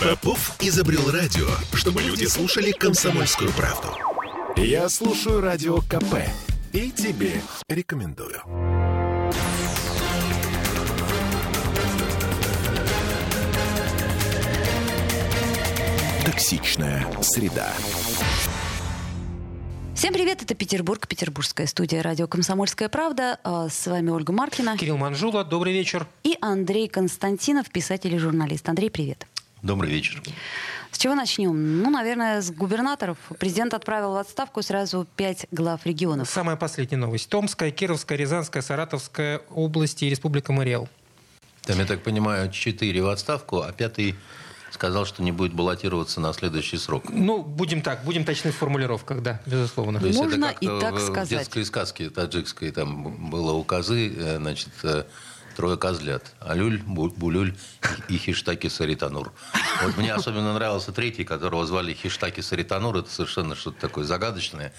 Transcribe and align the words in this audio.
Попов 0.00 0.56
изобрел 0.60 1.10
радио, 1.10 1.46
чтобы 1.74 2.02
люди 2.02 2.24
слушали 2.24 2.70
комсомольскую 2.72 3.50
правду. 3.52 3.88
Я 4.56 4.88
слушаю 4.88 5.40
радио 5.40 5.78
КП 5.82 6.16
и 6.72 6.90
тебе 6.90 7.40
рекомендую. 7.68 8.40
Токсичная 16.24 17.06
среда. 17.22 17.72
Всем 19.94 20.14
привет, 20.14 20.42
это 20.42 20.54
Петербург, 20.54 21.06
петербургская 21.06 21.66
студия 21.66 22.02
радио 22.02 22.26
«Комсомольская 22.26 22.88
правда». 22.88 23.38
А, 23.44 23.68
С 23.68 23.86
вами 23.86 24.10
Ольга 24.10 24.32
Маркина 24.32 24.76
Кирилл 24.78 24.96
Манжула, 24.96 25.44
добрый 25.44 25.72
вечер. 25.74 26.06
и 26.24 26.36
Андрей 26.40 26.88
Константинов, 26.88 27.68
писатель 27.70 28.14
и 28.14 28.18
журналист. 28.18 28.66
Андрей, 28.68 28.90
привет. 28.90 29.26
Добрый 29.62 29.90
вечер. 29.90 30.22
С 30.90 30.98
чего 30.98 31.14
начнем? 31.14 31.82
Ну, 31.82 31.90
наверное, 31.90 32.40
с 32.40 32.50
губернаторов. 32.50 33.18
Президент 33.38 33.74
отправил 33.74 34.12
в 34.12 34.16
отставку 34.16 34.62
сразу 34.62 35.06
пять 35.16 35.46
глав 35.50 35.84
регионов. 35.84 36.28
Самая 36.28 36.56
последняя 36.56 36.96
новость. 36.96 37.28
Томская, 37.28 37.70
Кировская, 37.70 38.18
Рязанская, 38.18 38.62
Саратовская 38.62 39.42
области 39.50 40.06
и 40.06 40.10
Республика 40.10 40.52
Мариэл. 40.52 40.88
Там, 41.62 41.78
я 41.78 41.84
так 41.84 42.02
понимаю, 42.02 42.50
четыре 42.50 43.02
в 43.02 43.08
отставку, 43.08 43.60
а 43.60 43.72
пятый 43.72 44.16
сказал, 44.72 45.04
что 45.04 45.22
не 45.22 45.32
будет 45.32 45.52
баллотироваться 45.52 46.20
на 46.20 46.32
следующий 46.32 46.78
срок. 46.78 47.04
Ну, 47.10 47.42
будем 47.42 47.82
так, 47.82 48.04
будем 48.04 48.24
точны 48.24 48.50
в 48.52 48.56
формулировках, 48.56 49.22
да, 49.22 49.40
безусловно. 49.44 50.00
То 50.00 50.06
есть 50.06 50.18
Можно 50.18 50.46
это 50.46 50.54
как-то 50.54 50.64
и 50.64 50.80
так 50.80 50.94
в, 50.94 51.00
сказать. 51.00 51.26
В 51.26 51.30
детской 51.30 51.64
сказке 51.64 52.10
таджикской 52.10 52.70
там 52.70 53.30
было 53.30 53.52
у 53.52 53.64
козы, 53.64 54.12
э, 54.16 54.36
значит, 54.38 54.70
э, 54.84 55.04
трое 55.60 55.76
козлят. 55.76 56.22
Алюль, 56.40 56.80
Бу- 56.80 57.10
Булюль 57.14 57.54
и 58.08 58.16
Хиштаки 58.16 58.68
Саританур. 58.68 59.30
Вот 59.82 59.94
мне 59.98 60.14
особенно 60.14 60.54
нравился 60.54 60.90
третий, 60.90 61.22
которого 61.24 61.66
звали 61.66 61.92
Хиштаки 61.92 62.40
Саританур. 62.40 62.96
Это 62.96 63.10
совершенно 63.10 63.54
что-то 63.54 63.78
такое 63.78 64.04
загадочное 64.06 64.72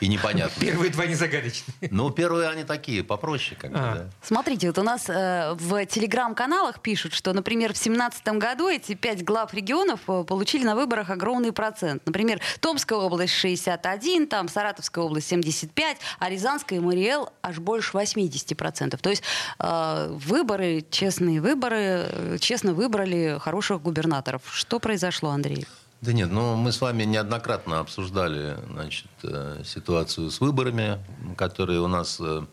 и 0.00 0.08
непонятное. 0.08 0.58
Первые 0.68 0.90
два 0.90 1.04
не 1.04 1.14
загадочные. 1.14 1.74
Ну, 1.90 2.08
первые 2.10 2.48
они 2.48 2.64
такие, 2.64 3.04
попроще 3.04 3.58
как 3.60 3.72
бы, 3.72 3.78
А. 3.78 3.94
да. 3.94 4.10
Смотрите, 4.22 4.68
вот 4.68 4.78
у 4.78 4.82
нас 4.82 5.04
э, 5.10 5.52
в 5.52 5.84
телеграм-каналах 5.84 6.80
пишут, 6.80 7.12
что, 7.12 7.34
например, 7.34 7.74
в 7.74 7.76
2017 7.76 8.26
году 8.38 8.70
эти 8.70 8.94
пять 8.94 9.22
глав 9.22 9.52
регионов 9.52 10.00
э, 10.08 10.24
получили 10.24 10.64
на 10.64 10.74
выборах 10.74 11.10
огромный 11.10 11.52
процент. 11.52 12.06
Например, 12.06 12.40
Томская 12.60 12.98
область 12.98 13.34
61, 13.34 14.28
там 14.28 14.48
Саратовская 14.48 15.04
область 15.04 15.28
75, 15.28 15.98
а 16.18 16.30
Рязанская 16.30 16.78
и 16.78 16.82
Мариэл 16.82 17.28
аж 17.42 17.58
больше 17.58 17.90
80%. 17.98 18.96
То 18.96 19.10
есть 19.10 19.22
э, 19.58 20.18
выборы, 20.26 20.84
честные 20.90 21.40
выборы, 21.40 21.76
э, 21.78 22.36
честно 22.40 22.72
выбрали 22.74 23.38
хороших 23.40 23.82
губернаторов. 23.82 24.42
Что 24.52 24.78
произошло, 24.78 25.30
Андрей? 25.30 25.66
Да 26.00 26.12
нет, 26.12 26.30
ну 26.32 26.56
мы 26.56 26.72
с 26.72 26.80
вами 26.80 27.04
неоднократно 27.04 27.78
обсуждали 27.80 28.56
значит, 28.70 29.06
э, 29.22 29.62
ситуацию 29.64 30.30
с 30.30 30.40
выборами, 30.40 30.98
которые 31.36 31.80
у 31.80 31.86
нас 31.86 32.18
э, 32.20 32.44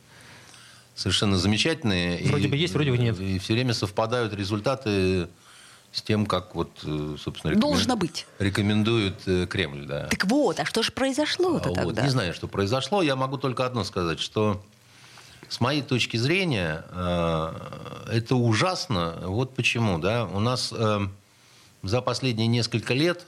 совершенно 0.96 1.38
замечательные. 1.38 2.28
Вроде 2.30 2.48
бы 2.48 2.56
есть, 2.58 2.74
вроде 2.74 2.92
бы 2.92 2.98
нет. 2.98 3.20
И 3.20 3.40
все 3.40 3.54
время 3.54 3.74
совпадают 3.74 4.34
результаты 4.34 5.28
с 5.92 6.04
тем, 6.04 6.28
как 6.28 6.54
вот, 6.54 6.70
собственно, 7.20 7.52
рекомен- 7.54 7.60
Должно 7.60 7.96
быть. 7.96 8.28
рекомендует 8.38 9.16
Кремль. 9.50 9.88
Да. 9.88 10.08
Так 10.10 10.26
вот, 10.26 10.60
а 10.60 10.66
что 10.66 10.84
же 10.84 10.92
произошло-то 10.92 11.70
А, 11.70 11.84
вот, 11.84 11.96
тогда? 11.96 12.04
Не 12.04 12.10
знаю, 12.10 12.34
что 12.36 12.48
произошло. 12.48 13.02
Я 13.02 13.16
могу 13.16 13.38
только 13.38 13.66
одно 13.66 13.84
сказать, 13.84 14.20
что 14.20 14.62
с 15.50 15.60
моей 15.60 15.82
точки 15.82 16.16
зрения 16.16 16.86
э, 16.92 17.54
это 18.12 18.36
ужасно. 18.36 19.18
Вот 19.24 19.56
почему. 19.56 19.98
Да? 19.98 20.26
У 20.26 20.40
нас 20.40 20.72
э, 20.72 21.00
за 21.82 22.02
последние 22.02 22.48
несколько 22.48 22.94
лет 22.94 23.26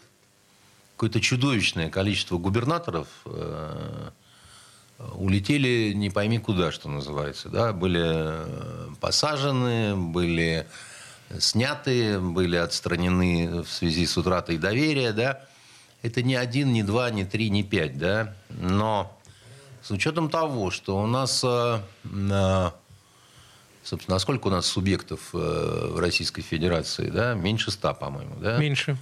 какое-то 0.96 1.20
чудовищное 1.20 1.90
количество 1.90 2.38
губернаторов 2.38 3.08
э, 3.26 4.10
улетели 5.16 5.94
не 5.94 6.12
пойми 6.12 6.38
куда, 6.38 6.72
что 6.72 6.90
называется. 6.90 7.50
Да? 7.50 7.74
Были 7.74 8.36
посажены, 9.00 9.96
были 9.96 10.68
сняты, 11.40 12.20
были 12.20 12.56
отстранены 12.56 13.64
в 13.64 13.70
связи 13.70 14.06
с 14.06 14.16
утратой 14.16 14.60
доверия. 14.60 15.12
Да? 15.12 15.42
Это 16.04 16.22
не 16.22 16.36
один, 16.36 16.72
не 16.72 16.84
два, 16.84 17.10
не 17.10 17.26
три, 17.26 17.50
не 17.50 17.64
пять. 17.64 17.98
Да? 17.98 18.36
Но 18.50 19.18
с 19.82 19.92
учетом 19.92 20.30
того, 20.30 20.72
что 20.72 21.02
у 21.02 21.08
нас, 21.08 21.44
э, 21.44 21.80
собственно, 23.84 24.20
сколько 24.20 24.48
у 24.48 24.52
нас 24.52 24.66
субъектов 24.66 25.30
э, 25.34 25.38
в 25.94 26.00
Российской 26.00 26.42
Федерации, 26.42 27.10
да, 27.10 27.34
меньше 27.34 27.72
ста, 27.72 27.94
по-моему, 27.94 28.36
да, 28.40 28.58
Меньше. 28.58 28.98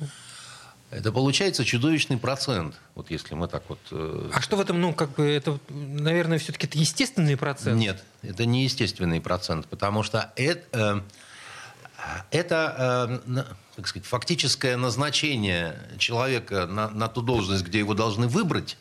это 0.89 1.11
получается 1.11 1.65
чудовищный 1.65 2.17
процент, 2.17 2.75
вот 2.95 3.11
если 3.11 3.35
мы 3.35 3.47
так 3.47 3.63
вот... 3.67 3.79
э, 3.91 4.29
А 4.33 4.41
что 4.41 4.55
в 4.55 4.61
этом, 4.61 4.79
ну, 4.79 4.93
как 4.93 5.11
бы, 5.15 5.25
это, 5.29 5.59
наверное, 5.69 6.39
все-таки 6.39 6.67
это 6.67 6.77
естественный 6.77 7.35
процесс? 7.37 7.75
Нет, 7.75 8.03
это 8.21 8.45
не 8.45 8.63
естественный 8.63 9.19
процент, 9.19 9.67
потому 9.67 10.03
что 10.03 10.31
это, 10.35 11.03
это 12.31 13.21
так 13.75 13.87
сказать, 13.87 14.05
фактическое 14.07 14.75
назначение 14.77 15.77
человека 15.97 16.65
на, 16.67 16.89
на 16.89 17.07
ту 17.07 17.21
должность, 17.21 17.63
где 17.63 17.79
его 17.79 17.93
должны 17.93 18.27
выбрать, 18.27 18.77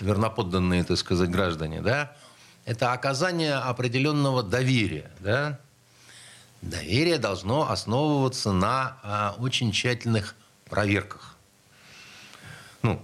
верноподданные, 0.00 0.84
так 0.84 0.98
сказать, 0.98 1.30
граждане, 1.30 1.80
да, 1.80 2.16
это 2.64 2.92
оказание 2.92 3.54
определенного 3.54 4.42
доверия, 4.42 5.10
да. 5.20 5.58
Доверие 6.62 7.18
должно 7.18 7.70
основываться 7.70 8.52
на 8.52 8.96
а, 9.02 9.36
очень 9.38 9.72
тщательных 9.72 10.34
проверках. 10.68 11.36
Ну, 12.82 13.00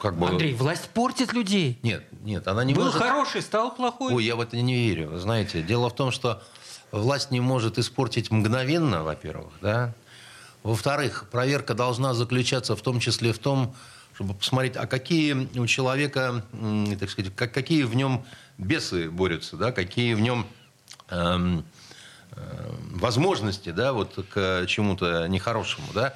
как 0.00 0.16
бы... 0.16 0.28
Андрей, 0.28 0.54
власть 0.54 0.88
портит 0.90 1.32
людей. 1.32 1.78
Нет, 1.82 2.04
нет, 2.22 2.48
она 2.48 2.64
не 2.64 2.74
Был 2.74 2.86
может... 2.86 3.00
хороший, 3.00 3.42
стал 3.42 3.74
плохой. 3.74 4.12
Ой, 4.12 4.24
я 4.24 4.34
в 4.34 4.40
это 4.40 4.56
не 4.60 4.74
верю. 4.74 5.10
Вы 5.10 5.18
знаете, 5.18 5.62
дело 5.62 5.88
в 5.90 5.94
том, 5.94 6.10
что 6.10 6.42
власть 6.90 7.30
не 7.30 7.40
может 7.40 7.78
испортить 7.78 8.30
мгновенно, 8.30 9.04
во-первых, 9.04 9.52
да. 9.60 9.94
Во-вторых, 10.62 11.28
проверка 11.30 11.74
должна 11.74 12.12
заключаться 12.12 12.74
в 12.74 12.82
том 12.82 12.98
числе 12.98 13.32
в 13.32 13.38
том, 13.38 13.74
чтобы 14.16 14.32
посмотреть, 14.32 14.76
а 14.76 14.86
какие 14.86 15.34
у 15.58 15.66
человека, 15.66 16.42
так 16.98 17.10
сказать, 17.10 17.36
как, 17.36 17.52
какие 17.52 17.82
в 17.82 17.94
нем 17.94 18.24
бесы 18.56 19.10
борются, 19.10 19.58
да, 19.58 19.72
какие 19.72 20.14
в 20.14 20.20
нем 20.20 20.46
эм, 21.10 21.66
э, 22.30 22.70
возможности, 22.94 23.70
да, 23.72 23.92
вот 23.92 24.18
к 24.30 24.64
чему-то 24.68 25.26
нехорошему, 25.28 25.88
да. 25.92 26.14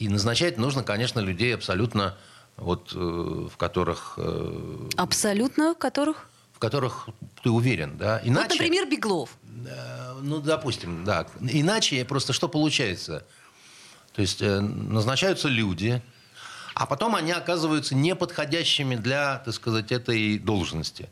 И 0.00 0.08
назначать 0.08 0.58
нужно, 0.58 0.82
конечно, 0.82 1.20
людей 1.20 1.54
абсолютно, 1.54 2.16
вот, 2.56 2.90
э, 2.92 2.98
в 2.98 3.56
которых 3.56 4.14
э, 4.16 4.88
Абсолютно 4.96 5.76
которых? 5.76 6.28
в 6.54 6.58
которых 6.58 7.08
ты 7.44 7.50
уверен, 7.50 7.96
да. 7.98 8.20
Иначе, 8.24 8.48
Вот, 8.48 8.58
например, 8.58 8.90
Беглов. 8.90 9.30
э, 9.64 10.14
ну, 10.22 10.40
допустим, 10.40 11.04
да. 11.04 11.28
Иначе 11.40 12.04
просто 12.04 12.32
что 12.32 12.48
получается? 12.48 13.24
То 14.12 14.22
есть 14.22 14.42
э, 14.42 14.58
назначаются 14.58 15.46
люди, 15.46 16.02
а 16.74 16.86
потом 16.86 17.14
они 17.14 17.32
оказываются 17.32 17.94
неподходящими 17.94 18.96
для, 18.96 19.38
так 19.44 19.54
сказать, 19.54 19.92
этой 19.92 20.38
должности. 20.38 21.08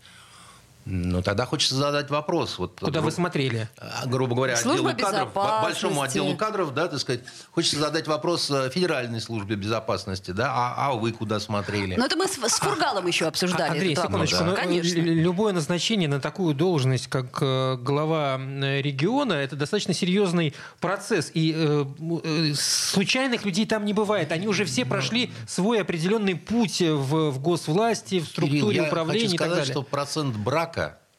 Ну, 0.87 1.23
тогда 1.23 1.45
хочется 1.47 1.75
задать 1.75 2.11
вопрос. 2.11 2.59
Вот, 2.59 2.79
Куда 2.81 3.01
гру- 3.01 3.03
вы 3.07 3.11
смотрели? 3.13 3.69
а, 3.79 4.07
грубо 4.07 4.35
говоря, 4.35 4.57
Служба 4.57 4.91
отделу 4.91 5.11
кадров, 5.11 5.35
большому 5.63 6.03
отделу 6.03 6.37
кадров, 6.37 6.75
да, 6.75 6.89
так 6.89 6.99
сказать, 6.99 7.21
хочется 7.53 7.79
задать 7.79 8.09
вопрос 8.09 8.51
э, 8.51 8.71
Федеральной 8.71 9.21
службе 9.21 9.57
безопасности, 9.57 10.31
да, 10.31 10.51
а, 10.55 10.75
а 10.89 10.93
вы 10.95 11.13
куда 11.13 11.39
смотрели? 11.39 11.97
Но 11.97 12.07
это 12.07 12.17
мы 12.17 12.27
с, 12.27 12.33
с 12.33 12.59
Фургалом 12.61 13.07
еще 13.07 13.27
обсуждали. 13.27 13.69
А, 13.69 13.73
Андрей, 13.73 13.93
этот 13.93 14.05
вопрос. 14.11 14.31
секундочку. 14.31 14.45
да. 14.57 14.63
ну, 14.63 14.69
Конечно. 14.69 14.99
л- 14.99 15.05
Любое 15.05 15.53
назначение 15.53 16.09
на 16.09 16.19
такую 16.21 16.55
должность, 16.55 17.09
как 17.09 17.39
э, 17.43 17.77
глава 17.77 18.39
региона, 18.39 19.35
это 19.35 19.57
достаточно 19.57 19.93
серьезный 19.95 20.55
процесс. 20.81 21.31
И 21.35 21.55
э, 21.57 21.85
э, 22.25 22.53
случайных 22.55 23.45
людей 23.45 23.67
там 23.67 23.85
не 23.85 23.93
бывает. 23.93 24.33
Они 24.33 24.49
уже 24.49 24.65
все 24.65 24.85
прошли 24.85 25.31
свой 25.47 25.81
определенный 25.83 26.37
путь 26.37 26.81
в, 26.81 27.31
в 27.31 27.39
госвласти, 27.41 28.21
в 28.21 28.27
структуре 28.27 28.61
Кирилл, 28.61 28.71
я 28.71 28.85
управления 28.85 29.21
хочу 29.29 29.35
и 29.35 29.39
так 29.39 29.47
сказать, 29.49 29.59
далее. 29.69 29.73
что 29.73 29.83
процент 29.83 30.37
брака, 30.37 30.70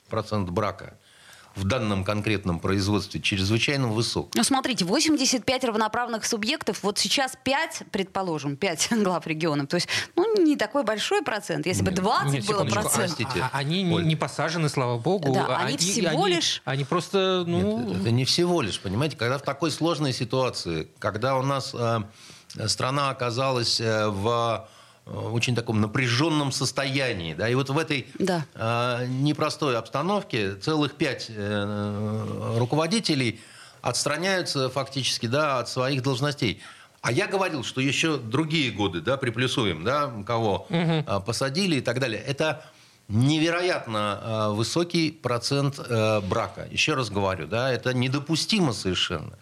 процент 0.10 0.50
брака 0.50 0.94
в 1.54 1.66
данном 1.66 2.06
конкретном 2.06 2.62
производстве 2.62 3.20
чрезвычайно 3.20 3.88
высок. 3.90 4.32
Ну, 4.36 4.44
смотрите, 4.46 4.86
85 4.86 5.66
равноправных 5.66 6.24
субъектов, 6.26 6.82
вот 6.82 6.98
сейчас 6.98 7.34
5, 7.44 7.84
предположим, 7.92 8.56
5 8.56 8.88
глав 9.04 9.28
регионов. 9.28 9.68
То 9.68 9.76
есть, 9.76 9.90
ну, 10.16 10.42
не 10.42 10.56
такой 10.56 10.84
большой 10.86 11.24
процент. 11.24 11.66
Если 11.66 11.84
бы 11.84 11.92
20 11.92 12.32
Нет, 12.34 12.46
было 12.46 12.64
процентов. 12.64 12.94
Простите. 13.18 13.42
А- 13.42 13.50
а- 13.52 13.58
они 13.58 13.84
не, 13.84 13.94
Оль. 13.94 14.06
не 14.08 14.16
посажены, 14.16 14.70
слава 14.70 14.98
богу. 14.98 15.34
Да, 15.34 15.46
А 15.48 15.66
они 15.66 15.76
всего 15.76 16.24
они- 16.24 16.36
лишь- 16.36 16.62
Они 16.64 16.86
просто, 16.86 17.44
ну... 17.46 17.80
Нет, 17.90 17.98
это 18.00 18.12
не 18.12 18.24
всего 18.24 18.62
лишь, 18.62 18.80
понимаете, 18.80 19.18
когда 19.18 19.38
в 19.38 19.42
такой 19.42 19.72
сложной 19.72 20.14
ситуации, 20.14 20.88
когда 21.00 21.36
у 21.38 21.44
нас 21.44 21.76
э, 21.78 22.00
страна 22.68 23.10
оказалась 23.10 23.82
э, 23.82 24.08
в 24.08 24.70
очень 25.06 25.56
таком 25.56 25.82
напряженном 25.82 26.52
состоянии, 26.52 27.34
да, 27.34 27.50
и 27.50 27.56
вот 27.56 27.70
в 27.70 27.78
этой 27.78 28.08
Да. 28.20 28.46
э, 28.56 29.08
непростой 29.08 29.78
обстановке 29.78 30.56
целых 30.56 30.94
пять 30.94 31.28
э, 31.30 32.56
руководителей 32.58 33.40
отстраняются 33.82 34.70
фактически 34.70 35.26
да, 35.26 35.60
от 35.60 35.70
своих 35.70 36.04
должностей. 36.04 36.62
А 37.02 37.12
я 37.12 37.26
говорил, 37.26 37.64
что 37.64 37.82
еще 37.82 38.18
другие 38.18 38.72
годы, 38.72 39.02
да, 39.02 39.18
приплюсуем, 39.18 39.84
да, 39.84 40.12
кого 40.26 40.68
угу. 40.70 41.22
посадили 41.26 41.78
и 41.78 41.82
так 41.82 42.00
далее. 42.00 42.22
Это 42.22 42.64
невероятно 43.12 44.20
э, 44.22 44.50
высокий 44.54 45.12
процент 45.12 45.80
э, 45.80 46.22
брака. 46.22 46.68
Еще 46.72 46.94
раз 46.94 47.10
говорю, 47.10 47.48
да, 47.48 47.72
это 47.72 47.94
недопустимо 47.94 48.72
совершенно. 48.72 49.34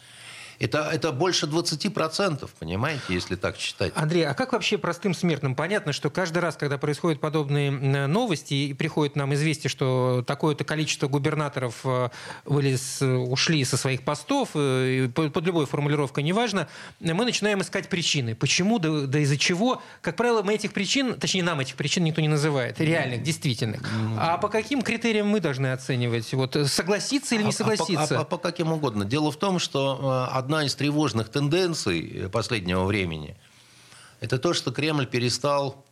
Это, 0.60 0.90
это 0.92 1.12
больше 1.14 1.46
20%, 1.46 2.50
понимаете, 2.60 3.02
если 3.10 3.36
так 3.36 3.58
считать. 3.58 3.94
Андрей, 3.96 4.28
а 4.28 4.34
как 4.34 4.52
вообще 4.52 4.78
простым 4.78 5.14
смертным? 5.14 5.56
Понятно, 5.56 5.94
что 5.94 6.10
каждый 6.10 6.40
раз, 6.40 6.58
когда 6.58 6.78
происходят 6.78 7.22
подобные 7.22 7.72
новости, 8.08 8.54
и 8.54 8.74
приходит 8.74 9.16
нам 9.16 9.34
известие, 9.36 9.70
что 9.70 10.24
такое-то 10.28 10.66
количество 10.66 11.08
губернаторов 11.08 11.82
э, 11.86 12.10
вылез, 12.44 13.02
ушли 13.02 13.64
со 13.64 13.78
своих 13.78 14.04
постов, 14.04 14.50
э, 14.56 15.08
под 15.14 15.46
любой 15.46 15.66
формулировкой, 15.66 16.24
неважно, 16.24 16.68
мы 17.00 17.24
начинаем 17.24 17.62
искать 17.62 17.88
причины. 17.88 18.36
Почему, 18.36 18.80
да, 18.80 19.08
да 19.08 19.20
из-за 19.20 19.38
чего? 19.38 19.82
Как 20.02 20.18
правило, 20.18 20.42
мы 20.42 20.56
этих 20.56 20.74
причин, 20.74 21.18
точнее, 21.18 21.44
нам 21.44 21.62
этих 21.62 21.76
причин 21.76 22.04
никто 22.04 22.20
не 22.20 22.28
называет, 22.28 22.80
реальных, 22.82 23.24
действительных. 23.24 23.82
А 24.18 24.38
по 24.38 24.50
каким 24.50 24.82
критериям 24.82 25.28
мы 25.28 25.40
должны 25.40 25.72
оценивать? 25.72 26.34
Вот, 26.34 26.58
согласиться 26.66 27.36
или 27.36 27.44
не 27.44 27.54
согласиться? 27.54 28.16
А, 28.16 28.18
а, 28.18 28.20
а, 28.20 28.22
а 28.22 28.26
по 28.26 28.38
каким 28.38 28.74
угодно. 28.74 29.06
Дело 29.06 29.32
в 29.32 29.38
том, 29.38 29.60
что 29.60 30.28
э, 30.30 30.38
одна 30.50 30.66
из 30.66 30.74
тревожных 30.74 31.30
тенденций 31.30 32.28
последнего 32.32 32.84
времени– 32.86 33.38
это 34.20 34.40
то, 34.40 34.56
что 34.56 34.72
Кремль 34.72 35.06
перестал 35.06 35.86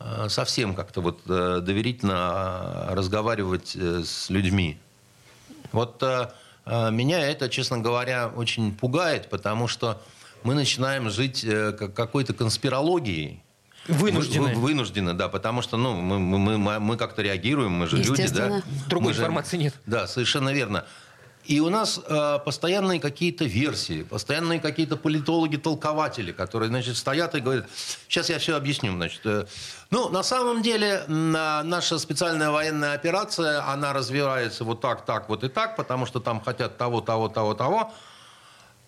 э, 0.00 0.30
совсем 0.30 0.74
как-то 0.74 1.02
вот 1.02 1.20
э, 1.28 1.60
доверительно 1.60 2.86
э, 2.88 2.94
разговаривать 2.94 3.76
с 3.76 4.30
людьми. 4.30 4.78
Вот 5.72 6.02
меня 6.66 7.20
это, 7.20 7.50
честно 7.50 7.78
говоря, 7.78 8.28
очень 8.28 8.74
пугает, 8.74 9.28
потому 9.28 9.68
что 9.68 10.00
мы 10.42 10.54
начинаем 10.54 11.10
жить 11.10 11.46
какой-то 11.76 12.32
конспирологией, 12.32 13.42
Вынуждены. 13.88 14.54
Вы, 14.54 14.60
вынуждены, 14.60 15.12
да, 15.12 15.28
потому 15.28 15.60
что 15.60 15.76
ну, 15.76 15.94
мы, 15.94 16.20
мы, 16.20 16.56
мы, 16.56 16.78
мы 16.78 16.96
как-то 16.96 17.20
реагируем, 17.20 17.72
мы 17.72 17.88
же 17.88 17.96
люди, 17.96 18.28
да. 18.28 18.62
Другой 18.88 19.12
мы 19.12 19.18
информации 19.18 19.56
же, 19.56 19.62
нет. 19.64 19.74
Да, 19.86 20.06
совершенно 20.06 20.50
верно. 20.50 20.84
И 21.44 21.58
у 21.60 21.70
нас 21.70 21.98
э, 21.98 22.38
постоянные 22.44 23.00
какие-то 23.00 23.44
версии, 23.44 24.04
постоянные 24.04 24.60
какие-то 24.60 24.96
политологи-толкователи, 24.96 26.30
которые, 26.30 26.68
значит, 26.68 26.96
стоят 26.96 27.34
и 27.34 27.40
говорят, 27.40 27.66
сейчас 28.08 28.30
я 28.30 28.38
все 28.38 28.56
объясню, 28.56 28.92
значит. 28.92 29.20
Э, 29.24 29.46
ну, 29.90 30.08
на 30.08 30.22
самом 30.22 30.62
деле, 30.62 31.02
на, 31.08 31.64
наша 31.64 31.98
специальная 31.98 32.50
военная 32.50 32.94
операция, 32.94 33.68
она 33.68 33.92
развивается 33.92 34.62
вот 34.64 34.80
так, 34.80 35.04
так, 35.04 35.28
вот 35.28 35.42
и 35.42 35.48
так, 35.48 35.74
потому 35.76 36.06
что 36.06 36.20
там 36.20 36.40
хотят 36.40 36.78
того, 36.78 37.00
того, 37.00 37.28
того, 37.28 37.54
того. 37.54 37.92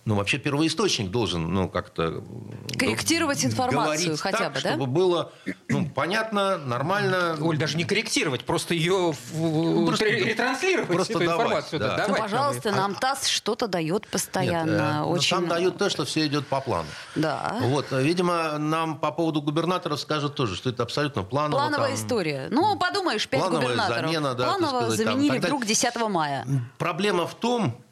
Ну, 0.06 0.16
вообще 0.16 0.36
первоисточник 0.36 1.10
должен, 1.10 1.54
ну, 1.54 1.66
как-то... 1.66 2.22
Корректировать 2.78 3.42
информацию 3.42 4.18
хотя 4.18 4.38
так, 4.38 4.52
бы, 4.52 4.60
да? 4.60 4.68
чтобы 4.70 4.86
было, 4.86 5.32
ну, 5.68 5.88
понятно, 5.88 6.58
нормально. 6.58 7.38
Оль, 7.40 7.56
даже 7.56 7.78
не 7.78 7.84
корректировать, 7.84 8.44
просто 8.44 8.74
ее 8.74 9.14
ну, 9.32 9.86
просто, 9.86 10.04
ретранслировать, 10.04 10.88
просто 10.88 11.14
эту 11.14 11.24
давать, 11.24 11.46
информацию. 11.46 11.80
Да. 11.80 11.96
Да, 11.96 12.08
ну, 12.08 12.16
пожалуйста, 12.16 12.70
нам, 12.70 12.92
нам 12.92 12.94
ТАСС 12.96 13.28
что-то 13.28 13.66
дает 13.66 14.06
постоянно. 14.06 14.70
Нет, 14.70 14.80
э, 14.80 15.00
очень... 15.04 15.36
Там 15.36 15.48
дают 15.48 15.78
то, 15.78 15.88
что 15.88 16.04
все 16.04 16.26
идет 16.26 16.46
по 16.48 16.60
плану. 16.60 16.88
Да. 17.14 17.56
Вот, 17.62 17.86
видимо, 17.92 18.58
нам 18.58 18.98
по 18.98 19.10
поводу 19.10 19.40
губернаторов 19.40 19.98
скажут 19.98 20.34
тоже, 20.34 20.54
что 20.54 20.68
это 20.68 20.82
абсолютно 20.82 21.22
планово. 21.22 21.60
Плановая 21.60 21.88
там... 21.88 21.96
история. 21.96 22.48
Ну, 22.50 22.76
подумаешь, 22.76 23.26
пять 23.26 23.42
губернаторов. 23.42 24.10
Замена, 24.10 24.34
да, 24.34 24.44
Планово 24.44 24.80
сказать, 24.80 24.98
заменили 24.98 25.38
там, 25.38 25.40
вдруг 25.40 25.64
10 25.64 25.96
мая. 26.10 26.46
Проблема 26.76 27.26
в 27.26 27.34
том, 27.34 27.82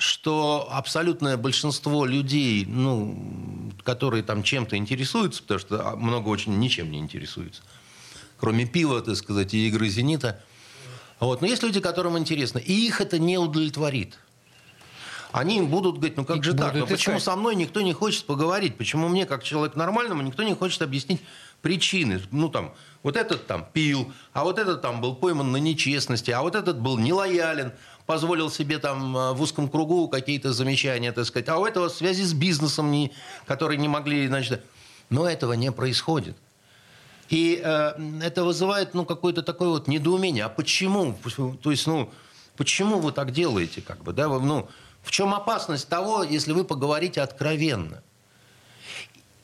что 0.00 0.66
абсолютное 0.72 1.36
большинство 1.36 2.06
людей, 2.06 2.64
ну, 2.64 3.70
которые 3.84 4.22
там 4.22 4.42
чем-то 4.42 4.76
интересуются, 4.76 5.42
потому 5.42 5.60
что 5.60 5.96
много 5.96 6.28
очень 6.28 6.58
ничем 6.58 6.90
не 6.90 6.98
интересуются, 6.98 7.62
кроме 8.38 8.64
пива, 8.64 9.02
так 9.02 9.16
сказать, 9.16 9.52
и 9.52 9.68
игры 9.68 9.88
«Зенита». 9.88 10.42
Вот. 11.18 11.42
Но 11.42 11.46
есть 11.46 11.62
люди, 11.62 11.80
которым 11.80 12.16
интересно, 12.16 12.58
и 12.58 12.72
их 12.72 13.02
это 13.02 13.18
не 13.18 13.36
удовлетворит. 13.36 14.18
Они 15.32 15.60
будут 15.60 15.96
говорить, 15.96 16.16
ну 16.16 16.24
как 16.24 16.42
же 16.42 16.54
так, 16.54 16.74
ну 16.74 16.86
почему 16.86 17.20
со 17.20 17.36
мной 17.36 17.54
никто 17.54 17.82
не 17.82 17.92
хочет 17.92 18.24
поговорить, 18.24 18.76
почему 18.76 19.08
мне, 19.08 19.26
как 19.26 19.44
человек 19.44 19.76
нормальному, 19.76 20.22
никто 20.22 20.42
не 20.42 20.54
хочет 20.54 20.82
объяснить 20.82 21.20
причины. 21.62 22.20
Ну 22.30 22.48
там, 22.48 22.74
вот 23.02 23.16
этот 23.16 23.46
там 23.46 23.66
пил, 23.72 24.12
а 24.32 24.44
вот 24.44 24.58
этот 24.58 24.82
там 24.82 25.00
был 25.00 25.14
пойман 25.14 25.52
на 25.52 25.58
нечестности, 25.58 26.30
а 26.30 26.42
вот 26.42 26.54
этот 26.54 26.80
был 26.80 26.98
нелоялен, 26.98 27.72
позволил 28.10 28.50
себе 28.50 28.80
там 28.80 29.16
э, 29.16 29.32
в 29.34 29.40
узком 29.40 29.68
кругу 29.68 30.08
какие-то 30.08 30.52
замечания, 30.52 31.12
так 31.12 31.24
сказать, 31.26 31.48
а 31.48 31.58
у 31.58 31.64
этого 31.64 31.88
связи 31.88 32.24
с 32.24 32.32
бизнесом, 32.32 32.90
не, 32.90 33.12
которые 33.46 33.78
не 33.78 33.86
могли, 33.86 34.26
значит... 34.26 34.64
Но 35.10 35.28
этого 35.28 35.52
не 35.52 35.70
происходит. 35.70 36.36
И 37.28 37.60
э, 37.64 37.92
это 38.20 38.42
вызывает, 38.42 38.94
ну, 38.94 39.04
какое-то 39.04 39.42
такое 39.42 39.68
вот 39.68 39.86
недоумение. 39.86 40.44
А 40.44 40.48
почему? 40.48 41.16
То 41.62 41.70
есть, 41.70 41.86
ну, 41.86 42.10
почему 42.56 42.98
вы 42.98 43.12
так 43.12 43.30
делаете, 43.30 43.80
как 43.80 44.02
бы, 44.02 44.12
да? 44.12 44.28
Вы, 44.28 44.40
ну, 44.40 44.68
в 45.02 45.12
чем 45.12 45.32
опасность 45.32 45.88
того, 45.88 46.24
если 46.24 46.52
вы 46.52 46.64
поговорите 46.64 47.20
откровенно? 47.20 48.02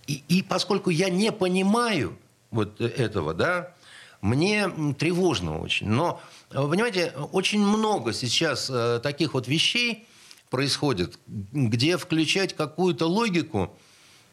И, 0.08 0.24
и 0.26 0.42
поскольку 0.42 0.90
я 0.90 1.08
не 1.08 1.30
понимаю 1.30 2.18
вот 2.50 2.80
этого, 2.80 3.32
да, 3.32 3.74
мне 4.20 4.68
тревожно 4.98 5.60
очень. 5.60 5.88
Но, 5.88 6.20
вы 6.50 6.70
понимаете, 6.70 7.12
очень 7.32 7.60
много 7.60 8.12
сейчас 8.12 8.70
э, 8.70 9.00
таких 9.02 9.34
вот 9.34 9.48
вещей 9.48 10.06
происходит, 10.50 11.18
где 11.26 11.96
включать 11.96 12.54
какую-то 12.54 13.06
логику, 13.06 13.76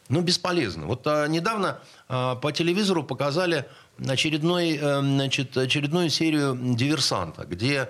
ну, 0.10 0.21
бесполезно. 0.21 0.86
Вот 0.86 1.06
а, 1.07 1.27
недавно 1.27 1.80
а, 2.07 2.36
по 2.36 2.51
телевизору 2.51 3.04
показали 3.04 3.65
очередной, 4.06 4.77
а, 4.81 5.01
значит, 5.01 5.57
очередную 5.57 6.10
серию 6.10 6.57
«Диверсанта», 6.75 7.45
где 7.45 7.89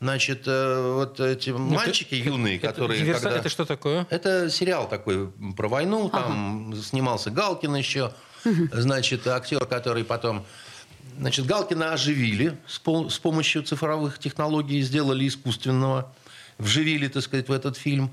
Значит, 0.00 0.46
вот 0.46 1.18
эти 1.20 1.50
ну, 1.50 1.58
мальчики 1.58 2.16
это, 2.16 2.28
юные, 2.28 2.56
это, 2.58 2.66
которые... 2.66 3.00
Диверсант 3.00 3.24
когда... 3.24 3.38
это 3.38 3.48
что 3.48 3.64
такое? 3.64 4.06
Это 4.10 4.50
сериал 4.50 4.86
такой 4.86 5.30
про 5.56 5.68
войну, 5.68 6.10
там 6.10 6.72
ага. 6.72 6.82
снимался 6.82 7.30
Галкин 7.30 7.74
еще, 7.76 8.12
значит, 8.72 9.26
актер, 9.26 9.64
который 9.64 10.04
потом 10.04 10.44
Значит, 11.18 11.46
Галкина 11.46 11.92
оживили 11.92 12.56
с, 12.66 12.80
пом- 12.80 13.10
с 13.10 13.18
помощью 13.18 13.62
цифровых 13.62 14.18
технологий, 14.18 14.80
сделали 14.82 15.26
искусственного, 15.28 16.12
вживили, 16.58 17.08
так 17.08 17.22
сказать, 17.22 17.48
в 17.48 17.52
этот 17.52 17.76
фильм. 17.76 18.10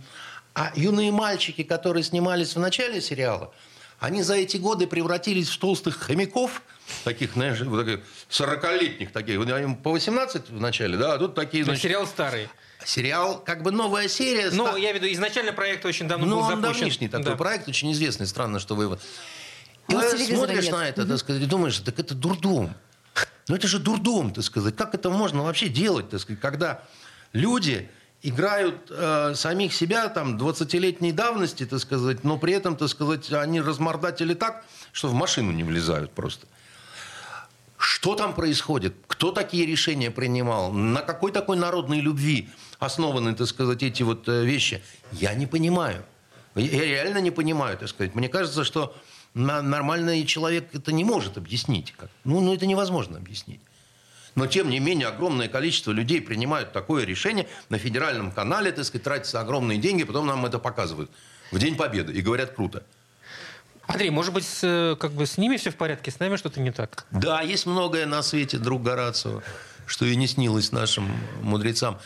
А 0.53 0.71
юные 0.75 1.11
мальчики, 1.11 1.63
которые 1.63 2.03
снимались 2.03 2.55
в 2.55 2.59
начале 2.59 3.01
сериала, 3.01 3.53
они 3.99 4.23
за 4.23 4.35
эти 4.35 4.57
годы 4.57 4.87
превратились 4.87 5.49
в 5.49 5.57
толстых 5.59 5.97
хомяков, 5.97 6.61
таких, 7.03 7.33
знаешь, 7.33 7.61
вот 7.61 7.85
таких 7.85 8.03
40-летних 8.29 9.11
таких. 9.11 9.35
Им 9.35 9.75
по 9.75 9.91
18 9.91 10.49
в 10.49 10.59
начале, 10.59 10.97
да, 10.97 11.13
а 11.13 11.17
тут 11.17 11.35
такие... 11.35 11.63
Значит, 11.63 11.83
сериал 11.83 12.07
старый. 12.07 12.49
Сериал, 12.83 13.39
как 13.45 13.61
бы 13.61 13.71
новая 13.71 14.07
серия. 14.07 14.49
Ну, 14.51 14.67
ста... 14.67 14.77
я 14.77 14.91
веду, 14.91 15.05
изначально 15.07 15.53
проект 15.53 15.85
очень 15.85 16.07
давно 16.07 16.25
ну, 16.25 16.35
был 16.37 16.41
запущен. 16.41 16.65
он 16.65 16.73
давнишний 16.73 17.07
такой 17.09 17.25
да. 17.25 17.35
проект, 17.35 17.67
очень 17.67 17.91
известный. 17.91 18.25
Странно, 18.25 18.59
что 18.59 18.75
вы 18.75 18.85
его... 18.85 18.97
И 19.87 19.93
ну, 19.93 20.01
смотришь 20.01 20.63
нет. 20.65 20.73
на 20.73 20.87
это, 20.87 21.05
так 21.05 21.17
сказать, 21.19 21.43
и 21.43 21.45
думаешь, 21.45 21.77
так 21.79 21.99
это 21.99 22.15
дурдом. 22.15 22.73
Ну 23.51 23.57
это 23.57 23.67
же 23.67 23.79
дурдом, 23.79 24.31
так 24.31 24.45
сказать. 24.45 24.77
Как 24.77 24.95
это 24.95 25.09
можно 25.09 25.43
вообще 25.43 25.67
делать, 25.67 26.09
так 26.09 26.21
сказать, 26.21 26.39
когда 26.39 26.83
люди 27.33 27.89
играют 28.21 28.89
э, 28.89 29.33
самих 29.35 29.73
себя 29.73 30.07
там 30.07 30.37
20-летней 30.37 31.11
давности, 31.11 31.65
так 31.65 31.81
сказать, 31.81 32.23
но 32.23 32.37
при 32.37 32.53
этом, 32.53 32.77
так 32.77 32.87
сказать, 32.87 33.29
они 33.33 33.59
размордатели 33.59 34.35
так, 34.35 34.63
что 34.93 35.09
в 35.09 35.13
машину 35.13 35.51
не 35.51 35.65
влезают 35.65 36.13
просто. 36.13 36.47
Что 37.77 38.15
там 38.15 38.33
происходит? 38.35 38.95
Кто 39.07 39.33
такие 39.33 39.65
решения 39.65 40.11
принимал? 40.11 40.71
На 40.71 41.01
какой 41.01 41.33
такой 41.33 41.57
народной 41.57 41.99
любви 41.99 42.47
основаны, 42.79 43.35
так 43.35 43.47
сказать, 43.47 43.83
эти 43.83 44.01
вот 44.01 44.29
э, 44.29 44.45
вещи? 44.45 44.81
Я 45.11 45.33
не 45.33 45.45
понимаю. 45.45 46.05
Я 46.55 46.85
реально 46.85 47.17
не 47.17 47.31
понимаю, 47.31 47.77
так 47.77 47.89
сказать. 47.89 48.15
Мне 48.15 48.29
кажется, 48.29 48.63
что 48.63 48.95
нормальный 49.33 50.25
человек 50.25 50.69
это 50.73 50.91
не 50.91 51.03
может 51.03 51.37
объяснить. 51.37 51.93
Ну, 52.23 52.41
ну, 52.41 52.53
это 52.53 52.65
невозможно 52.65 53.17
объяснить. 53.17 53.61
Но, 54.35 54.47
тем 54.47 54.69
не 54.69 54.79
менее, 54.79 55.07
огромное 55.07 55.49
количество 55.49 55.91
людей 55.91 56.21
принимают 56.21 56.71
такое 56.71 57.05
решение 57.05 57.47
на 57.69 57.77
федеральном 57.77 58.31
канале, 58.31 58.71
так 58.71 58.85
сказать, 58.85 59.03
тратятся 59.03 59.41
огромные 59.41 59.77
деньги, 59.77 60.03
потом 60.03 60.25
нам 60.25 60.45
это 60.45 60.57
показывают 60.57 61.11
в 61.51 61.59
День 61.59 61.75
Победы 61.75 62.13
и 62.13 62.21
говорят 62.21 62.51
круто. 62.51 62.83
Андрей, 63.87 64.09
может 64.09 64.33
быть, 64.33 64.45
с, 64.45 64.95
как 64.99 65.11
бы 65.11 65.25
с 65.25 65.37
ними 65.37 65.57
все 65.57 65.69
в 65.69 65.75
порядке, 65.75 66.11
с 66.11 66.19
нами 66.19 66.37
что-то 66.37 66.61
не 66.61 66.71
так? 66.71 67.05
Да, 67.11 67.41
есть 67.41 67.65
многое 67.65 68.05
на 68.05 68.21
свете, 68.21 68.57
друг 68.57 68.83
Горацио, 68.83 69.41
что 69.85 70.05
и 70.05 70.15
не 70.15 70.27
снилось 70.27 70.71
нашим 70.71 71.11
мудрецам. 71.41 71.99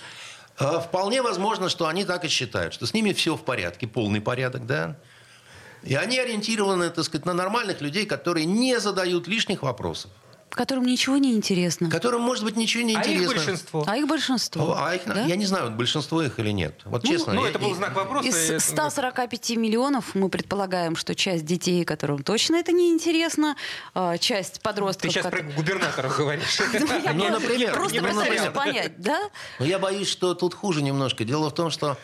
А 0.57 0.79
вполне 0.79 1.21
возможно, 1.21 1.69
что 1.69 1.85
они 1.85 2.05
так 2.05 2.25
и 2.25 2.27
считают, 2.27 2.73
что 2.73 2.87
с 2.87 2.93
ними 2.93 3.13
все 3.13 3.35
в 3.35 3.43
порядке, 3.43 3.87
полный 3.87 4.21
порядок, 4.21 4.65
да. 4.65 4.95
И 5.85 5.95
они 5.95 6.17
ориентированы, 6.19 6.89
так 6.89 7.05
сказать, 7.05 7.25
на 7.25 7.33
нормальных 7.33 7.81
людей, 7.81 8.05
которые 8.05 8.45
не 8.45 8.79
задают 8.79 9.27
лишних 9.27 9.61
вопросов. 9.63 10.11
Которым 10.49 10.85
ничего 10.85 11.17
не 11.17 11.33
интересно. 11.33 11.89
Которым, 11.91 12.21
может 12.21 12.45
быть, 12.45 12.55
ничего 12.55 12.81
не 12.83 12.95
А 12.95 13.01
их 13.01 13.07
интересно. 13.07 13.35
большинство. 13.35 13.83
А 13.85 13.97
их 13.97 14.07
большинство. 14.07 14.75
А 14.79 14.95
их, 14.95 15.01
да? 15.05 15.25
Я 15.25 15.35
не 15.35 15.45
знаю, 15.45 15.69
большинство 15.71 16.21
их 16.23 16.39
или 16.39 16.51
нет. 16.51 16.79
Вот 16.85 17.03
честно. 17.03 17.33
Ну, 17.33 17.43
я- 17.43 17.49
это 17.49 17.59
был 17.59 17.69
я- 17.69 17.75
знак 17.75 17.93
вопроса. 17.93 18.29
Из 18.29 18.35
это- 18.51 18.59
145 18.61 19.57
миллионов 19.57 20.15
мы 20.15 20.29
предполагаем, 20.29 20.95
что 20.95 21.13
часть 21.13 21.43
детей, 21.45 21.83
которым 21.83 22.23
точно 22.23 22.55
это 22.55 22.71
не 22.71 22.89
интересно, 22.89 23.57
а, 23.93 24.17
часть 24.17 24.53
Ты 24.55 24.59
подростков... 24.61 25.11
сейчас 25.11 25.23
про 25.23 25.31
которые- 25.31 25.55
губернаторов 25.55 26.17
говоришь. 26.17 26.57
Я 27.03 27.11
Ну, 27.13 27.25
просто- 27.25 27.39
например, 27.41 27.73
Просто 27.73 27.93
не 27.99 28.07
пытаюсь 28.07 28.41
понять, 28.53 28.93
да? 29.01 29.19
Но 29.59 29.65
я 29.65 29.77
боюсь, 29.77 30.07
что 30.07 30.35
тут 30.35 30.53
хуже 30.53 30.81
немножко. 30.81 31.25
Дело 31.25 31.49
в 31.49 31.53
том, 31.53 31.69
что 31.69 31.97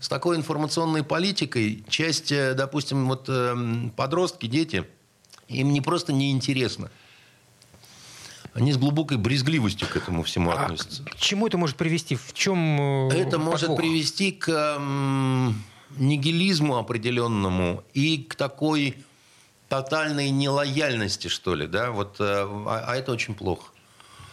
с 0.00 0.08
такой 0.08 0.36
информационной 0.36 1.02
политикой 1.02 1.84
часть, 1.88 2.30
э, 2.32 2.54
допустим, 2.54 3.08
вот 3.08 3.28
эм, 3.28 3.90
подростки, 3.96 4.46
дети, 4.46 4.84
им 5.48 5.72
не 5.72 5.80
просто 5.80 6.12
неинтересно. 6.12 6.90
Они 8.54 8.72
с 8.72 8.76
глубокой 8.76 9.18
брезгливостью 9.18 9.88
к 9.88 9.96
этому 9.96 10.22
всему 10.22 10.50
А 10.50 10.62
относятся. 10.64 11.04
к 11.04 11.16
чему 11.16 11.46
это 11.46 11.58
может 11.58 11.76
привести? 11.76 12.16
В 12.16 12.32
чем 12.32 13.08
э, 13.10 13.14
Это 13.14 13.38
может 13.38 13.68
подвох? 13.68 13.78
привести 13.78 14.32
к 14.32 14.48
м, 14.48 15.62
нигилизму 15.96 16.76
определенному 16.76 17.82
и 17.94 18.18
к 18.18 18.34
такой 18.34 18.96
тотальной 19.68 20.30
нелояльности, 20.30 21.28
что 21.28 21.54
ли, 21.54 21.66
да, 21.66 21.90
вот, 21.90 22.16
э, 22.20 22.24
а, 22.24 22.84
а 22.86 22.96
это 22.96 23.12
очень 23.12 23.34
плохо. 23.34 23.66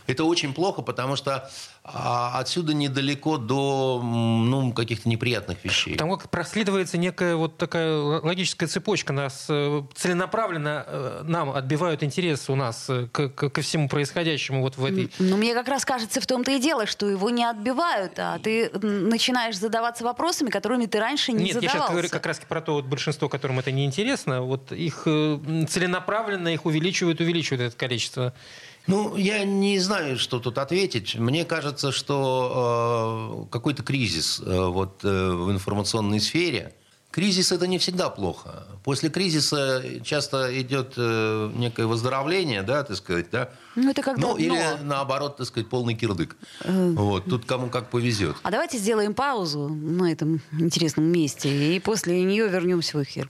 Это 0.08 0.24
очень 0.24 0.54
плохо, 0.54 0.82
потому 0.82 1.16
что 1.16 1.50
а, 1.84 2.40
отсюда 2.40 2.74
недалеко 2.74 3.38
до 3.38 4.02
ну, 4.04 4.72
каких-то 4.74 5.08
неприятных 5.10 5.64
вещей. 5.64 5.96
Там 5.96 6.10
как 6.12 6.30
проследуется 6.30 6.98
некая 6.98 7.36
вот 7.36 7.58
такая 7.58 7.96
логическая 7.98 8.68
цепочка. 8.68 9.14
Нас 9.14 9.46
э, 9.50 9.82
целенаправленно 9.96 10.84
э, 10.88 11.22
нам 11.26 11.52
отбивают 11.52 12.04
интерес 12.04 12.50
у 12.50 12.56
нас 12.56 12.86
э, 12.90 13.08
к- 13.12 13.30
к- 13.30 13.50
ко 13.50 13.62
всему 13.62 13.88
происходящему 13.90 14.62
вот 14.62 14.78
в 14.78 14.86
этой... 14.86 15.12
Ну, 15.20 15.38
мне 15.38 15.54
как 15.54 15.68
раз 15.68 15.86
кажется, 15.86 16.22
в 16.22 16.26
том-то 16.28 16.52
и 16.52 16.60
дело, 16.60 16.86
что 16.86 17.10
его 17.10 17.30
не 17.30 17.44
отбивают, 17.44 18.14
а 18.18 18.40
ты 18.40 18.70
начинаешь 18.82 19.58
задаваться 19.58 20.04
вопросами, 20.04 20.50
которыми 20.50 20.86
ты 20.86 21.00
раньше 21.00 21.32
не 21.32 21.46
Нет, 21.46 21.48
я 21.48 21.54
сейчас 21.62 21.64
задавался. 21.72 21.92
говорю 21.94 22.10
как 22.10 22.26
раз 22.26 22.40
про 22.48 22.62
то 22.62 22.74
вот 22.74 22.86
большинство, 22.86 23.30
которым 23.30 23.60
это 23.60 23.72
не 23.72 23.86
интересно. 23.86 24.42
Вот 24.42 24.72
их 24.72 25.04
целенаправленно 25.04 26.50
их 26.50 26.66
увеличивают, 26.66 27.20
увеличивают 27.22 27.62
это 27.62 27.78
количество. 27.78 28.34
Ну, 28.88 29.16
я 29.16 29.44
не 29.44 29.80
знаю, 29.80 30.18
что 30.18 30.40
тут 30.40 30.58
ответить. 30.58 31.16
Мне 31.16 31.44
кажется, 31.46 31.92
что 31.92 33.46
э, 33.48 33.52
какой-то 33.52 33.84
кризис 33.84 34.40
э, 34.46 34.66
вот, 34.68 35.04
э, 35.04 35.08
в 35.32 35.52
информационной 35.52 36.20
сфере. 36.20 36.74
Кризис 37.10 37.54
это 37.54 37.66
не 37.66 37.78
всегда 37.78 38.10
плохо. 38.10 38.68
После 38.84 39.10
кризиса 39.10 39.82
часто 40.04 40.62
идет 40.62 40.96
э, 40.98 41.52
некое 41.56 41.88
выздоровление, 41.88 42.62
да, 42.62 42.84
так 42.84 42.98
сказать, 42.98 43.28
да. 43.32 43.50
Ну, 43.76 43.90
это 43.90 44.02
как 44.02 44.18
Ну, 44.18 44.36
или 44.36 44.62
наоборот, 44.84 45.38
так 45.38 45.48
сказать, 45.48 45.70
полный 45.70 45.96
кирдык. 45.96 46.36
Вот, 46.66 47.24
тут 47.26 47.46
кому 47.46 47.70
как 47.70 47.90
повезет. 47.90 48.36
А 48.44 48.52
давайте 48.52 48.78
сделаем 48.78 49.14
паузу 49.14 49.70
на 49.70 50.12
этом 50.12 50.42
интересном 50.60 51.06
месте, 51.06 51.76
и 51.76 51.80
после 51.80 52.22
нее 52.22 52.50
вернемся 52.50 52.98
в 52.98 53.04
эфир. 53.04 53.30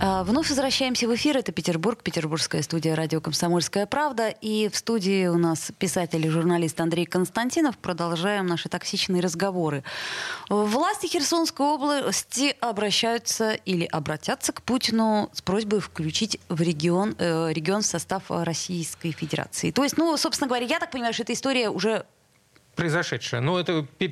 А, 0.00 0.24
Вновь 0.24 0.48
возвращаемся 0.50 1.06
в 1.08 1.14
эфир. 1.14 1.36
Это 1.36 1.52
Петербург, 1.52 2.02
петербургская 2.02 2.62
студия 2.62 2.94
радио 2.96 3.20
«Комсомольская 3.20 3.86
правда». 3.86 4.28
И 4.28 4.68
в 4.68 4.76
студии 4.76 5.26
у 5.28 5.38
нас 5.38 5.70
писатель 5.78 6.26
и 6.26 6.28
журналист 6.28 6.80
Андрей 6.80 7.06
Константинов. 7.06 7.78
Продолжаем 7.78 8.46
наши 8.46 8.68
токсичные 8.68 9.22
разговоры. 9.22 9.82
Власти 10.50 11.06
Херсонской 11.06 11.64
области 11.64 12.54
обращаются 12.60 13.52
или 13.52 13.84
обратятся 13.84 14.52
к 14.52 14.62
Путину 14.62 15.30
с 15.32 15.40
просьбой 15.40 15.80
включить 15.80 16.38
в 16.48 16.60
регион, 16.60 17.14
э, 17.18 17.52
регион 17.52 17.82
в 17.82 17.86
состав 17.86 18.24
Российской 18.28 19.12
Федерации. 19.12 19.70
То 19.70 19.84
есть, 19.84 19.96
ну, 19.96 20.14
собственно 20.16 20.48
говоря, 20.48 20.66
я 20.66 20.80
так 20.80 20.90
понимаю, 20.90 21.14
что 21.14 21.22
эта 21.22 21.32
история 21.32 21.70
уже 21.70 22.04
Произошедшее. 22.74 23.40
Ну, 23.40 23.56
это 23.56 23.86
пе- 23.98 24.08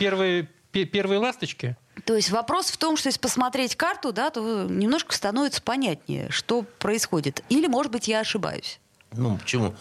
первые, 0.00 0.48
пе- 0.72 0.84
первые 0.84 1.20
ласточки. 1.20 1.76
То 2.04 2.16
есть 2.16 2.30
вопрос 2.30 2.70
в 2.70 2.76
том, 2.78 2.96
что 2.96 3.08
если 3.08 3.20
посмотреть 3.20 3.76
карту, 3.76 4.12
да, 4.12 4.30
то 4.30 4.66
немножко 4.68 5.14
становится 5.14 5.62
понятнее, 5.62 6.30
что 6.30 6.62
происходит. 6.78 7.44
Или, 7.48 7.66
может 7.66 7.92
быть, 7.92 8.08
я 8.08 8.20
ошибаюсь. 8.20 8.80
Ну, 9.12 9.36
почему? 9.36 9.74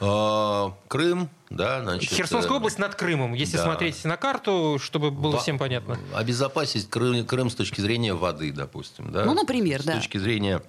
А, 0.00 0.74
Крым, 0.86 1.28
да, 1.50 1.82
значит... 1.82 2.10
Херсонская 2.10 2.54
э, 2.54 2.56
область 2.58 2.78
над 2.78 2.94
Крымом. 2.94 3.34
Если 3.34 3.56
да. 3.56 3.64
смотреть 3.64 4.04
на 4.04 4.16
карту, 4.16 4.78
чтобы 4.80 5.10
было 5.10 5.32
Во- 5.32 5.38
всем 5.38 5.58
понятно. 5.58 5.98
Обезопасить 6.14 6.88
Крым, 6.88 7.26
Крым 7.26 7.50
с 7.50 7.54
точки 7.54 7.80
зрения 7.80 8.14
воды, 8.14 8.52
допустим. 8.52 9.10
Да? 9.10 9.24
Ну, 9.24 9.34
например, 9.34 9.82
с 9.82 9.84
да. 9.84 9.92
С 9.94 9.96
точки 9.96 10.18
зрения 10.18 10.62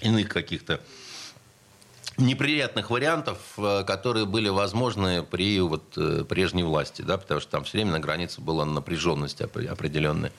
иных 0.00 0.28
каких-то 0.28 0.80
неприятных 2.16 2.90
вариантов, 2.90 3.38
э, 3.58 3.84
которые 3.86 4.26
были 4.26 4.48
возможны 4.48 5.22
при 5.22 5.60
вот, 5.60 5.82
э, 5.96 6.24
прежней 6.28 6.62
власти, 6.64 7.02
да, 7.02 7.16
потому 7.18 7.40
что 7.40 7.50
там 7.50 7.64
все 7.64 7.78
время 7.78 7.92
на 7.92 8.00
границе 8.00 8.40
была 8.40 8.64
напряженность 8.64 9.40
опре- 9.40 9.66
определенная. 9.68 10.32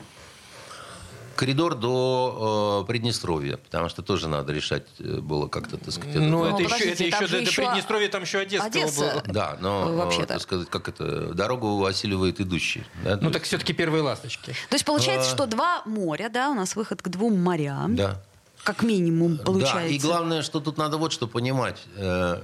Коридор 1.36 1.74
до 1.76 2.82
э, 2.84 2.88
Приднестровья, 2.88 3.58
потому 3.58 3.90
что 3.90 4.04
тоже 4.04 4.28
надо 4.28 4.54
решать 4.54 4.86
э, 5.00 5.22
было 5.22 5.48
как-то, 5.48 5.78
так 5.78 5.92
сказать, 5.92 6.16
Ну, 6.18 6.44
это 6.46 6.58
еще, 6.62 6.66
подождите, 6.66 6.94
это 6.94 7.04
еще 7.06 7.20
до, 7.20 7.32
до 7.32 7.50
еще 7.50 7.62
Приднестровья, 7.64 8.10
там 8.10 8.22
еще 8.24 8.38
Одесса. 8.40 8.66
Одесса. 8.66 9.24
Да, 9.26 9.58
но, 9.60 9.90
э, 9.90 9.96
Вообще-то. 9.96 10.28
так 10.28 10.42
сказать, 10.42 10.70
как 10.70 10.90
это, 10.90 11.34
дорогу 11.34 11.84
осиливает 11.86 12.40
идущий. 12.42 12.84
да, 13.04 13.16
Ну, 13.16 13.22
есть- 13.30 13.34
так 13.34 13.44
все-таки 13.44 13.74
первые 13.74 14.04
ласточки. 14.04 14.52
То 14.70 14.76
есть 14.76 14.86
получается, 14.86 15.32
что 15.32 15.48
два 15.48 15.82
моря, 15.86 16.30
да, 16.32 16.50
у 16.52 16.54
нас 16.54 16.76
выход 16.76 17.02
к 17.02 17.08
двум 17.08 17.42
морям, 17.42 17.96
Да. 17.96 18.22
Как 18.64 18.84
минимум 18.84 19.38
получается. 19.38 19.78
Да, 19.90 19.96
и 19.96 19.98
главное, 20.00 20.42
что 20.42 20.60
тут 20.60 20.78
надо 20.78 20.98
вот 20.98 21.12
что 21.14 21.28
понимать. 21.28 21.82
э, 21.96 22.42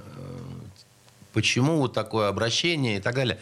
Почему 1.32 1.78
вот 1.78 1.92
такое 1.92 2.28
обращение 2.28 2.96
и 2.96 3.00
так 3.00 3.14
далее. 3.14 3.38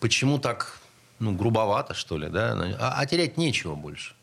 Почему 0.00 0.38
так, 0.38 0.78
ну, 1.18 1.32
грубовато, 1.34 1.94
что 1.94 2.16
ли, 2.16 2.28
да? 2.28 2.56
А, 2.78 2.94
а 2.98 3.06
терять 3.06 3.36
нечего 3.36 3.74
больше. 3.74 4.14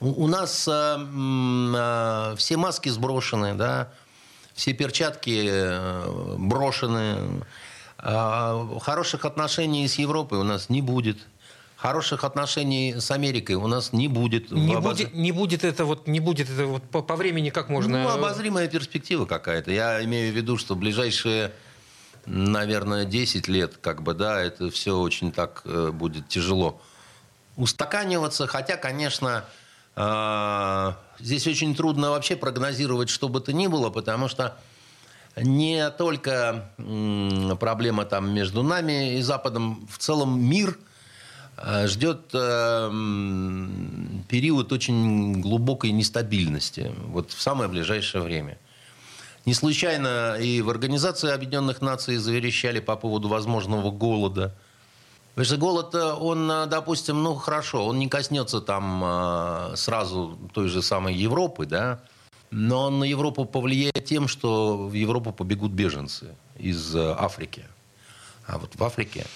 У, 0.00 0.24
у 0.24 0.26
нас 0.26 0.66
м, 0.68 1.74
э, 1.76 2.34
все 2.36 2.56
маски 2.56 2.88
сброшены, 2.88 3.54
да, 3.54 3.92
все 4.54 4.72
перчатки 4.72 6.36
брошены. 6.38 7.44
А 7.98 8.78
хороших 8.80 9.24
отношений 9.24 9.86
с 9.86 9.94
Европой 9.96 10.38
у 10.38 10.42
нас 10.42 10.68
не 10.68 10.82
будет. 10.82 11.18
Хороших 11.82 12.22
отношений 12.22 12.94
с 13.00 13.10
Америкой 13.10 13.56
у 13.56 13.66
нас 13.66 13.92
не 13.92 14.06
будет. 14.06 14.52
Не 14.52 14.74
обоз- 14.76 14.82
будет, 14.98 15.14
не 15.14 15.32
будет 15.32 15.64
это 15.64 15.84
вот, 15.84 16.06
не 16.06 16.20
будет 16.20 16.48
это 16.48 16.66
вот 16.66 16.84
по, 16.84 17.02
по 17.02 17.16
времени 17.16 17.50
как 17.50 17.68
можно. 17.68 18.04
ну, 18.04 18.08
обозримая 18.08 18.68
перспектива 18.68 19.26
какая-то. 19.26 19.72
Я 19.72 20.04
имею 20.04 20.32
в 20.32 20.36
виду, 20.36 20.56
что 20.58 20.76
ближайшие, 20.76 21.50
наверное, 22.24 23.04
10 23.04 23.48
лет, 23.48 23.78
как 23.80 24.04
бы, 24.04 24.14
да, 24.14 24.40
это 24.40 24.70
все 24.70 24.96
очень 24.96 25.32
так 25.32 25.62
э, 25.64 25.90
будет 25.92 26.28
тяжело 26.28 26.80
устаканиваться. 27.56 28.46
Хотя, 28.46 28.76
конечно, 28.76 29.44
э, 29.96 30.92
здесь 31.18 31.48
очень 31.48 31.74
трудно 31.74 32.10
вообще 32.10 32.36
прогнозировать, 32.36 33.08
что 33.08 33.28
бы 33.28 33.40
то 33.40 33.52
ни 33.52 33.66
было, 33.66 33.90
потому 33.90 34.28
что 34.28 34.56
не 35.34 35.90
только 35.90 36.70
м, 36.78 37.56
проблема 37.58 38.04
там 38.04 38.32
между 38.32 38.62
нами 38.62 39.16
и 39.18 39.20
Западом, 39.22 39.84
в 39.90 39.98
целом 39.98 40.40
мир 40.40 40.78
э, 40.78 40.91
ждет 41.86 42.30
э, 42.32 42.88
м, 42.90 44.24
период 44.28 44.72
очень 44.72 45.40
глубокой 45.40 45.92
нестабильности 45.92 46.92
вот 47.06 47.30
в 47.30 47.40
самое 47.40 47.68
ближайшее 47.68 48.22
время. 48.22 48.58
Не 49.44 49.54
случайно 49.54 50.36
и 50.40 50.62
в 50.62 50.70
Организации 50.70 51.30
Объединенных 51.30 51.80
Наций 51.80 52.16
заверещали 52.16 52.80
по 52.80 52.96
поводу 52.96 53.28
возможного 53.28 53.90
голода. 53.90 54.54
Потому 55.34 55.44
что 55.44 55.56
голод, 55.56 55.94
э, 55.94 56.12
он, 56.12 56.50
э, 56.50 56.66
допустим, 56.66 57.22
ну 57.22 57.34
хорошо, 57.34 57.86
он 57.86 57.98
не 57.98 58.08
коснется 58.08 58.60
там 58.60 59.76
сразу 59.76 60.38
той 60.52 60.68
же 60.68 60.82
самой 60.82 61.14
Европы, 61.14 61.66
да, 61.66 62.00
но 62.50 62.86
он 62.86 62.98
на 62.98 63.04
Европу 63.04 63.44
повлияет 63.44 64.04
тем, 64.04 64.28
что 64.28 64.76
в 64.88 64.92
Европу 64.92 65.32
побегут 65.32 65.72
беженцы 65.72 66.34
из 66.58 66.94
Африки. 66.96 67.64
А 68.46 68.58
вот 68.58 68.74
в 68.74 68.84
Африке 68.84 69.26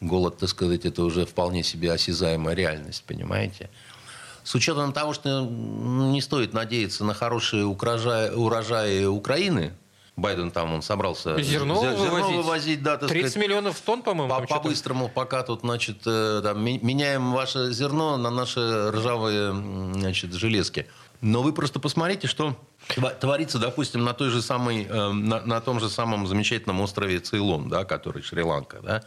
голод, 0.00 0.38
так 0.38 0.48
сказать, 0.48 0.84
это 0.84 1.02
уже 1.02 1.24
вполне 1.26 1.62
себе 1.62 1.92
осязаемая 1.92 2.54
реальность, 2.54 3.04
понимаете? 3.06 3.70
С 4.44 4.54
учетом 4.54 4.92
того, 4.92 5.12
что 5.12 5.28
м, 5.40 6.12
не 6.12 6.20
стоит 6.20 6.52
надеяться 6.52 7.04
на 7.04 7.14
хорошие 7.14 7.64
урожаи, 7.66 8.30
урожаи 8.30 9.04
Украины, 9.04 9.72
Байден 10.16 10.50
там 10.50 10.72
он 10.72 10.80
собрался 10.80 11.38
зерно, 11.42 11.78
зерно 11.80 11.96
вывозить. 11.98 12.36
вывозить, 12.36 12.82
да, 12.82 12.96
так 12.96 13.08
30 13.10 13.32
сказать, 13.32 13.48
миллионов 13.48 13.78
тонн, 13.82 14.02
по-моему. 14.02 14.32
по- 14.34 14.46
по-быстрому, 14.46 15.08
пока 15.10 15.42
тут, 15.42 15.60
значит, 15.60 15.98
э, 16.06 16.40
там, 16.42 16.64
меняем 16.64 17.32
ваше 17.32 17.70
зерно 17.72 18.16
на 18.16 18.30
наши 18.30 18.90
ржавые, 18.92 19.52
значит, 19.52 20.32
железки. 20.32 20.86
Но 21.20 21.42
вы 21.42 21.52
просто 21.52 21.80
посмотрите, 21.80 22.28
что 22.28 22.56
творится, 23.20 23.58
допустим, 23.58 24.04
на 24.04 24.14
той 24.14 24.30
же 24.30 24.40
самой, 24.40 24.84
э, 24.88 25.12
на, 25.12 25.40
на 25.44 25.60
том 25.60 25.80
же 25.80 25.90
самом 25.90 26.26
замечательном 26.26 26.80
острове 26.80 27.18
Цейлон, 27.20 27.68
да, 27.68 27.84
который 27.84 28.22
Шри-Ланка, 28.22 28.80
да. 28.82 29.02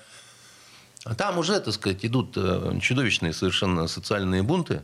А 1.06 1.15
Там 1.15 1.38
уже, 1.38 1.60
так 1.60 1.74
сказать, 1.74 2.06
идут 2.06 2.34
э, 2.36 2.79
чудовищные 2.82 3.34
совершенно 3.34 3.88
социальные 3.88 4.44
бунты. 4.44 4.82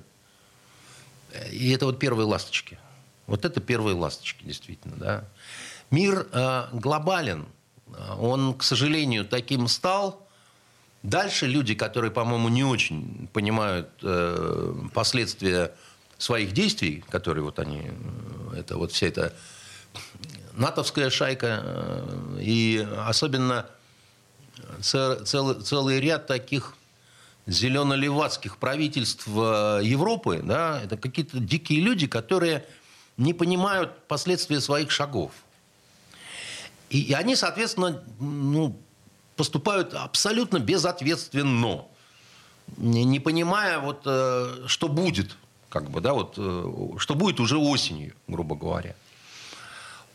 И 1.51 1.71
это 1.71 1.85
вот 1.85 1.99
первые 1.99 2.25
ласточки. 2.25 2.79
Вот 3.27 3.43
это 3.43 3.59
первые 3.59 3.95
ласточки, 3.95 4.43
действительно, 4.43 4.95
да. 4.95 5.23
Мир 5.91 6.27
э, 6.31 6.67
глобален. 6.71 7.45
Он, 8.17 8.53
к 8.53 8.63
сожалению, 8.63 9.25
таким 9.25 9.67
стал. 9.67 10.27
Дальше 11.03 11.45
люди, 11.47 11.75
которые, 11.75 12.11
по-моему, 12.11 12.49
не 12.49 12.63
очень 12.63 13.29
понимают 13.33 13.89
э, 14.01 14.73
последствия 14.93 15.75
своих 16.17 16.53
действий, 16.53 17.03
которые 17.09 17.43
вот 17.43 17.59
они, 17.59 17.83
э, 17.83 18.59
это 18.59 18.77
вот 18.77 18.91
вся 18.91 19.07
эта 19.07 19.33
натовская 20.53 21.09
шайка, 21.09 21.61
э, 21.63 22.37
и 22.41 22.87
особенно 23.05 23.67
целый, 24.81 25.61
целый 25.61 25.99
ряд 25.99 26.27
таких 26.27 26.75
зелено-левацких 27.47 28.57
правительств 28.57 29.27
э, 29.27 29.81
Европы, 29.83 30.41
да, 30.43 30.81
это 30.83 30.97
какие-то 30.97 31.39
дикие 31.39 31.81
люди, 31.81 32.07
которые 32.07 32.65
не 33.17 33.33
понимают 33.33 34.07
последствия 34.07 34.59
своих 34.59 34.91
шагов. 34.91 35.31
И, 36.89 37.01
и 37.01 37.13
они, 37.13 37.35
соответственно, 37.35 38.03
ну, 38.19 38.77
поступают 39.35 39.93
абсолютно 39.93 40.59
безответственно, 40.59 41.85
не, 42.77 43.03
не 43.03 43.19
понимая, 43.19 43.79
вот, 43.79 44.01
э, 44.05 44.63
что 44.67 44.87
будет, 44.87 45.37
как 45.69 45.89
бы, 45.89 46.01
да, 46.01 46.13
вот, 46.13 46.35
э, 46.37 46.97
что 46.97 47.15
будет 47.15 47.39
уже 47.39 47.57
осенью, 47.57 48.15
грубо 48.27 48.55
говоря. 48.55 48.95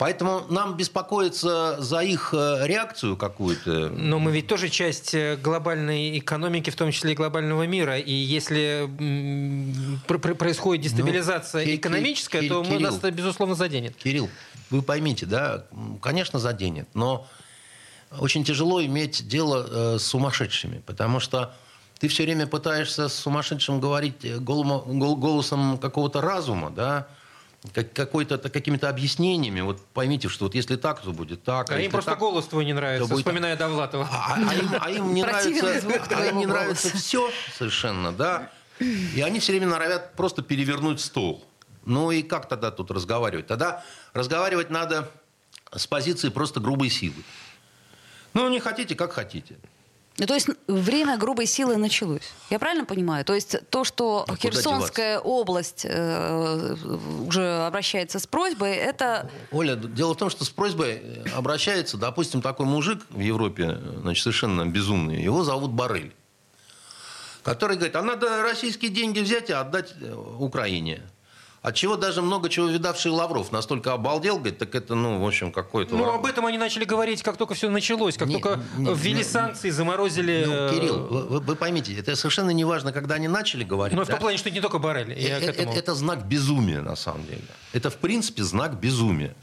Поэтому 0.01 0.45
нам 0.49 0.77
беспокоиться 0.77 1.79
за 1.79 1.99
их 1.99 2.33
э, 2.33 2.65
реакцию 2.65 3.15
какую-то. 3.15 3.89
Но 3.89 4.17
мы 4.17 4.31
ведь 4.31 4.47
тоже 4.47 4.69
часть 4.69 5.13
э, 5.13 5.35
глобальной 5.35 6.17
экономики, 6.17 6.71
в 6.71 6.75
том 6.75 6.91
числе 6.91 7.11
и 7.11 7.15
глобального 7.15 7.67
мира. 7.67 7.99
И 7.99 8.11
если 8.11 8.89
происходит 10.07 10.85
дестабилизация 10.85 11.61
Ну, 11.61 11.65
Ки- 11.67 11.71
Ки- 11.73 11.79
экономическая, 11.79 12.49
то 12.49 12.63
мы, 12.63 12.65
Кирилл. 12.65 12.81
нас 12.81 12.97
это, 12.97 13.11
безусловно, 13.11 13.53
заденет. 13.53 13.95
Кирилл, 13.95 14.27
вы 14.71 14.81
поймите, 14.81 15.27
да, 15.27 15.65
конечно, 16.01 16.39
заденет, 16.39 16.87
но 16.95 17.27
очень 18.17 18.43
тяжело 18.43 18.83
иметь 18.83 19.27
дело 19.27 19.67
э, 19.69 19.99
с 19.99 20.03
сумасшедшими, 20.03 20.81
потому 20.83 21.19
что 21.19 21.53
ты 21.99 22.07
все 22.07 22.23
время 22.23 22.47
пытаешься 22.47 23.07
с 23.07 23.13
сумасшедшим 23.13 23.79
говорить 23.79 24.25
голосом 24.39 25.77
какого-то 25.77 26.21
разума, 26.21 26.71
да, 26.71 27.07
как- 27.73 27.93
какой-то, 27.93 28.37
какими-то 28.37 28.89
объяснениями. 28.89 29.61
Вот 29.61 29.85
поймите, 29.93 30.29
что 30.29 30.45
вот 30.45 30.55
если 30.55 30.75
так, 30.75 31.01
то 31.01 31.11
будет 31.11 31.43
так. 31.43 31.69
А 31.69 31.73
им 31.75 31.79
если 31.79 31.91
просто 31.91 32.11
так- 32.11 32.19
голос 32.19 32.47
твой 32.47 32.65
не 32.65 32.73
нравится, 32.73 33.07
будет- 33.07 33.19
вспоминая 33.19 33.55
Довлатова. 33.55 34.07
а, 34.11 34.35
а 34.35 34.55
им, 34.55 34.69
а 34.79 34.89
им 34.89 35.13
не 35.13 35.23
нравится, 35.23 35.79
звук 35.81 36.01
а 36.11 36.25
им 36.25 36.37
не 36.37 36.45
нравится 36.45 36.95
все 36.97 37.29
совершенно, 37.57 38.11
да. 38.11 38.49
И 38.79 39.21
они 39.21 39.39
все 39.39 39.51
время 39.51 39.67
норовят 39.67 40.13
просто 40.15 40.41
перевернуть 40.41 40.99
стол. 41.01 41.45
Ну 41.85 42.11
и 42.11 42.23
как 42.23 42.47
тогда 42.47 42.71
тут 42.71 42.89
разговаривать? 42.91 43.47
Тогда 43.47 43.83
разговаривать 44.13 44.69
надо 44.69 45.09
с 45.75 45.85
позиции 45.87 46.29
просто 46.29 46.59
грубой 46.59 46.89
силы. 46.89 47.23
Ну, 48.33 48.49
не 48.49 48.59
хотите, 48.59 48.95
как 48.95 49.13
хотите. 49.13 49.55
Ну, 50.17 50.27
то 50.27 50.33
есть 50.33 50.49
время 50.67 51.17
грубой 51.17 51.45
силы 51.45 51.77
началось. 51.77 52.33
Я 52.49 52.59
правильно 52.59 52.85
понимаю? 52.85 53.23
То 53.23 53.33
есть 53.33 53.55
то, 53.69 53.83
что 53.83 54.25
А 54.27 54.35
Херсонская 54.35 55.19
область 55.19 55.85
э, 55.85 56.75
уже 57.25 57.65
обращается 57.65 58.19
с 58.19 58.27
просьбой, 58.27 58.75
это... 58.75 59.29
Оля, 59.51 59.75
дело 59.75 60.13
в 60.13 60.17
том, 60.17 60.29
что 60.29 60.43
с 60.43 60.49
просьбой 60.49 61.01
э, 61.01 61.29
обращается, 61.33 61.97
допустим, 61.97 62.41
такой 62.41 62.65
мужик 62.65 63.01
в 63.09 63.19
Европе, 63.19 63.77
э, 63.79 63.99
значит, 64.01 64.23
совершенно 64.23 64.65
безумный, 64.65 65.21
его 65.23 65.43
зовут 65.43 65.71
Барель, 65.71 66.13
который 67.41 67.77
говорит, 67.77 67.95
а 67.95 68.01
надо 68.01 68.43
российские 68.43 68.91
деньги 68.91 69.21
взять 69.21 69.49
и 69.49 69.53
отдать 69.53 69.93
э, 70.01 70.13
Украине. 70.13 71.01
От 71.61 71.75
чего 71.75 71.95
даже 71.95 72.23
много 72.23 72.49
чего 72.49 72.65
видавший 72.65 73.11
Лавров 73.11 73.51
настолько 73.51 73.93
обалдел, 73.93 74.37
говорит, 74.37 74.57
так 74.57 74.73
это, 74.73 74.95
ну, 74.95 75.23
в 75.23 75.27
общем, 75.27 75.51
какой-то... 75.51 75.95
Ну, 75.95 76.11
об 76.11 76.25
этом 76.25 76.47
они 76.47 76.57
начали 76.57 76.85
говорить, 76.85 77.21
как 77.21 77.37
только 77.37 77.53
все 77.53 77.69
началось, 77.69 78.17
как 78.17 78.29
Не, 78.29 78.39
только 78.39 78.59
не, 78.77 78.91
ввели 78.95 79.17
не, 79.17 79.23
санкции, 79.23 79.69
заморозили... 79.69 80.43
Ну, 80.47 80.53
э, 80.53 80.73
Кирилл, 80.73 81.07
вы, 81.07 81.39
вы- 81.39 81.55
поймите, 81.55 81.95
это 81.95 82.15
совершенно 82.15 82.49
не 82.49 82.65
важно, 82.65 82.91
когда 82.91 83.13
они 83.13 83.27
начали 83.27 83.63
говорить. 83.63 83.95
Ну, 83.95 84.03
в 84.03 84.07
да? 84.07 84.13
том 84.13 84.21
плане, 84.21 84.39
что 84.39 84.49
это 84.49 84.55
не 84.55 84.61
только 84.61 84.79
Барель. 84.79 85.13
Я 85.19 85.37
Э, 85.37 85.41
этому... 85.41 85.71
Это 85.73 85.93
знак 85.93 86.25
безумия, 86.27 86.81
на 86.81 86.95
самом 86.95 87.27
деле. 87.27 87.43
Это, 87.73 87.91
в 87.91 87.97
принципе, 87.97 88.41
знак 88.41 88.79
безумия. 88.79 89.35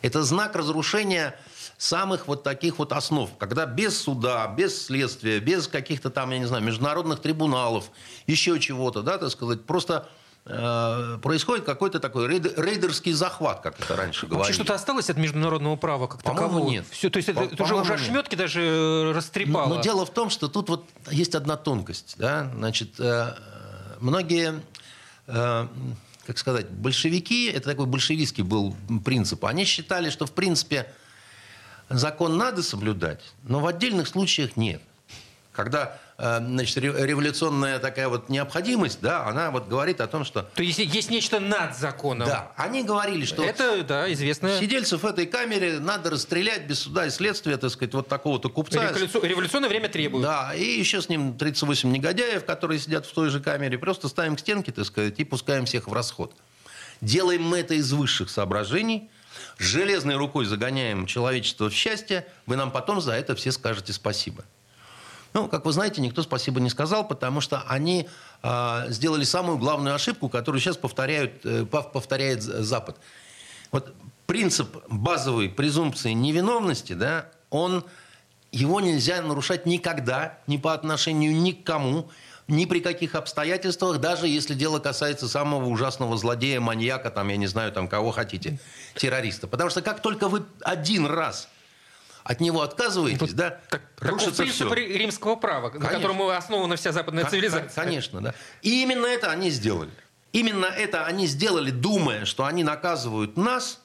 Это 0.00 0.22
знак 0.22 0.56
разрушения 0.56 1.38
самых 1.76 2.26
вот 2.26 2.42
таких 2.42 2.78
вот 2.78 2.92
основ. 2.92 3.30
Когда 3.36 3.66
без 3.66 4.00
суда, 4.00 4.46
без 4.48 4.86
следствия, 4.86 5.40
без 5.40 5.68
каких-то 5.68 6.08
там, 6.08 6.30
я 6.30 6.38
не 6.38 6.46
знаю, 6.46 6.62
международных 6.64 7.20
трибуналов, 7.20 7.90
еще 8.26 8.58
чего-то, 8.58 9.02
да, 9.02 9.18
так 9.18 9.30
сказать, 9.30 9.64
просто 9.64 10.08
происходит 10.44 11.64
какой-то 11.64 12.00
такой 12.00 12.26
рейд- 12.26 12.60
рейдерский 12.60 13.12
захват, 13.12 13.60
как 13.60 13.78
это 13.78 13.94
раньше 13.94 14.26
говорили. 14.26 14.38
Вообще 14.38 14.52
что-то 14.54 14.74
осталось 14.74 15.10
от 15.10 15.16
международного 15.16 15.76
права 15.76 16.06
как 16.06 16.22
такового? 16.22 16.68
нет. 16.68 16.86
Все, 16.90 17.10
то 17.10 17.18
есть 17.18 17.28
это, 17.28 17.62
уже, 17.62 17.74
уже 17.74 17.94
ошметки 17.94 18.34
даже 18.34 18.62
э, 18.62 19.12
растрепало. 19.12 19.68
Но, 19.68 19.74
но 19.76 19.82
дело 19.82 20.06
в 20.06 20.10
том, 20.10 20.30
что 20.30 20.48
тут 20.48 20.68
вот 20.68 20.88
есть 21.10 21.34
одна 21.34 21.56
тонкость. 21.56 22.14
Да? 22.16 22.50
Значит, 22.54 22.98
э, 22.98 23.34
многие, 24.00 24.60
э, 25.26 25.68
как 26.26 26.38
сказать, 26.38 26.68
большевики, 26.70 27.46
это 27.46 27.70
такой 27.70 27.86
большевистский 27.86 28.42
был 28.42 28.74
принцип, 29.04 29.44
они 29.44 29.64
считали, 29.64 30.10
что 30.10 30.26
в 30.26 30.32
принципе 30.32 30.92
закон 31.90 32.36
надо 32.38 32.62
соблюдать, 32.62 33.20
но 33.42 33.60
в 33.60 33.66
отдельных 33.66 34.08
случаях 34.08 34.56
нет. 34.56 34.80
Когда 35.52 35.98
э, 36.09 36.09
значит, 36.20 36.76
ре- 36.78 37.06
революционная 37.06 37.78
такая 37.78 38.08
вот 38.08 38.28
необходимость, 38.28 39.00
да, 39.00 39.26
она 39.26 39.50
вот 39.50 39.68
говорит 39.68 40.00
о 40.00 40.06
том, 40.06 40.24
что... 40.24 40.42
То 40.42 40.62
есть 40.62 40.78
есть 40.78 41.10
нечто 41.10 41.40
над 41.40 41.76
законом. 41.76 42.28
Да, 42.28 42.52
они 42.56 42.82
говорили, 42.82 43.24
что... 43.24 43.42
Это, 43.42 43.82
да, 43.82 44.12
известно. 44.12 44.58
Сидельцев 44.58 45.02
в 45.02 45.06
этой 45.06 45.26
камере 45.26 45.80
надо 45.80 46.10
расстрелять 46.10 46.66
без 46.66 46.80
суда 46.80 47.06
и 47.06 47.10
следствия, 47.10 47.56
так 47.56 47.70
сказать, 47.70 47.94
вот 47.94 48.08
такого-то 48.08 48.48
купца. 48.48 48.90
Революци- 48.92 49.26
Революционное 49.26 49.68
время 49.68 49.88
требует. 49.88 50.22
Да, 50.22 50.54
и 50.54 50.62
еще 50.64 51.00
с 51.00 51.08
ним 51.08 51.36
38 51.38 51.90
негодяев, 51.90 52.44
которые 52.44 52.78
сидят 52.78 53.06
в 53.06 53.12
той 53.12 53.30
же 53.30 53.40
камере. 53.40 53.78
Просто 53.78 54.08
ставим 54.08 54.36
к 54.36 54.40
стенке, 54.40 54.72
так 54.72 54.84
сказать, 54.84 55.18
и 55.18 55.24
пускаем 55.24 55.64
всех 55.64 55.88
в 55.88 55.92
расход. 55.92 56.34
Делаем 57.00 57.42
мы 57.42 57.58
это 57.60 57.74
из 57.74 57.92
высших 57.92 58.28
соображений. 58.30 59.10
Железной 59.58 60.16
рукой 60.16 60.44
загоняем 60.44 61.06
человечество 61.06 61.70
в 61.70 61.72
счастье. 61.72 62.26
Вы 62.46 62.56
нам 62.56 62.70
потом 62.70 63.00
за 63.00 63.12
это 63.12 63.34
все 63.34 63.52
скажете 63.52 63.92
спасибо. 63.92 64.44
Ну, 65.32 65.48
как 65.48 65.64
вы 65.64 65.72
знаете, 65.72 66.00
никто 66.00 66.22
спасибо 66.22 66.60
не 66.60 66.70
сказал, 66.70 67.06
потому 67.06 67.40
что 67.40 67.62
они 67.68 68.08
а, 68.42 68.86
сделали 68.88 69.24
самую 69.24 69.58
главную 69.58 69.94
ошибку, 69.94 70.28
которую 70.28 70.60
сейчас 70.60 70.76
повторяют, 70.76 71.44
э, 71.44 71.62
пов- 71.62 71.92
повторяет 71.92 72.42
Запад. 72.42 72.96
Вот 73.70 73.94
принцип 74.26 74.76
базовой 74.88 75.48
презумпции 75.48 76.12
невиновности, 76.12 76.94
да, 76.94 77.26
он, 77.50 77.84
его 78.50 78.80
нельзя 78.80 79.22
нарушать 79.22 79.66
никогда, 79.66 80.38
ни 80.48 80.56
по 80.56 80.74
отношению 80.74 81.36
ни 81.36 81.52
к 81.52 81.64
кому, 81.64 82.10
ни 82.48 82.64
при 82.64 82.80
каких 82.80 83.14
обстоятельствах, 83.14 83.98
даже 83.98 84.26
если 84.26 84.54
дело 84.54 84.80
касается 84.80 85.28
самого 85.28 85.66
ужасного 85.66 86.16
злодея, 86.16 86.60
маньяка, 86.60 87.10
там, 87.10 87.28
я 87.28 87.36
не 87.36 87.46
знаю, 87.46 87.70
там, 87.70 87.86
кого 87.86 88.10
хотите, 88.10 88.58
террориста. 88.96 89.46
Потому 89.46 89.70
что 89.70 89.82
как 89.82 90.00
только 90.00 90.28
вы 90.28 90.42
один 90.62 91.06
раз 91.06 91.48
от 92.24 92.40
него 92.40 92.62
отказываетесь, 92.62 93.32
да, 93.32 93.58
Так, 93.70 93.82
рушится 94.00 94.42
принцип 94.42 94.66
все. 94.66 94.74
ри- 94.74 94.98
римского 94.98 95.36
права, 95.36 95.70
на 95.72 95.88
котором 95.88 96.20
основана 96.28 96.76
вся 96.76 96.92
западная 96.92 97.24
Кон- 97.24 97.30
цивилизация. 97.30 97.68
кон- 97.74 97.84
Конечно, 97.84 98.20
да. 98.20 98.34
И 98.62 98.82
именно 98.82 99.06
это 99.06 99.30
они 99.30 99.50
сделали. 99.50 99.90
Именно 100.32 100.66
это 100.66 101.06
они 101.06 101.26
сделали, 101.26 101.70
думая, 101.70 102.24
что 102.24 102.44
они 102.44 102.62
наказывают 102.62 103.36
нас, 103.36 103.80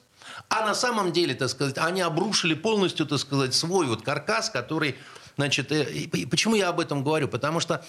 а 0.48 0.64
на 0.66 0.74
самом 0.74 1.12
деле, 1.12 1.34
так 1.34 1.48
сказать, 1.48 1.78
они 1.78 2.00
обрушили 2.02 2.54
полностью, 2.54 3.06
так 3.06 3.18
сказать, 3.18 3.54
свой 3.54 3.86
вот 3.86 4.02
каркас, 4.02 4.50
который, 4.50 4.96
значит, 5.36 5.72
э, 5.72 5.84
и- 5.90 6.04
и 6.04 6.26
почему 6.26 6.54
я 6.54 6.68
об 6.68 6.78
этом 6.78 7.02
говорю? 7.02 7.26
Потому 7.28 7.58
что 7.60 7.84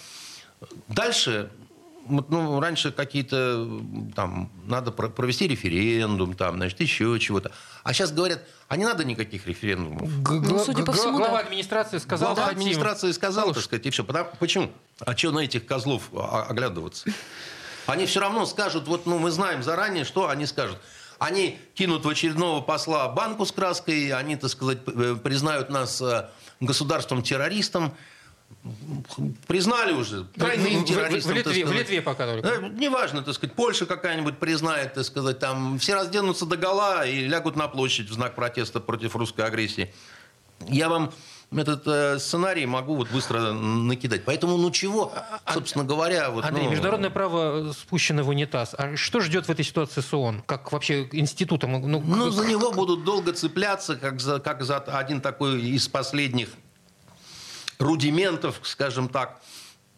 дальше 0.87 1.49
вот, 1.59 1.66
ну, 2.09 2.59
раньше 2.59 2.91
какие-то 2.91 3.67
там 4.15 4.51
надо 4.65 4.91
про- 4.91 5.09
провести 5.09 5.47
референдум, 5.47 6.33
там, 6.35 6.55
значит, 6.57 6.79
еще 6.81 7.17
чего-то. 7.19 7.51
А 7.83 7.93
сейчас 7.93 8.11
говорят, 8.11 8.43
а 8.67 8.77
не 8.77 8.85
надо 8.85 9.03
никаких 9.03 9.47
референдумов. 9.47 10.09
Г- 10.23 10.41
Ну, 10.47 10.59
судя 10.63 10.83
по 10.83 10.91
всему, 10.93 11.17
глава 11.17 11.33
да. 11.37 11.39
администрации 11.47 11.97
сказал, 11.99 12.33
Глава 12.33 12.49
хотим. 12.49 12.61
администрации 12.61 13.11
сказал, 13.11 13.53
так 13.53 13.63
сказать, 13.63 13.85
и 13.85 13.89
все. 13.89 14.03
Потому- 14.03 14.29
почему? 14.39 14.71
А 14.99 15.15
что 15.15 15.31
на 15.31 15.39
этих 15.39 15.65
козлов 15.65 16.09
а, 16.13 16.43
оглядываться? 16.49 17.09
Они 17.85 18.05
все 18.05 18.19
равно 18.19 18.45
скажут, 18.45 18.87
вот 18.87 19.05
ну, 19.05 19.17
мы 19.19 19.31
знаем 19.31 19.63
заранее, 19.63 20.03
что 20.03 20.27
они 20.29 20.45
скажут. 20.45 20.77
они 21.19 21.57
кинут 21.73 22.05
в 22.05 22.09
очередного 22.09 22.61
посла 22.61 23.07
банку 23.09 23.45
с 23.45 23.51
краской, 23.51 24.11
они, 24.11 24.35
так 24.35 24.49
сказать, 24.51 24.83
признают 25.23 25.69
нас 25.69 26.01
государством-террористом. 26.59 27.93
Признали 29.47 29.93
уже 29.93 30.25
тройным 30.35 30.83
террористом. 30.83 31.31
В, 31.31 31.35
в, 31.35 31.37
Литве, 31.37 31.65
в 31.65 31.71
Литве 31.71 32.01
пока 32.01 32.25
только. 32.27 32.47
Э, 32.47 32.69
неважно, 32.69 33.21
так 33.21 33.33
сказать, 33.33 33.55
Польша 33.55 33.85
какая-нибудь 33.85 34.37
признает, 34.39 34.93
так 34.93 35.05
сказать, 35.05 35.39
там 35.39 35.79
все 35.79 35.95
разденутся 35.95 36.45
до 36.45 36.57
гола 36.57 37.05
и 37.05 37.27
лягут 37.27 37.55
на 37.55 37.67
площадь 37.67 38.09
в 38.09 38.13
знак 38.13 38.35
протеста 38.35 38.79
против 38.79 39.15
русской 39.15 39.45
агрессии. 39.45 39.93
Я 40.67 40.89
вам 40.89 41.11
этот 41.55 41.87
э, 41.87 42.19
сценарий 42.19 42.65
могу 42.65 42.95
вот 42.95 43.09
быстро 43.09 43.53
накидать. 43.53 44.25
Поэтому, 44.25 44.57
ну 44.57 44.69
чего, 44.69 45.13
а, 45.15 45.39
а, 45.45 45.53
собственно 45.53 45.85
говоря... 45.85 46.29
Вот, 46.29 46.43
Андрей, 46.43 46.65
ну... 46.65 46.71
международное 46.71 47.09
право 47.09 47.71
спущено 47.71 48.23
в 48.23 48.29
унитаз. 48.29 48.75
А 48.77 48.97
что 48.97 49.21
ждет 49.21 49.45
в 49.45 49.49
этой 49.49 49.63
ситуации 49.63 50.01
СООН? 50.01 50.43
Как 50.45 50.71
вообще 50.73 51.07
институтом? 51.13 51.71
Ну, 51.71 52.01
ну 52.05 52.29
за 52.31 52.45
него 52.45 52.71
будут 52.71 53.05
долго 53.05 53.31
цепляться, 53.31 53.95
как 53.95 54.19
за, 54.19 54.39
как 54.39 54.63
за 54.63 54.77
один 54.77 55.21
такой 55.21 55.61
из 55.61 55.87
последних 55.87 56.49
рудиментов, 57.79 58.59
скажем 58.63 59.09
так. 59.09 59.41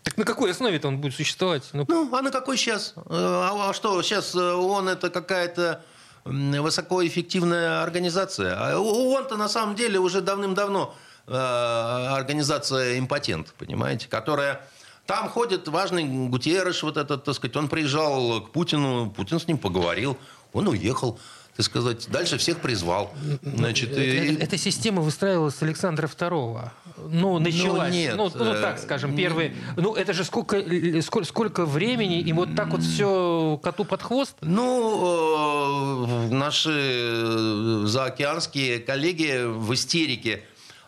Так 0.03 0.17
на 0.17 0.25
какой 0.25 0.51
основе-то 0.51 0.87
он 0.87 0.97
будет 0.97 1.13
существовать? 1.13 1.69
Ну, 1.73 1.85
ну 1.87 2.15
а 2.15 2.21
на 2.21 2.31
какой 2.31 2.57
сейчас? 2.57 2.93
Э, 2.95 3.01
а, 3.09 3.69
а 3.69 3.73
что, 3.73 4.01
сейчас 4.01 4.33
э, 4.35 4.39
ООН 4.39 4.89
это 4.89 5.09
какая-то 5.09 5.83
высокоэффективная 6.25 7.83
организация? 7.83 8.55
А 8.57 8.79
ООН-то 8.79 9.37
на 9.37 9.49
самом 9.49 9.75
деле 9.75 9.99
уже 9.99 10.21
давным-давно 10.21 10.95
э, 11.27 11.33
организация 11.33 12.97
импотент, 12.99 13.53
понимаете, 13.57 14.07
которая... 14.07 14.67
Там 15.05 15.27
ходит 15.27 15.67
важный 15.67 16.03
Гутерреш, 16.03 16.83
вот 16.83 16.95
этот, 16.95 17.23
так 17.23 17.33
сказать, 17.33 17.55
он 17.55 17.67
приезжал 17.67 18.41
к 18.41 18.51
Путину, 18.51 19.09
Путин 19.09 19.39
с 19.39 19.47
ним 19.47 19.57
поговорил, 19.57 20.19
он 20.53 20.67
уехал 20.67 21.19
так 21.59 21.65
сказать, 21.65 22.07
дальше 22.09 22.37
всех 22.37 22.59
призвал. 22.61 23.13
Значит, 23.41 23.91
и... 23.97 24.37
Эта 24.39 24.57
система 24.57 25.01
выстраивалась 25.01 25.55
с 25.55 25.61
Александра 25.61 26.07
II. 26.07 26.69
Ну, 27.09 27.37
началась. 27.39 27.89
Ну, 27.89 27.93
нет. 27.93 28.15
Ну, 28.15 28.31
ну, 28.33 28.53
так 28.53 28.77
э, 28.77 28.81
скажем, 28.81 29.13
первые... 29.13 29.53
Ну, 29.75 29.93
это 29.93 30.13
же 30.13 30.23
сколько, 30.23 30.63
сколько, 31.01 31.27
сколько 31.27 31.65
времени, 31.65 32.21
и 32.21 32.31
вот 32.31 32.55
так 32.55 32.69
вот 32.69 32.81
все 32.81 33.59
коту 33.61 33.83
под 33.83 34.01
хвост? 34.01 34.37
Ну, 34.39 36.29
э, 36.29 36.33
наши 36.33 37.81
заокеанские 37.83 38.79
коллеги 38.79 39.43
в 39.45 39.73
истерике 39.73 40.43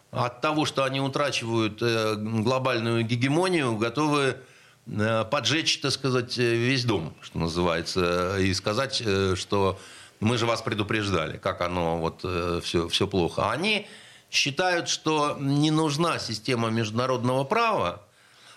от 0.10 0.40
того, 0.40 0.64
что 0.64 0.86
они 0.86 1.02
утрачивают 1.02 1.82
э, 1.82 2.16
глобальную 2.16 3.04
гегемонию, 3.04 3.76
готовы 3.76 4.38
поджечь, 4.86 5.80
так 5.82 5.92
сказать, 5.92 6.38
весь 6.38 6.86
дом, 6.86 7.14
что 7.22 7.40
называется, 7.40 8.38
и 8.40 8.54
сказать, 8.54 9.04
что 9.36 9.78
мы 10.22 10.38
же 10.38 10.46
вас 10.46 10.62
предупреждали, 10.62 11.38
как 11.38 11.62
оно 11.62 11.98
вот 11.98 12.22
э, 12.24 12.62
все, 12.64 12.88
все 12.88 13.08
плохо. 13.08 13.52
Они 13.52 13.88
считают, 14.30 14.88
что 14.88 15.36
не 15.40 15.72
нужна 15.72 16.20
система 16.20 16.70
международного 16.70 17.44
права. 17.44 18.04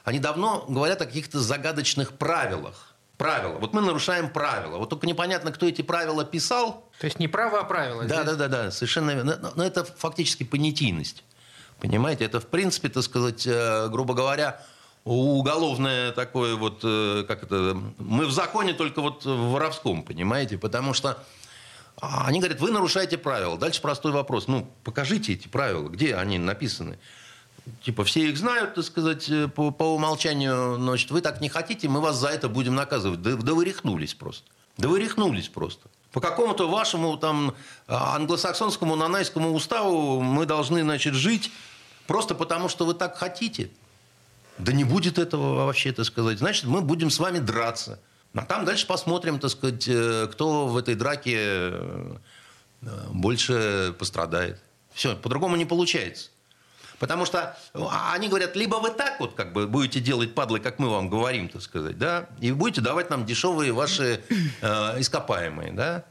Они 0.05 0.19
давно 0.19 0.65
говорят 0.69 1.01
о 1.01 1.07
каких-то 1.07 1.41
загадочных 1.41 2.13
правилах. 2.13 2.95
Правила. 3.17 3.59
Вот 3.59 3.73
мы 3.73 3.81
нарушаем 3.81 4.29
правила. 4.29 4.77
Вот 4.77 4.91
только 4.91 5.07
непонятно, 5.07 5.53
кто 5.53 5.67
эти 5.67 5.83
правила 5.83 6.25
писал. 6.25 6.91
То 6.99 7.07
есть 7.07 7.19
не 7.19 7.29
право, 7.29 7.61
а 7.61 7.65
правила. 7.65 8.05
Да, 8.05 8.25
да, 8.25 8.35
да, 8.35 8.49
да, 8.49 8.71
совершенно 8.71 9.13
верно. 9.13 9.53
Но 9.55 9.65
это 9.65 9.85
фактически 9.85 10.43
понятийность. 10.43 11.23
Понимаете, 11.81 12.25
это 12.25 12.41
в 12.41 12.47
принципе, 12.47 12.89
так 12.89 13.05
сказать, 13.05 13.47
э, 13.47 13.89
грубо 13.89 14.15
говоря, 14.15 14.61
уголовное 15.05 16.13
такое 16.13 16.57
вот, 16.57 16.81
э, 16.83 17.25
как 17.27 17.45
это, 17.45 17.77
мы 17.99 18.27
в 18.27 18.33
законе 18.33 18.75
только 18.75 19.01
вот 19.01 19.25
в 19.25 19.51
воровском, 19.53 20.03
понимаете, 20.03 20.59
потому 20.59 20.95
что 20.95 21.23
а 22.01 22.27
они 22.27 22.41
говорят, 22.41 22.61
вы 22.61 22.71
нарушаете 22.71 23.19
правила. 23.19 23.57
Дальше 23.57 23.81
простой 23.81 24.13
вопрос. 24.13 24.49
Ну, 24.49 24.69
покажите 24.83 25.33
эти 25.33 25.49
правила, 25.49 25.89
где 25.89 26.17
они 26.17 26.39
написаны. 26.39 26.99
Типа, 27.83 28.05
все 28.05 28.29
их 28.29 28.37
знают, 28.37 28.75
так 28.75 28.85
сказать, 28.85 29.29
э, 29.31 29.49
по, 29.49 29.71
по 29.71 29.85
умолчанию, 29.95 30.77
значит, 30.77 31.11
вы 31.11 31.23
так 31.23 31.41
не 31.41 31.49
хотите, 31.49 31.89
мы 31.89 32.01
вас 32.01 32.17
за 32.17 32.29
это 32.29 32.49
будем 32.49 32.75
наказывать. 32.75 33.23
Да, 33.23 33.37
да 33.37 33.55
вы 33.55 33.65
рехнулись 33.65 34.13
просто. 34.15 34.45
Да 34.77 34.89
вы 34.89 35.01
рехнулись 35.01 35.49
просто. 35.49 35.89
По 36.13 36.21
какому-то 36.21 36.69
вашему 36.69 37.17
там 37.17 37.55
а, 37.89 38.17
англосаксонскому 38.17 38.97
нанайскому 38.97 39.53
уставу 39.53 40.21
мы 40.21 40.47
должны, 40.47 40.83
значит, 40.83 41.15
жить 41.15 41.51
просто 42.07 42.35
потому, 42.35 42.69
что 42.69 42.85
вы 42.85 42.95
так 42.95 43.17
хотите. 43.17 43.71
Да 44.59 44.73
не 44.73 44.85
будет 44.85 45.19
этого 45.19 45.65
вообще, 45.65 45.93
так 45.93 46.05
сказать. 46.05 46.39
Значит, 46.39 46.65
мы 46.65 46.83
будем 46.83 47.11
с 47.11 47.19
вами 47.19 47.39
драться. 47.39 47.99
А 48.35 48.45
там 48.45 48.65
дальше 48.65 48.87
посмотрим, 48.87 49.39
так 49.39 49.51
сказать, 49.51 49.87
э, 49.87 50.29
кто 50.31 50.67
в 50.67 50.77
этой 50.77 50.97
драке 50.97 51.37
э, 51.39 52.17
больше 53.11 53.95
пострадает. 53.99 54.61
Все, 54.93 55.17
по-другому 55.17 55.57
не 55.57 55.65
получается. 55.65 56.31
Потому 56.99 57.27
что 57.27 57.57
а, 57.75 58.13
они 58.15 58.29
говорят, 58.29 58.57
либо 58.57 58.77
вы 58.77 58.91
так 58.91 59.21
вот 59.21 59.35
как 59.35 59.53
бы 59.53 59.67
будете 59.67 60.01
делать 60.01 60.35
падлы, 60.35 60.61
как 60.61 60.79
мы 60.79 60.89
вам 60.89 61.09
говорим, 61.09 61.49
так 61.49 61.63
сказать, 61.63 61.99
да, 61.99 62.29
и 62.41 62.53
будете 62.53 62.81
давать 62.81 63.11
нам 63.11 63.27
дешевые 63.27 63.73
ваши 63.73 64.23
э, 64.61 65.01
ископаемые, 65.01 65.73
да. 65.73 66.05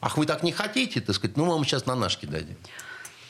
Ах, 0.00 0.16
вы 0.16 0.26
так 0.26 0.42
не 0.42 0.52
хотите, 0.52 1.00
так 1.00 1.14
сказать, 1.14 1.36
ну, 1.36 1.44
мы 1.44 1.52
вам 1.52 1.64
сейчас 1.64 1.86
на 1.86 1.94
ножки 1.94 2.26
дадим. 2.26 2.56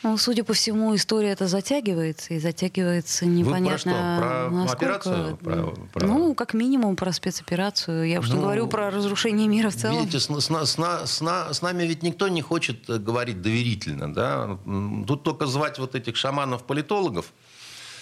Ну, 0.02 0.16
судя 0.16 0.44
по 0.44 0.54
всему, 0.54 0.94
история 0.96 1.30
это 1.30 1.46
затягивается, 1.46 2.32
и 2.32 2.38
затягивается 2.38 3.26
непонятно 3.26 3.68
Вы 3.68 3.70
про 3.70 3.78
что? 3.78 3.90
Про 3.90 4.50
насколько. 4.50 4.72
операцию? 4.72 5.36
Про, 5.36 5.74
про... 5.92 6.06
Ну, 6.06 6.34
как 6.34 6.54
минимум 6.54 6.96
про 6.96 7.12
спецоперацию. 7.12 8.08
Я 8.08 8.20
уж 8.20 8.28
ну, 8.30 8.36
не 8.36 8.40
говорю 8.40 8.66
про 8.66 8.90
разрушение 8.90 9.46
мира 9.46 9.68
в 9.68 9.76
целом. 9.76 10.00
Видите, 10.00 10.18
с, 10.18 10.30
с, 10.30 10.48
с, 10.48 10.78
с, 11.04 11.52
с 11.52 11.62
нами 11.62 11.82
ведь 11.82 12.02
никто 12.02 12.28
не 12.28 12.40
хочет 12.40 12.88
э, 12.88 12.96
говорить 12.96 13.42
доверительно. 13.42 14.12
Да? 14.14 14.58
Тут 15.06 15.22
только 15.22 15.44
звать 15.44 15.78
вот 15.78 15.94
этих 15.94 16.16
шаманов-политологов, 16.16 17.26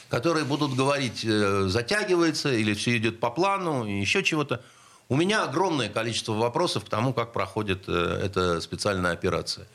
которые 0.09 0.45
будут 0.45 0.75
говорить, 0.75 1.25
э, 1.25 1.67
затягивается 1.67 2.53
или 2.53 2.75
все 2.75 2.97
идет 2.97 3.19
по 3.19 3.31
плану, 3.31 3.85
и 3.85 3.99
еще 3.99 4.23
чего-то. 4.23 4.63
У 5.09 5.17
меня 5.17 5.43
огромное 5.43 5.89
количество 5.89 6.35
вопросов 6.35 6.85
к 6.85 6.89
тому, 6.89 7.13
как 7.13 7.33
проходит 7.33 7.89
э, 7.89 8.21
эта 8.25 8.61
специальная 8.61 9.11
операция. 9.11 9.67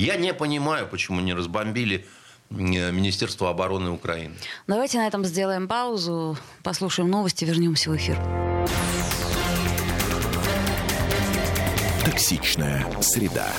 Я 0.00 0.16
не 0.16 0.32
понимаю, 0.32 0.88
почему 0.88 1.20
не 1.20 1.34
разбомбили 1.34 2.06
э, 2.48 2.90
Министерство 2.90 3.50
обороны 3.50 3.90
Украины. 3.90 4.34
Давайте 4.66 4.96
на 4.96 5.06
этом 5.06 5.26
сделаем 5.26 5.68
паузу, 5.68 6.38
послушаем 6.62 7.10
новости, 7.10 7.44
вернемся 7.44 7.90
в 7.90 7.96
эфир. 7.96 8.18
Токсичная 12.02 12.86
среда. 13.02 13.52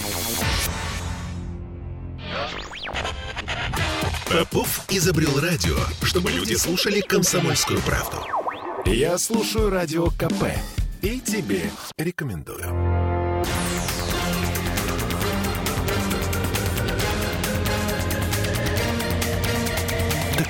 Попов 4.27 4.83
изобрел 4.89 5.39
радио, 5.39 5.77
чтобы 6.01 6.31
люди 6.31 6.55
слушали 6.55 7.01
комсомольскую 7.01 7.81
правду. 7.81 8.17
Я 8.87 9.19
слушаю 9.19 9.69
радио 9.69 10.07
КП 10.07 10.45
и 11.03 11.19
тебе 11.19 11.69
рекомендую. 11.99 12.80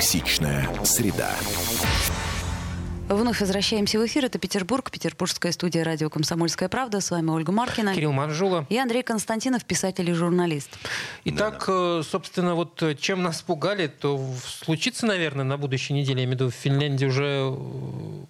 Токсичная 0.02 0.68
среда. 0.84 1.30
Вновь 3.08 3.40
возвращаемся 3.40 4.00
в 4.00 4.06
эфир. 4.08 4.26
Это 4.26 4.40
Петербург, 4.40 4.90
петербургская 4.90 5.52
студия 5.52 5.84
радио 5.84 6.10
«Комсомольская 6.10 6.70
правда». 6.70 7.02
С 7.02 7.12
вами 7.12 7.30
Ольга 7.30 7.52
Маркина. 7.52 7.94
Кирилл 7.94 8.12
Манжула. 8.12 8.66
И 8.70 8.80
Андрей 8.80 9.04
Константинов, 9.04 9.64
писатель 9.64 10.10
и 10.10 10.14
журналист. 10.14 10.72
Итак, 11.26 11.66
да, 11.68 11.98
да. 11.98 12.04
собственно, 12.04 12.56
вот 12.56 12.82
э, 12.82 12.96
чем 12.96 13.22
нас 13.22 13.44
пугали, 13.44 13.86
то 13.86 14.20
случится, 14.44 15.06
наверное, 15.06 15.46
на 15.46 15.60
будущей 15.60 15.94
неделе, 15.94 16.22
я 16.22 16.26
имею 16.26 16.30
в 16.30 16.42
виду, 16.42 16.50
в 16.50 16.56
Финляндии 16.56 17.06
уже 17.06 17.54
э, 17.54 18.26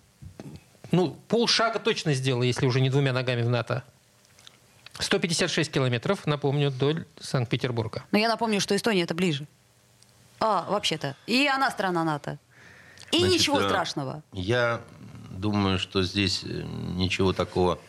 ну, 0.91 1.15
полшага 1.29 1.79
точно 1.79 2.13
сделала, 2.13 2.43
если 2.43 2.65
уже 2.65 2.81
не 2.81 2.89
двумя 2.89 3.13
ногами 3.13 3.43
в 3.43 3.49
НАТО. 3.49 3.85
156 4.99 5.71
километров, 5.71 6.27
напомню, 6.27 6.69
до 6.69 7.05
Санкт-Петербурга. 7.21 8.03
Но 8.11 8.17
я 8.17 8.27
напомню, 8.27 8.59
что 8.59 8.75
Эстония 8.75 9.03
это 9.03 9.15
ближе. 9.15 9.47
А, 10.41 10.65
вообще-то. 10.67 11.15
И 11.27 11.47
она 11.47 11.69
страна 11.69 12.03
НАТО. 12.03 12.39
И 13.11 13.19
Значит, 13.19 13.39
ничего 13.39 13.61
э, 13.61 13.67
страшного. 13.67 14.23
Я 14.33 14.81
думаю, 15.29 15.77
что 15.77 16.01
здесь 16.01 16.43
э, 16.43 16.63
ничего 16.95 17.31
такого 17.31 17.79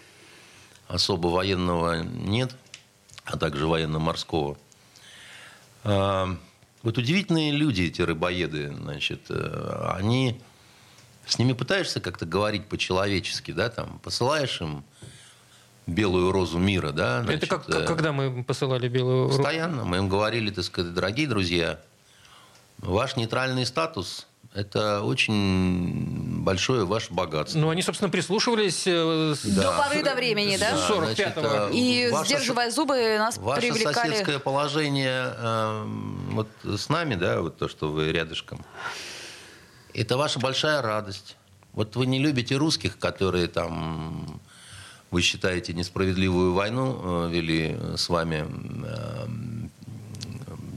особо 0.86 1.28
военного 1.28 2.02
нет, 2.02 2.54
а 3.24 3.38
также 3.38 3.66
военно-морского. 3.66 4.58
А, 5.84 6.36
вот 6.82 6.98
удивительные 6.98 7.52
люди, 7.52 7.82
эти 7.82 8.02
рыбоеды, 8.02 8.74
значит, 8.74 9.26
э, 9.30 9.92
они... 9.96 10.40
С 11.24 11.38
ними 11.38 11.52
пытаешься 11.52 12.00
как-то 12.00 12.26
говорить 12.26 12.66
по-человечески, 12.66 13.52
да, 13.52 13.70
там, 13.70 14.00
посылаешь 14.00 14.60
им 14.60 14.84
белую 15.86 16.32
розу 16.32 16.58
мира, 16.58 16.90
да. 16.90 17.22
Значит, 17.22 17.44
Это 17.44 17.58
как, 17.58 17.86
когда 17.86 18.12
мы 18.12 18.42
посылали 18.42 18.88
белую 18.88 19.28
розу? 19.28 19.38
Постоянно. 19.38 19.84
Мы 19.84 19.98
им 19.98 20.08
говорили, 20.08 20.50
так 20.50 20.64
сказать, 20.64 20.92
дорогие 20.92 21.28
друзья, 21.28 21.80
Ваш 22.82 23.14
нейтральный 23.14 23.64
статус– 23.64 24.26
это 24.54 25.02
очень 25.02 26.42
большое 26.42 26.84
ваше 26.84 27.12
богатство. 27.12 27.58
Ну, 27.60 27.70
они, 27.70 27.80
собственно, 27.80 28.10
прислушивались... 28.10 28.82
Э, 28.86 29.34
да. 29.44 29.62
До 29.62 29.82
поры 29.84 30.02
до 30.02 30.14
времени, 30.16 30.56
да? 30.56 30.72
да 30.72 30.88
45-го. 30.88 31.68
Э, 31.68 31.72
И, 31.72 32.10
ваше, 32.10 32.26
сдерживая 32.26 32.70
зубы, 32.72 33.16
нас 33.18 33.38
ваше 33.38 33.60
привлекали... 33.60 33.94
Ваше 33.94 34.10
соседское 34.10 34.38
положение 34.40 35.32
э, 35.36 35.84
вот 36.32 36.48
с 36.64 36.88
нами, 36.88 37.14
да, 37.14 37.40
вот 37.40 37.56
то, 37.56 37.68
что 37.68 37.92
вы 37.92 38.10
рядышком, 38.10 38.64
это 39.94 40.16
ваша 40.16 40.40
большая 40.40 40.82
радость. 40.82 41.36
Вот 41.72 41.94
вы 41.94 42.06
не 42.06 42.18
любите 42.18 42.56
русских, 42.56 42.98
которые 42.98 43.46
там 43.46 44.40
вы 45.12 45.22
считаете 45.22 45.72
несправедливую 45.72 46.52
войну 46.52 47.28
вели 47.28 47.78
с 47.96 48.08
вами 48.08 48.44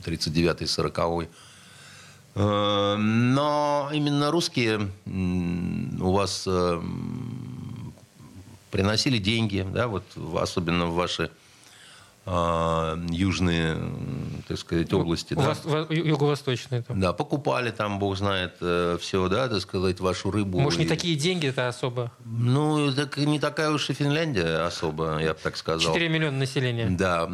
39-й, 0.06 0.66
40-й. 0.66 1.30
Э, 2.36 2.96
но 2.98 3.90
именно 3.94 4.30
русские 4.30 4.90
у 5.06 6.12
вас 6.12 6.44
э, 6.46 6.82
приносили 8.72 9.18
деньги, 9.20 9.66
да, 9.74 9.88
вот 9.88 10.04
особенно 10.38 10.88
в 10.88 10.96
ваши 10.96 11.32
э, 12.26 12.98
южные, 13.10 13.78
так 14.50 14.58
сказать, 14.58 14.92
области. 14.92 15.34
да? 15.34 15.56
Юго-восточные. 15.90 16.82
Там. 16.82 17.00
Да, 17.00 17.14
покупали 17.14 17.72
там, 17.72 18.00
бог 18.00 18.18
знает, 18.18 18.56
все, 19.00 19.30
да, 19.30 19.48
так 19.48 19.62
сказать, 19.62 20.02
вашу 20.02 20.30
рыбу. 20.30 20.60
Может, 20.60 20.80
не 20.80 20.88
такие 20.88 21.16
деньги 21.16 21.48
это 21.48 21.70
особо? 21.70 22.12
Ну, 22.26 22.92
так 22.92 23.16
не 23.16 23.40
такая 23.40 23.72
уж 23.72 23.90
и 23.90 23.94
Финляндия 23.94 24.66
особо, 24.66 25.20
я 25.20 25.36
бы 25.36 25.40
так 25.42 25.56
сказал. 25.56 25.94
4 25.94 26.10
миллиона 26.10 26.38
населения. 26.38 26.90
Да. 26.90 27.30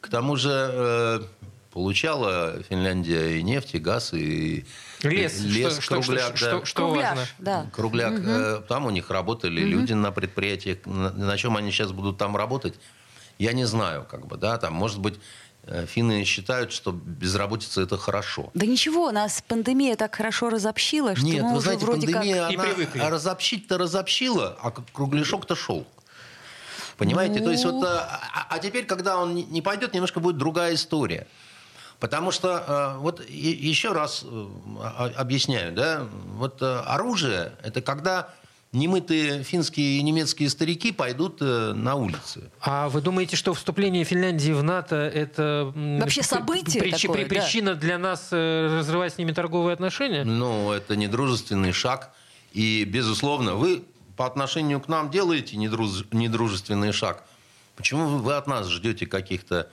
К 0.00 0.08
тому 0.08 0.36
же 0.36 1.28
Получала 1.72 2.60
Финляндия 2.68 3.38
и 3.38 3.42
нефть, 3.42 3.76
и 3.76 3.78
газ, 3.78 4.12
и 4.12 4.64
лес, 5.02 5.40
лес 5.40 5.78
что, 5.78 6.00
кругляк. 6.00 6.36
Что, 6.36 6.50
да. 6.50 6.56
что, 6.56 6.64
что 6.66 6.82
Кругляш, 6.82 7.08
важно? 7.10 7.26
Да. 7.38 7.66
Кругляк. 7.72 8.12
Угу. 8.12 8.66
Там 8.68 8.86
у 8.86 8.90
них 8.90 9.08
работали 9.10 9.60
угу. 9.62 9.70
люди 9.70 9.92
на 9.92 10.10
предприятиях. 10.10 10.78
На, 10.84 11.10
на 11.12 11.36
чем 11.36 11.56
они 11.56 11.70
сейчас 11.70 11.92
будут 11.92 12.18
там 12.18 12.36
работать, 12.36 12.74
я 13.38 13.52
не 13.52 13.66
знаю. 13.66 14.04
Как 14.10 14.26
бы, 14.26 14.36
да, 14.36 14.58
там, 14.58 14.74
может 14.74 14.98
быть, 14.98 15.14
э, 15.62 15.86
Финны 15.86 16.24
считают, 16.24 16.72
что 16.72 16.90
безработица 16.90 17.82
это 17.82 17.96
хорошо. 17.96 18.50
Да 18.54 18.66
ничего, 18.66 19.12
нас 19.12 19.40
пандемия 19.46 19.94
так 19.94 20.12
хорошо 20.16 20.50
разобщила, 20.50 21.14
что 21.14 21.24
Нет, 21.24 21.42
мы 21.42 21.50
вы 21.50 21.56
уже 21.58 21.66
знаете, 21.66 21.84
вроде 21.86 22.12
пандемия, 22.12 22.48
как... 22.48 22.96
она 22.96 23.06
а 23.06 23.10
разобщить-то 23.10 23.78
разобщила, 23.78 24.58
а 24.60 24.72
кругляшок-то 24.92 25.54
шел. 25.54 25.86
Понимаете? 26.96 27.38
Ну... 27.38 27.44
То 27.44 27.50
есть 27.52 27.64
вот, 27.64 27.82
а, 27.84 28.20
а, 28.34 28.46
а 28.50 28.58
теперь, 28.58 28.86
когда 28.86 29.18
он 29.18 29.34
не 29.34 29.62
пойдет, 29.62 29.94
немножко 29.94 30.18
будет 30.18 30.36
другая 30.36 30.74
история. 30.74 31.28
Потому 32.00 32.30
что, 32.30 32.94
э, 32.96 32.98
вот 32.98 33.22
еще 33.28 33.92
раз 33.92 34.24
э, 34.24 34.48
объясняю, 35.16 35.72
да, 35.72 36.08
вот 36.34 36.62
э, 36.62 36.82
оружие– 36.86 37.52
это 37.62 37.82
когда 37.82 38.30
немытые 38.72 39.42
финские 39.42 39.98
и 39.98 40.02
немецкие 40.02 40.48
старики 40.48 40.92
пойдут 40.92 41.40
на 41.40 41.96
улицы. 41.96 42.50
А 42.60 42.88
вы 42.88 43.00
думаете, 43.00 43.36
что 43.36 43.52
вступление 43.52 44.04
Финляндии 44.04 44.52
в 44.52 44.62
НАТО– 44.62 44.96
это 45.14 45.72
вообще 45.74 46.22
событие 46.22 46.80
прич, 46.80 47.02
такое, 47.02 47.26
причина 47.26 47.74
да? 47.74 47.80
для 47.80 47.98
нас 47.98 48.28
разрывать 48.30 49.14
с 49.14 49.18
ними 49.18 49.32
торговые 49.32 49.74
отношения? 49.74 50.22
Ну, 50.22 50.70
это 50.70 50.94
недружественный 50.94 51.72
шаг. 51.72 52.12
И, 52.52 52.84
безусловно, 52.84 53.56
вы 53.56 53.82
по 54.16 54.24
отношению 54.24 54.80
к 54.80 54.86
нам 54.86 55.10
делаете 55.10 55.56
недруж... 55.56 56.04
недружественный 56.12 56.92
шаг. 56.92 57.24
Почему 57.74 58.06
вы 58.06 58.34
от 58.34 58.46
нас 58.46 58.68
ждете 58.68 59.06
каких-то 59.06 59.68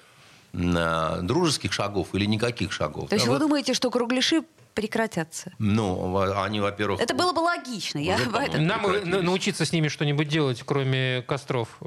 дружеских 0.53 1.73
шагов 1.73 2.09
или 2.13 2.25
никаких 2.25 2.71
шагов. 2.71 3.09
То 3.09 3.15
есть 3.15 3.27
а 3.27 3.29
вы 3.29 3.35
вот... 3.35 3.41
думаете, 3.41 3.73
что 3.73 3.91
кругляши 3.91 4.43
прекратятся? 4.73 5.51
Ну, 5.59 6.17
они, 6.41 6.59
во-первых... 6.59 7.01
Это 7.01 7.13
было 7.13 7.33
бы 7.33 7.39
логично. 7.39 7.99
Я 7.99 8.17
Нам 8.57 8.81
научиться 9.25 9.65
с 9.65 9.71
ними 9.71 9.87
что-нибудь 9.87 10.27
делать, 10.27 10.63
кроме 10.65 11.23
костров. 11.27 11.79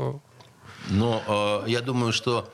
Но 0.89 1.63
э, 1.67 1.71
я 1.71 1.81
думаю, 1.81 2.13
что 2.13 2.51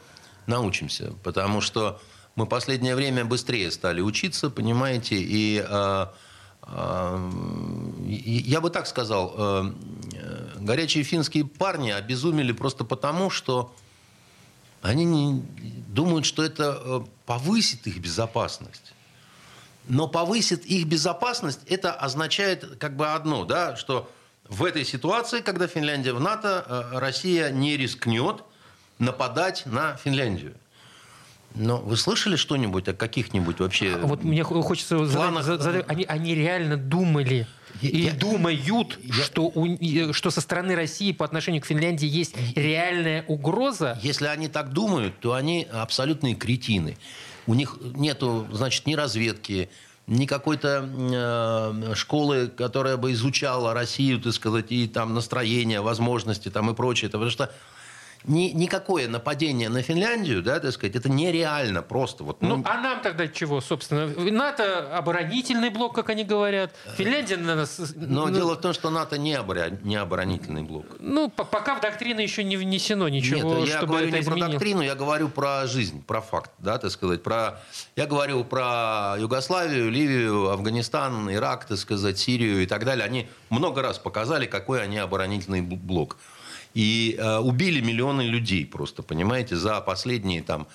научимся, 0.46 1.12
потому 1.22 1.60
что 1.60 2.00
мы 2.34 2.46
последнее 2.46 2.94
время 2.94 3.24
быстрее 3.24 3.70
стали 3.70 4.00
учиться, 4.00 4.50
понимаете, 4.50 5.16
и 5.16 5.64
э, 5.66 6.06
э, 6.66 7.30
я 8.04 8.60
бы 8.60 8.70
так 8.70 8.86
сказал, 8.86 9.34
э, 9.36 9.72
горячие 10.56 11.02
финские 11.04 11.46
парни 11.46 11.90
обезумели 11.90 12.52
просто 12.52 12.84
потому, 12.84 13.30
что 13.30 13.74
они 14.82 15.04
не 15.04 15.42
думают, 15.88 16.26
что 16.26 16.42
это 16.42 16.80
э, 16.80 17.00
повысит 17.24 17.86
их 17.86 17.98
безопасность. 17.98 18.92
Но 19.88 20.08
повысит 20.08 20.64
их 20.64 20.86
безопасность, 20.86 21.60
это 21.68 21.92
означает 21.92 22.76
как 22.78 22.96
бы 22.96 23.12
одно, 23.12 23.44
да, 23.44 23.76
что 23.76 24.10
в 24.48 24.64
этой 24.64 24.84
ситуации, 24.84 25.40
когда 25.40 25.66
Финляндия 25.66 26.12
в 26.12 26.20
НАТО, 26.20 26.64
э, 26.66 26.98
Россия 26.98 27.50
не 27.50 27.76
рискнет 27.76 28.42
нападать 28.98 29.66
на 29.66 29.96
Финляндию. 29.96 30.54
Но 31.54 31.78
вы 31.78 31.96
слышали 31.96 32.36
что-нибудь 32.36 32.88
о 32.88 32.92
каких-нибудь 32.92 33.60
вообще 33.60 33.94
а 33.94 34.06
Вот 34.06 34.24
мне 34.24 34.42
хочется 34.44 35.04
задать, 35.06 35.44
задать 35.44 35.84
они, 35.88 36.04
они 36.04 36.34
реально 36.34 36.76
думали 36.76 37.46
и 37.82 38.02
я, 38.02 38.12
думают, 38.12 38.60
я, 39.02 39.12
что, 39.12 39.46
у, 39.54 40.12
что 40.12 40.30
со 40.30 40.40
стороны 40.40 40.74
России 40.74 41.12
по 41.12 41.24
отношению 41.24 41.62
к 41.62 41.66
Финляндии 41.66 42.06
есть 42.06 42.34
реальная 42.54 43.24
угроза. 43.28 43.98
Если 44.02 44.26
они 44.26 44.48
так 44.48 44.72
думают, 44.72 45.18
то 45.20 45.34
они 45.34 45.66
абсолютные 45.70 46.34
кретины. 46.34 46.96
У 47.46 47.54
них 47.54 47.78
нету, 47.94 48.46
значит, 48.52 48.86
ни 48.86 48.94
разведки, 48.94 49.68
ни 50.06 50.26
какой-то 50.26 50.88
э, 50.88 51.94
школы, 51.94 52.48
которая 52.48 52.96
бы 52.96 53.12
изучала 53.12 53.74
Россию, 53.74 54.20
так 54.20 54.32
сказать, 54.32 54.66
и 54.70 54.86
там 54.86 55.14
настроение, 55.14 55.80
возможности 55.80 56.48
там 56.48 56.70
и 56.70 56.74
прочее. 56.74 57.10
Потому 57.10 57.30
что 57.30 57.52
ни, 58.26 58.50
никакое 58.50 59.08
нападение 59.08 59.68
на 59.68 59.82
Финляндию, 59.82 60.42
да, 60.42 60.60
так 60.60 60.72
сказать, 60.72 60.96
это 60.96 61.08
нереально 61.08 61.82
просто. 61.82 62.24
Вот, 62.24 62.42
ну, 62.42 62.56
ну, 62.56 62.64
а 62.66 62.80
нам 62.80 63.00
тогда 63.00 63.28
чего, 63.28 63.60
собственно? 63.60 64.06
НАТО 64.06 64.96
оборонительный 64.96 65.70
блок, 65.70 65.94
как 65.94 66.10
они 66.10 66.24
говорят. 66.24 66.74
Финляндия 66.96 67.36
на 67.36 67.54
нас... 67.54 67.78
Но 67.94 68.26
ну, 68.26 68.34
дело 68.34 68.54
в 68.54 68.60
том, 68.60 68.72
что 68.72 68.90
НАТО 68.90 69.18
не, 69.18 69.34
оборо... 69.34 69.70
не 69.82 69.96
оборонительный 69.96 70.62
блок. 70.62 70.86
Ну, 70.98 71.28
пока 71.28 71.76
в 71.76 71.80
доктрину 71.80 72.20
еще 72.20 72.44
не 72.44 72.56
внесено 72.56 73.08
ничего, 73.08 73.54
Нет, 73.54 73.68
я 73.68 73.76
чтобы 73.78 73.92
говорю 73.92 74.08
это 74.08 74.16
не 74.16 74.22
изменило. 74.22 74.46
про 74.46 74.52
доктрину, 74.52 74.82
я 74.82 74.94
говорю 74.94 75.28
про 75.28 75.66
жизнь, 75.66 76.02
про 76.04 76.20
факт, 76.20 76.50
да, 76.58 76.78
так 76.78 76.90
сказать. 76.90 77.22
Про... 77.22 77.60
Я 77.94 78.06
говорю 78.06 78.44
про 78.44 79.16
Югославию, 79.18 79.90
Ливию, 79.90 80.50
Афганистан, 80.50 81.32
Ирак, 81.32 81.66
так 81.66 81.78
сказать, 81.78 82.18
Сирию 82.18 82.62
и 82.62 82.66
так 82.66 82.84
далее. 82.84 83.04
Они 83.04 83.28
много 83.50 83.82
раз 83.82 83.98
показали, 83.98 84.46
какой 84.46 84.82
они 84.82 84.98
оборонительный 84.98 85.60
блок. 85.60 86.16
И 86.76 87.16
э, 87.18 87.38
убили 87.38 87.80
миллионы 87.80 88.20
людей 88.20 88.66
просто, 88.66 89.02
понимаете, 89.02 89.56
за 89.56 89.80
последние 89.80 90.42
там 90.42 90.66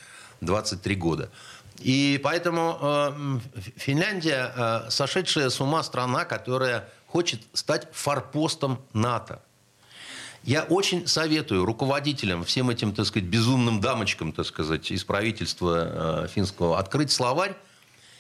23 0.41 0.95
года. 0.95 1.29
И 1.77 2.19
поэтому 2.23 2.79
э, 2.81 3.39
Финляндия 3.75 4.51
э, 4.55 4.89
сошедшая 4.89 5.51
с 5.51 5.61
ума 5.61 5.83
страна, 5.83 6.25
которая 6.25 6.89
хочет 7.05 7.41
стать 7.53 7.87
форпостом 7.91 8.79
НАТО. 8.93 9.43
Я 10.41 10.63
очень 10.63 11.05
советую 11.05 11.65
руководителям, 11.65 12.45
всем 12.45 12.71
этим, 12.71 12.95
так 12.95 13.05
сказать, 13.05 13.29
безумным 13.29 13.79
дамочкам, 13.79 14.31
так 14.31 14.47
сказать, 14.47 14.89
из 14.89 15.03
правительства 15.03 16.23
э, 16.23 16.27
финского, 16.29 16.79
открыть 16.79 17.11
словарь 17.11 17.55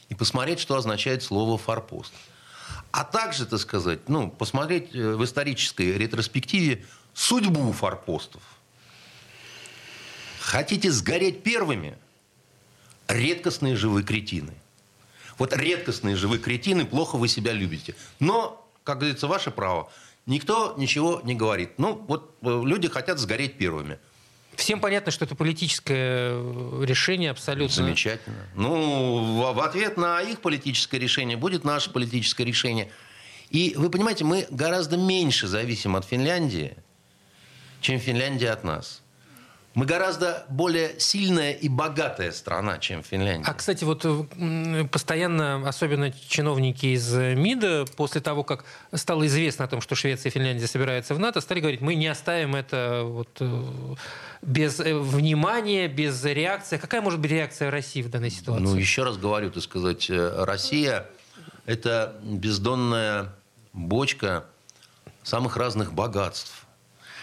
и 0.09 0.13
посмотреть, 0.13 0.59
что 0.59 0.75
означает 0.75 1.23
слово 1.23 1.57
«форпост». 1.57 2.13
А 2.91 3.05
также, 3.05 3.45
так 3.45 3.59
сказать, 3.59 4.07
ну, 4.07 4.29
посмотреть 4.29 4.93
э, 4.93 5.15
в 5.15 5.23
исторической 5.23 5.97
ретроспективе 5.97 6.85
судьбу 7.13 7.71
форпостов. 7.71 8.41
Хотите 10.39 10.91
сгореть 10.91 11.43
первыми? 11.43 11.97
Редкостные 13.07 13.75
живые 13.75 14.05
кретины. 14.05 14.53
Вот 15.37 15.55
редкостные 15.55 16.15
живые 16.15 16.39
кретины, 16.39 16.85
плохо 16.85 17.17
вы 17.17 17.27
себя 17.27 17.53
любите. 17.53 17.95
Но, 18.19 18.67
как 18.83 18.99
говорится, 18.99 19.27
ваше 19.27 19.51
право. 19.51 19.91
Никто 20.25 20.75
ничего 20.77 21.21
не 21.23 21.35
говорит. 21.35 21.71
Ну, 21.77 22.03
вот 22.07 22.35
э, 22.41 22.61
люди 22.63 22.87
хотят 22.87 23.17
сгореть 23.17 23.57
первыми. 23.57 23.97
Всем 24.55 24.79
понятно, 24.79 25.11
что 25.11 25.25
это 25.25 25.35
политическое 25.35 26.31
э, 26.33 26.83
решение 26.85 27.31
абсолютно. 27.31 27.73
Замечательно. 27.73 28.47
Ну, 28.55 29.51
в 29.53 29.59
ответ 29.61 29.97
на 29.97 30.21
их 30.21 30.41
политическое 30.41 30.99
решение 30.99 31.37
будет 31.37 31.63
наше 31.63 31.89
политическое 31.91 32.43
решение. 32.43 32.91
И 33.49 33.73
вы 33.75 33.89
понимаете, 33.89 34.23
мы 34.23 34.45
гораздо 34.49 34.97
меньше 34.97 35.47
зависим 35.47 35.95
от 35.95 36.05
Финляндии, 36.05 36.77
чем 37.81 37.99
Финляндия 37.99 38.51
от 38.51 38.63
нас. 38.63 39.01
Мы 39.73 39.85
гораздо 39.85 40.45
более 40.49 40.99
сильная 40.99 41.53
и 41.53 41.69
богатая 41.69 42.33
страна, 42.33 42.77
чем 42.77 43.03
Финляндия. 43.03 43.49
А, 43.49 43.53
кстати, 43.53 43.85
вот 43.85 44.05
постоянно, 44.91 45.65
особенно 45.67 46.11
чиновники 46.11 46.87
из 46.87 47.13
МИДа, 47.13 47.85
после 47.95 48.19
того, 48.19 48.43
как 48.43 48.65
стало 48.93 49.25
известно 49.27 49.63
о 49.63 49.67
том, 49.69 49.79
что 49.79 49.95
Швеция 49.95 50.29
и 50.29 50.33
Финляндия 50.33 50.67
собираются 50.67 51.15
в 51.15 51.19
НАТО, 51.19 51.39
стали 51.39 51.61
говорить, 51.61 51.79
мы 51.79 51.95
не 51.95 52.07
оставим 52.07 52.53
это 52.55 53.03
вот 53.05 53.29
э, 53.39 53.95
без 54.41 54.81
э, 54.81 54.93
внимания, 54.93 55.87
без 55.87 56.21
реакции. 56.25 56.75
Какая 56.75 57.01
может 57.01 57.21
быть 57.21 57.31
реакция 57.31 57.71
России 57.71 58.01
в 58.01 58.09
данной 58.09 58.29
ситуации? 58.29 58.63
Ну, 58.63 58.75
еще 58.75 59.03
раз 59.03 59.15
говорю, 59.15 59.51
так 59.51 59.63
сказать, 59.63 60.09
э, 60.09 60.43
Россия– 60.43 61.05
это 61.65 62.19
бездонная 62.23 63.29
бочка 63.71 64.43
самых 65.23 65.55
разных 65.55 65.93
богатств. 65.93 66.60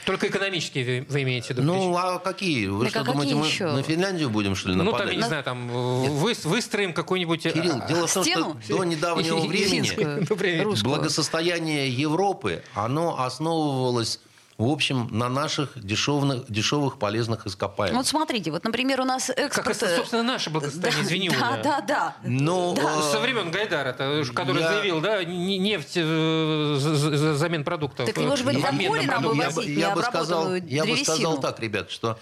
Только 0.09 0.29
экономические 0.29 0.85
вы, 1.03 1.07
вы 1.07 1.23
имеете 1.25 1.49
в 1.49 1.51
виду? 1.51 1.63
Ну, 1.65 1.95
а 1.95 2.19
какие? 2.19 2.67
Вы 2.67 2.87
Так 2.87 2.93
что 2.93 3.01
а 3.03 3.05
думаете, 3.05 3.35
мы 3.35 3.45
еще? 3.45 3.71
на 3.71 3.83
Финляндию 3.83 4.31
будем, 4.31 4.55
что 4.57 4.71
ли, 4.71 4.75
ну, 4.75 4.85
нападать? 4.85 5.09
там, 5.09 5.15
я 5.15 5.23
не 5.23 5.29
знаю, 5.29 5.45
там 5.45 5.69
вы, 5.69 6.33
выстроим 6.45 6.95
какой-нибудь... 6.95 7.45
э, 7.45 7.51
Кирилл, 7.51 7.83
дело 7.87 8.07
в 8.07 8.15
том, 8.15 8.25
Стену? 8.25 8.59
что 8.65 8.79
до 8.79 8.85
недавнего 8.85 9.41
времени 9.47 10.83
благосостояние 10.83 11.91
Европы, 11.91 12.63
оно 12.73 13.23
основывалось, 13.23 14.19
в 14.59 14.69
общем, 14.69 15.07
на 15.13 15.29
наших 15.29 15.71
дешевных, 15.81 16.51
дешевых 16.51 16.99
полезных 16.99 17.47
ископаемых. 17.47 17.97
Вот 17.97 18.07
смотрите, 18.09 18.51
вот, 18.51 18.65
например, 18.65 19.01
у 19.01 19.05
нас 19.05 19.29
Как 19.29 19.39
экспорт... 19.39 19.77
это, 19.77 19.87
э, 19.87 19.97
собственно, 19.97 20.25
наше 20.25 20.51
благосостояние, 20.51 21.01
да, 21.01 21.07
извини, 21.07 21.29
Да, 21.31 21.61
да, 21.63 21.81
да. 21.81 22.17
Но, 22.25 22.75
Да. 22.75 22.83
э, 22.99 23.13
Со 23.13 23.21
времен 23.21 23.53
Гайдара, 23.53 23.93
который 23.93 24.61
Я- 24.61 24.69
заявил, 24.73 25.01
да, 25.01 25.23
не- 25.23 25.59
нефть 25.59 25.93
э, 25.95 26.77
за- 26.77 26.97
за- 26.97 27.17
за 27.17 27.37
замен 27.37 27.63
продуктов. 27.63 28.07
Так 28.07 28.19
его 28.19 28.35
же 28.35 28.43
были 28.43 28.59
в 28.59 28.63
в 28.63 28.67
обмен 28.67 28.91
на 28.91 28.99
Анголе 28.99 29.07
нам 29.07 29.23
продукты. 29.23 29.39
я, 29.39 29.49
бы- 29.49 29.55
вывозить 29.55 29.79
я 29.79 29.95
бы 29.95 30.03
сказал, 30.03 30.55
я 30.57 30.85
бы 30.85 30.97
сказал 30.97 31.39
так, 31.41 31.61
ребят, 31.61 31.91
что 31.93 32.19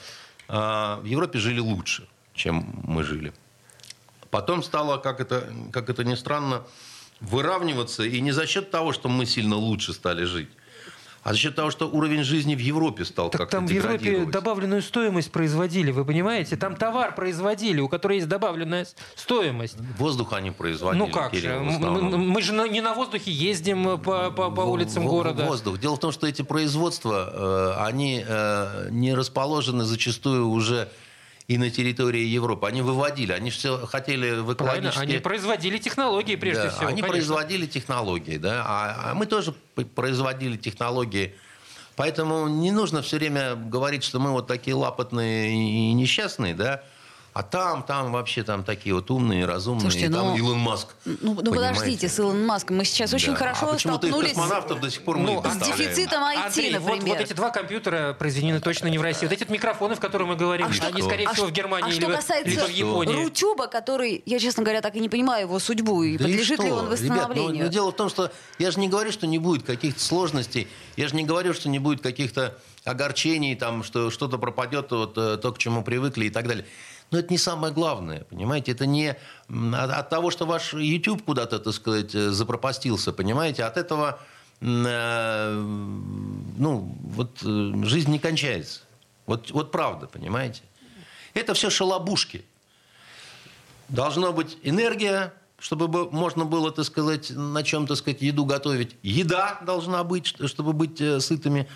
а, 0.48 1.00
в 1.00 1.04
Европе 1.06 1.38
жили 1.38 1.58
лучше, 1.58 2.06
чем 2.34 2.66
мы 2.84 3.02
жили. 3.02 3.32
Потом 4.30 4.62
стало, 4.62 4.98
как 4.98 5.20
это, 5.20 5.48
как 5.72 5.88
это 5.88 6.04
ни 6.04 6.14
странно, 6.14 6.62
выравниваться. 7.20 8.02
И 8.04 8.20
не 8.20 8.30
за 8.32 8.46
счет 8.46 8.70
того, 8.70 8.92
что 8.92 9.08
мы 9.08 9.24
сильно 9.24 9.56
лучше 9.56 9.94
стали 9.94 10.24
жить, 10.24 10.50
а 11.26 11.32
за 11.32 11.38
счет 11.40 11.56
того, 11.56 11.72
что 11.72 11.88
уровень 11.88 12.22
жизни 12.22 12.54
в 12.54 12.60
Европе 12.60 13.04
стал 13.04 13.30
Так 13.30 13.40
как-то 13.40 13.56
там 13.56 13.66
в 13.66 13.70
Европе 13.70 14.26
добавленную 14.26 14.80
стоимость 14.80 15.32
производили, 15.32 15.90
вы 15.90 16.04
понимаете? 16.04 16.56
Там 16.56 16.76
товар 16.76 17.16
производили, 17.16 17.80
у 17.80 17.88
которого 17.88 18.14
есть 18.14 18.28
добавленная 18.28 18.86
стоимость. 19.16 19.76
Воздух 19.98 20.34
они 20.34 20.52
производили, 20.52 21.02
ну 21.02 21.08
как 21.10 21.34
же, 21.34 21.40
Кирилл, 21.40 21.64
в 21.64 21.84
м- 22.14 22.28
мы 22.30 22.40
же 22.42 22.52
не 22.68 22.80
на 22.80 22.94
воздухе 22.94 23.32
ездим 23.32 23.88
э, 23.88 23.98
по, 23.98 24.30
по- 24.30 24.52
по 24.52 24.60
улицам 24.60 25.02
во- 25.02 25.10
города. 25.10 25.46
Воздух. 25.46 25.80
Дело 25.80 25.96
в 25.96 25.98
том, 26.00 26.12
что 26.12 26.28
эти 26.28 26.42
производства, 26.42 27.74
э, 27.80 27.84
они 27.84 28.24
э, 28.24 28.88
не 28.90 29.12
расположены 29.12 29.82
зачастую 29.82 30.48
уже 30.48 30.88
и 31.48 31.58
на 31.58 31.70
территории 31.70 32.24
Европы. 32.24 32.66
Они 32.66 32.82
выводили, 32.82 33.32
они 33.32 33.50
все 33.50 33.86
хотели 33.86 34.40
в 34.40 34.54
Правильно, 34.54 34.88
экологически... 34.88 35.02
они 35.02 35.18
производили 35.18 35.78
технологии 35.78 36.36
прежде 36.36 36.64
Да, 36.64 36.70
всего. 36.70 36.88
Они 36.88 37.02
конечно. 37.02 37.08
производили 37.08 37.66
технологии, 37.66 38.36
да, 38.36 38.64
а, 38.66 39.10
а 39.10 39.14
мы 39.14 39.26
тоже 39.26 39.54
производили 39.94 40.56
технологии. 40.56 41.34
Поэтому 41.94 42.48
не 42.48 42.72
нужно 42.72 43.00
все 43.00 43.16
время 43.16 43.54
говорить, 43.54 44.04
что 44.04 44.18
мы 44.18 44.32
вот 44.32 44.46
такие 44.46 44.74
лапотные 44.74 45.52
и 45.52 45.92
несчастные, 45.92 46.54
да, 46.54 46.82
а 47.36 47.42
там, 47.42 47.82
там 47.82 48.12
вообще 48.12 48.42
там 48.44 48.64
такие 48.64 48.94
вот 48.94 49.10
умные, 49.10 49.44
разумные, 49.44 49.82
Слушайте, 49.82 50.06
и 50.06 50.10
там 50.10 50.28
ну, 50.28 50.36
Илон 50.38 50.58
Маск. 50.58 50.94
Ну, 51.04 51.16
ну 51.20 51.34
понимаете? 51.34 51.74
подождите, 51.74 52.08
с 52.08 52.18
Илоном 52.18 52.46
Маском. 52.46 52.78
Мы 52.78 52.86
сейчас 52.86 53.12
очень 53.12 53.32
Да. 53.32 53.36
хорошо 53.36 53.68
а 53.68 53.74
почему-то 53.74 54.06
их 54.06 54.10
столкнулись 54.14 54.32
космонавтов 54.34 54.80
до 54.80 54.90
сих 54.90 55.02
пор 55.02 55.18
мы 55.18 55.34
Ну, 55.34 55.44
с 55.44 55.56
дефицитом 55.58 56.22
IT, 56.22 56.46
Андрей, 56.46 56.78
вот, 56.78 56.92
например. 56.94 57.18
вот 57.18 57.20
эти 57.20 57.34
два 57.34 57.50
компьютера 57.50 58.14
произведены 58.18 58.60
точно 58.60 58.86
не 58.86 58.96
в 58.96 59.02
России. 59.02 59.26
Вот 59.26 59.32
эти 59.34 59.40
вот 59.44 59.50
микрофоны, 59.50 59.96
в 59.96 60.00
которые 60.00 60.26
мы 60.26 60.36
говорим, 60.36 60.68
А 60.68 60.72
что- 60.72 60.86
они, 60.86 61.02
скорее 61.02 61.26
а 61.26 61.34
всего, 61.34 61.48
в 61.48 61.52
Германии 61.52 61.88
а 61.88 61.92
или, 61.92 62.00
что 62.00 62.08
в- 62.10 62.16
касается 62.16 62.48
либо 62.48 62.64
в 62.64 62.70
Японии. 62.70 63.24
Рутюба, 63.24 63.66
который, 63.66 64.22
я, 64.24 64.38
честно 64.38 64.62
говоря, 64.62 64.80
так 64.80 64.96
и 64.96 65.00
не 65.00 65.10
понимаю 65.10 65.42
его 65.42 65.58
судьбу, 65.58 66.04
и 66.04 66.16
Да 66.16 66.24
и 66.24 66.28
подлежит 66.28 66.58
ли 66.60 66.66
что? 66.68 66.74
он 66.76 66.86
Ребят, 66.86 67.00
ну, 67.02 67.14
восстановлению. 67.16 67.64
ну, 67.66 67.70
дело 67.70 67.90
в 67.92 67.96
том, 67.96 68.08
что 68.08 68.32
я 68.58 68.70
же 68.70 68.80
не 68.80 68.88
говорю, 68.88 69.12
что 69.12 69.26
не 69.26 69.38
будет 69.38 69.62
каких-то 69.66 70.00
сложностей. 70.02 70.68
Я 70.96 71.06
же 71.08 71.14
не 71.14 71.24
говорю, 71.24 71.52
что 71.52 71.68
не 71.68 71.80
будет 71.80 72.00
каких-то 72.00 72.56
огорчений, 72.84 73.54
там, 73.56 73.82
что 73.82 74.10
что-то 74.10 74.38
пропадет, 74.38 74.90
вот, 74.90 75.18
э, 75.18 75.36
то, 75.36 75.52
к 75.52 75.58
чему 75.58 75.82
привыкли 75.82 76.26
и 76.26 76.30
так 76.30 76.46
далее. 76.48 76.64
Но 77.10 77.18
это 77.18 77.32
не 77.32 77.38
самое 77.38 77.72
главное, 77.72 78.24
понимаете? 78.24 78.72
Это 78.72 78.86
не 78.86 79.16
от, 79.48 80.10
того, 80.10 80.30
что 80.30 80.44
ваш 80.44 80.74
YouTube 80.74 81.24
куда-то, 81.24 81.58
так 81.58 81.72
сказать, 81.72 82.14
э, 82.14 82.30
запропастился, 82.30 83.12
понимаете? 83.12 83.64
От 83.64 83.76
этого, 83.76 84.18
э, 84.60 85.52
ну, 85.52 86.96
вот 87.02 87.42
э, 87.44 87.72
жизнь 87.84 88.10
не 88.10 88.18
кончается. 88.18 88.80
Вот, 89.26 89.50
вот 89.52 89.70
правда, 89.70 90.06
понимаете? 90.06 90.62
Это 91.34 91.54
все 91.54 91.70
шалобушки. 91.70 92.44
Должна 93.88 94.32
быть 94.32 94.58
энергия, 94.64 95.32
чтобы 95.60 95.86
бы 95.86 96.10
можно 96.10 96.44
было, 96.44 96.72
так 96.72 96.84
сказать, 96.84 97.30
на 97.30 97.62
чем, 97.62 97.86
так 97.86 97.98
сказать, 97.98 98.20
еду 98.20 98.44
готовить. 98.44 98.96
Еда 99.02 99.60
должна 99.62 100.02
быть, 100.02 100.34
чтобы 100.46 100.72
быть 100.72 100.98
сытыми. 100.98 101.68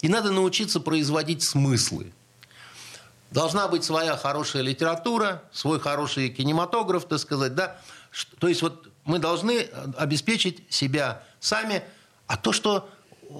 И 0.00 0.08
надо 0.08 0.30
научиться 0.30 0.78
производить 0.78 1.42
смыслы. 1.42 2.12
Должна 3.30 3.68
быть 3.68 3.84
своя 3.84 4.16
хорошая 4.16 4.62
литература, 4.62 5.42
свой 5.52 5.80
хороший 5.80 6.28
кинематограф, 6.28 7.04
так 7.06 7.18
сказать, 7.18 7.54
да. 7.54 7.76
То 8.38 8.48
есть 8.48 8.62
вот 8.62 8.88
мы 9.04 9.18
должны 9.18 9.52
э, 9.52 9.66
обеспечить 9.98 10.62
себя 10.68 11.22
сами, 11.40 11.82
а 12.26 12.36
то, 12.36 12.52
что 12.52 12.88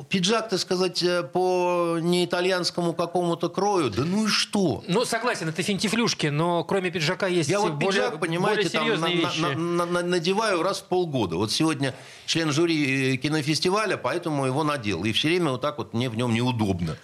пиджак, 0.09 0.49
так 0.49 0.59
сказать, 0.59 1.03
э, 1.03 1.23
по 1.23 1.99
неитальянскому 2.01 2.93
какому-то 2.93 3.49
крою, 3.49 3.91
да 3.91 4.03
ну 4.05 4.27
и 4.27 4.29
что? 4.29 4.83
Ну, 4.89 5.05
согласен, 5.05 5.49
это 5.49 5.63
финтифлюшки, 5.63 6.27
но 6.27 6.65
кроме 6.65 6.91
пиджака 6.91 7.29
есть 7.29 7.49
Я 7.49 7.61
вот 7.61 7.75
более, 7.75 7.93
пиджак, 7.93 8.21
понимаете, 8.21 8.79
более 8.79 8.93
там 8.97 9.01
на- 9.01 9.07
вещи. 9.15 9.41
на- 9.41 9.55
на- 9.55 9.87
на- 9.87 10.03
надеваю 10.03 10.63
раз 10.63 10.81
в 10.81 10.85
полгода. 10.85 11.37
Вот 11.37 11.53
сегодня 11.53 11.95
член 12.27 12.51
жюри 12.53 13.15
э, 13.15 13.17
кинофестиваля, 13.19 13.97
поэтому 13.97 14.47
его 14.47 14.65
надел. 14.65 15.05
И 15.05 15.13
все 15.13 15.29
время 15.29 15.53
вот 15.53 15.61
так 15.61 15.79
вот 15.79 15.95
мне 15.95 16.11
в 16.11 16.17
нем 16.17 16.35
неудобно. 16.35 16.97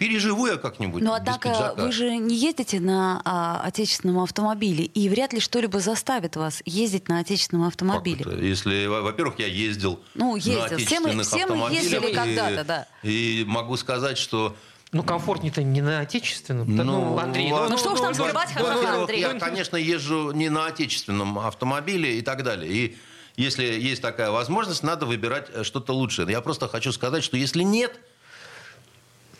Переживу 0.00 0.46
я 0.46 0.56
как-нибудь 0.56 1.02
Но 1.02 1.10
без 1.12 1.18
однако 1.20 1.50
пиджака. 1.50 1.74
вы 1.84 1.92
же 1.92 2.16
не 2.16 2.34
ездите 2.34 2.80
на 2.80 3.20
а, 3.22 3.60
отечественном 3.62 4.20
автомобиле, 4.20 4.84
и 4.84 5.08
вряд 5.10 5.34
ли 5.34 5.40
что-либо 5.40 5.78
заставит 5.78 6.36
вас 6.36 6.62
ездить 6.64 7.08
на 7.10 7.18
отечественном 7.18 7.64
Как 7.66 7.74
автомобиле. 7.74 8.20
это? 8.26 8.34
Если, 8.42 8.86
во- 8.86 9.02
во-первых, 9.02 9.38
я 9.40 9.46
ездил 9.46 10.00
Ну, 10.14 10.32
на 10.32 10.36
ездил. 10.38 10.78
Все 10.78 11.00
мы- 11.00 11.10
отечественных 11.10 11.26
все 11.26 11.46
мы 11.46 11.70
ездили 11.74 12.10
и- 12.10 12.14
когда-то, 12.14 12.64
да. 12.64 12.86
И 13.02 13.44
могу 13.46 13.76
сказать, 13.76 14.16
что 14.16 14.56
Ну, 14.92 15.02
комфортнее-то 15.02 15.62
не 15.62 15.82
на 15.82 16.00
отечественном. 16.00 16.76
Да, 16.78 16.82
Ну, 16.82 17.18
Андрей, 17.18 17.52
во- 17.52 17.64
ну, 17.64 17.68
Ну, 17.72 17.76
что 17.78 17.94
ж 17.94 18.00
там 18.00 18.08
ну, 18.08 18.14
скрывать, 18.24 18.48
ну, 18.58 18.66
ну, 18.72 19.00
Андрей. 19.02 19.20
Я, 19.20 19.34
конечно, 19.38 19.76
езжу 19.76 20.32
не 20.32 20.48
на 20.48 20.64
отечественном 20.66 21.38
автомобиле 21.38 22.18
и 22.18 22.22
так 22.22 22.42
далее. 22.42 22.72
И 22.72 22.96
если 23.36 23.64
есть 23.64 24.00
такая 24.00 24.30
возможность, 24.30 24.82
надо 24.82 25.04
выбирать 25.04 25.48
э, 25.52 25.62
что-то 25.62 25.92
лучшее. 25.92 26.26
Я 26.30 26.40
просто 26.40 26.68
хочу 26.68 26.90
сказать, 26.90 27.22
что 27.22 27.36
если 27.36 27.62
нет, 27.62 28.00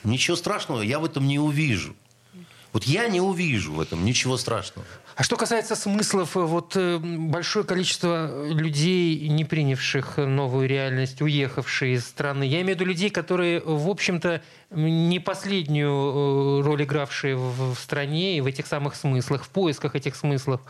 ничего 0.04 0.36
страшного 0.36 0.82
я 0.82 0.98
в 0.98 1.04
этом 1.04 1.26
не 1.26 1.38
увижу. 1.38 1.94
Вот 2.72 2.84
я 2.84 3.08
не 3.08 3.20
увижу 3.20 3.72
в 3.72 3.80
этом 3.80 4.04
ничего 4.04 4.36
страшного. 4.36 4.86
А 5.16 5.24
что 5.24 5.36
касается 5.36 5.74
смыслов, 5.74 6.36
э, 6.36 6.40
вот 6.40 6.76
э, 6.76 6.98
большое 6.98 7.64
количество 7.64 8.48
людей, 8.48 9.28
не 9.28 9.44
принявших 9.44 10.18
новую 10.18 10.68
реальность, 10.68 11.20
уехавшие 11.20 11.94
из 11.94 12.06
страны, 12.06 12.44
я 12.44 12.60
имею 12.60 12.76
в 12.76 12.80
виду 12.80 12.84
людей, 12.84 13.10
которые, 13.10 13.60
в 13.60 13.88
общем-то, 13.88 14.40
не 14.70 15.18
последнюю 15.18 15.90
э, 15.90 16.62
роль 16.62 16.84
игравшие 16.84 17.36
в, 17.36 17.74
стране 17.74 18.38
и 18.38 18.40
в 18.40 18.46
этих 18.46 18.68
самых 18.68 18.94
смыслах, 18.94 19.44
в 19.44 19.48
поисках 19.48 19.96
этих 19.96 20.14
смыслов. 20.14 20.60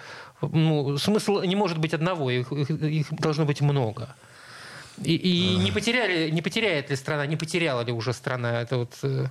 Ну, 0.40 0.96
смысл 0.96 1.42
не 1.42 1.54
может 1.54 1.76
быть 1.78 1.92
одного, 1.92 2.30
их- 2.30 2.50
их 2.50 3.06
должно 3.10 3.44
быть 3.44 3.60
много. 3.60 4.16
И, 5.04 5.14
и 5.16 5.56
не, 5.56 5.72
потеряли, 5.72 6.30
не 6.30 6.42
потеряет 6.42 6.90
ли 6.90 6.96
страна, 6.96 7.24
не 7.26 7.36
потеряла 7.36 7.80
ли 7.82 7.92
уже 7.92 8.12
страна 8.12 8.60
это 8.60 8.76
вот 8.76 8.92
э, 9.02 9.26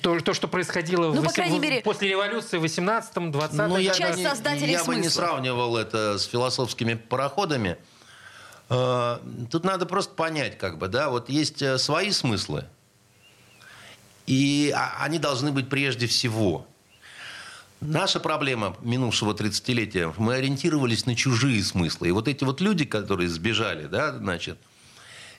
то, 0.00 0.20
то, 0.20 0.32
что 0.32 0.46
происходило 0.48 1.06
Ну, 1.12 1.20
в 1.20 1.24
по 1.24 1.30
после 1.30 1.48
мере- 1.58 1.80
после 1.82 2.08
революции 2.10 2.56
в 2.58 2.64
18-м, 2.64 3.30
20-м 3.32 3.68
Ну, 3.68 3.78
я 3.78 3.92
Часть 3.94 4.12
бы 4.12 4.18
не- 4.22 4.28
создателей 4.28 4.72
я 4.72 4.84
бы 4.84 4.94
не 4.94 5.02
смысла. 5.02 5.20
сравнивал 5.22 5.76
это 5.76 6.18
с 6.18 6.24
философскими 6.26 6.94
пароходами. 6.94 7.76
Э, 8.70 9.18
Тут 9.50 9.64
надо 9.64 9.86
просто 9.86 10.14
понять, 10.14 10.56
как 10.56 10.78
бы, 10.78 10.86
да, 10.88 11.10
вот 11.10 11.28
есть 11.30 11.62
э, 11.62 11.78
свои 11.78 12.10
смыслы, 12.12 12.64
и 14.26 14.72
а- 14.74 15.02
они 15.04 15.18
должны 15.18 15.52
быть 15.52 15.68
прежде 15.68 16.06
всего. 16.06 16.66
Наша 17.80 18.20
проблема 18.20 18.76
минувшего 18.82 19.34
30-летия, 19.34 20.12
мы 20.16 20.34
ориентировались 20.36 21.06
на 21.06 21.14
чужие 21.14 21.62
смыслы. 21.62 22.08
И 22.08 22.10
вот 22.10 22.26
эти 22.26 22.42
вот 22.42 22.60
люди, 22.60 22.84
которые 22.86 23.28
сбежали, 23.28 23.86
да, 23.86 24.16
значит, 24.16 24.58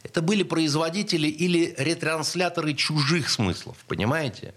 это 0.08 0.22
были 0.22 0.44
производители 0.44 1.28
или 1.28 1.76
ретрансляторы 1.78 2.74
чужих 2.74 3.30
смыслов, 3.30 3.76
понимаете? 3.88 4.54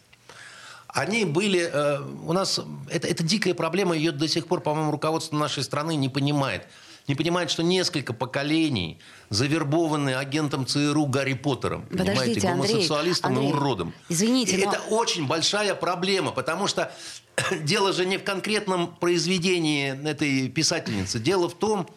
Они 0.89 1.25
были... 1.25 1.71
э, 1.73 2.01
у 2.27 2.33
нас... 2.33 2.61
Это, 2.89 3.09
это 3.09 3.23
дикая 3.23 3.55
проблема, 3.55 3.97
ее 3.97 4.13
до 4.13 4.29
сих 4.29 4.47
пор, 4.47 4.61
по-моему, 4.61 4.91
руководство 4.91 5.37
нашей 5.37 5.63
страны 5.63 5.97
не 5.97 6.09
понимает. 6.09 6.67
Не 7.09 7.15
понимает, 7.15 7.51
что 7.51 7.63
несколько 7.63 8.13
поколений 8.13 8.99
завербованы 9.31 10.15
агентом 10.15 10.67
ЦРУ 10.67 11.07
Гарри 11.07 11.35
Поттером. 11.35 11.83
Подождите, 11.83 12.15
понимаете, 12.15 12.41
гомосексуалистом 12.41 13.33
Андрей, 13.33 13.51
и 13.51 13.53
уродом. 13.53 13.95
извините, 14.09 14.57
И 14.57 14.65
но- 14.65 14.71
это 14.73 14.81
очень 14.91 15.27
большая 15.27 15.75
проблема, 15.75 16.31
потому 16.31 16.67
что 16.67 16.93
дело 17.63 17.93
же 17.93 18.05
не 18.07 18.19
в 18.19 18.25
конкретном 18.25 18.95
произведении 18.95 20.09
этой 20.09 20.49
писательницы. 20.49 21.19
Дело 21.19 21.49
в 21.49 21.55
том, 21.55 21.89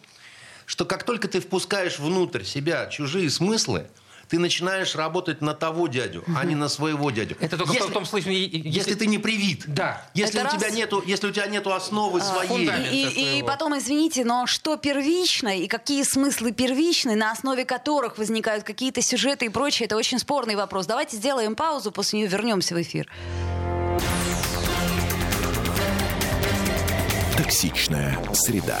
что 0.66 0.84
как 0.84 1.04
только 1.04 1.28
ты 1.28 1.40
впускаешь 1.40 1.98
внутрь 1.98 2.42
себя 2.44 2.86
чужие 2.86 3.30
смыслы, 3.30 3.86
ты 4.28 4.38
начинаешь 4.38 4.94
работать 4.96 5.42
на 5.42 5.52
того 5.52 5.86
дядю, 5.86 6.24
а 6.34 6.44
не 6.46 6.54
на 6.54 6.70
своего 6.70 7.10
дядю. 7.10 7.36
Это 7.40 7.58
только 7.58 7.74
если, 7.74 7.90
в 7.90 7.92
том 7.92 8.06
случае, 8.06 8.44
если, 8.46 8.68
если 8.70 8.94
ты 8.94 9.06
не 9.06 9.18
привит. 9.18 9.64
Да. 9.66 10.02
Если 10.14 10.40
Это 10.40 10.48
у 10.48 10.56
тебя 10.58 10.68
раз. 10.68 10.76
нету, 10.76 11.02
если 11.06 11.26
у 11.28 11.30
тебя 11.30 11.46
нету 11.46 11.74
основы 11.74 12.22
своей. 12.22 12.48
фундамент. 12.48 12.90
И, 12.90 13.02
и- 13.06 13.38
и 13.40 13.42
потом, 13.42 13.76
извините, 13.76 14.24
но 14.24 14.46
что 14.46 14.78
первично 14.78 15.58
и 15.58 15.66
какие 15.66 16.02
смыслы 16.04 16.52
первичны, 16.52 17.16
на 17.16 17.32
основе 17.32 17.66
которых 17.66 18.16
возникают 18.16 18.64
какие-то 18.64 19.02
сюжеты 19.02 19.44
и 19.44 19.48
прочее, 19.50 19.86
это 19.86 19.96
очень 19.96 20.18
спорный 20.18 20.56
вопрос. 20.56 20.86
Давайте 20.86 21.18
сделаем 21.18 21.54
паузу, 21.54 21.92
после 21.92 22.20
нее 22.20 22.28
вернемся 22.28 22.74
в 22.74 22.80
эфир. 22.80 23.06
Токсичная 27.36 28.18
среда. 28.32 28.80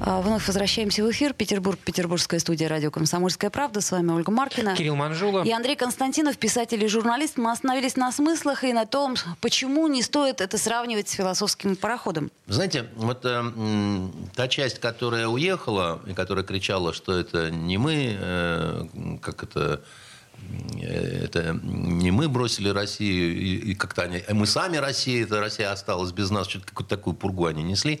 А, 0.00 0.20
Вновь 0.20 0.46
возвращаемся 0.46 1.02
в 1.02 1.10
эфир. 1.10 1.34
Петербург, 1.34 1.78
Петербургская 1.78 2.38
студия 2.38 2.68
радио 2.68 2.90
«Комсомольская 2.90 3.50
правда». 3.50 3.80
С 3.80 3.90
вами 3.90 4.12
Ольга 4.12 4.30
Маркина. 4.30 4.76
Кирилл 4.76 4.94
Манжула. 4.94 5.42
И 5.42 5.50
Андрей 5.50 5.74
Константинов, 5.74 6.38
писатель 6.38 6.82
и 6.82 6.88
журналист. 6.88 7.36
Мы 7.36 7.50
остановились 7.50 7.96
на 7.96 8.12
смыслах 8.12 8.62
и 8.64 8.72
на 8.72 8.86
том, 8.86 9.16
почему 9.40 9.88
не 9.88 10.02
стоит 10.02 10.40
это 10.40 10.56
сравнивать 10.56 11.08
с 11.08 11.12
философским 11.12 11.74
пароходом. 11.74 12.30
Знаете, 12.46 12.86
вот 12.94 13.24
э, 13.24 13.42
та 14.34 14.46
часть, 14.46 14.78
которая 14.78 15.26
уехала 15.26 16.00
и 16.06 16.14
которая 16.14 16.44
кричала, 16.44 16.92
что 16.92 17.18
это 17.18 17.50
не 17.50 17.76
мы, 17.76 18.16
э, 18.18 18.84
как 19.20 19.42
это, 19.42 19.82
э, 20.80 21.24
это 21.24 21.58
не 21.60 22.12
мы 22.12 22.28
бросили 22.28 22.68
Россию, 22.68 23.36
и, 23.36 23.72
и 23.72 23.74
как-то 23.74 24.02
они, 24.02 24.22
э, 24.24 24.32
мы 24.32 24.46
сами 24.46 24.76
Россия, 24.76 25.24
это 25.24 25.40
Россия 25.40 25.72
осталась 25.72 26.12
без 26.12 26.30
нас, 26.30 26.48
что-то 26.48 26.66
какую-то 26.66 26.96
такую 26.96 27.14
пургу 27.14 27.46
они 27.46 27.64
несли. 27.64 28.00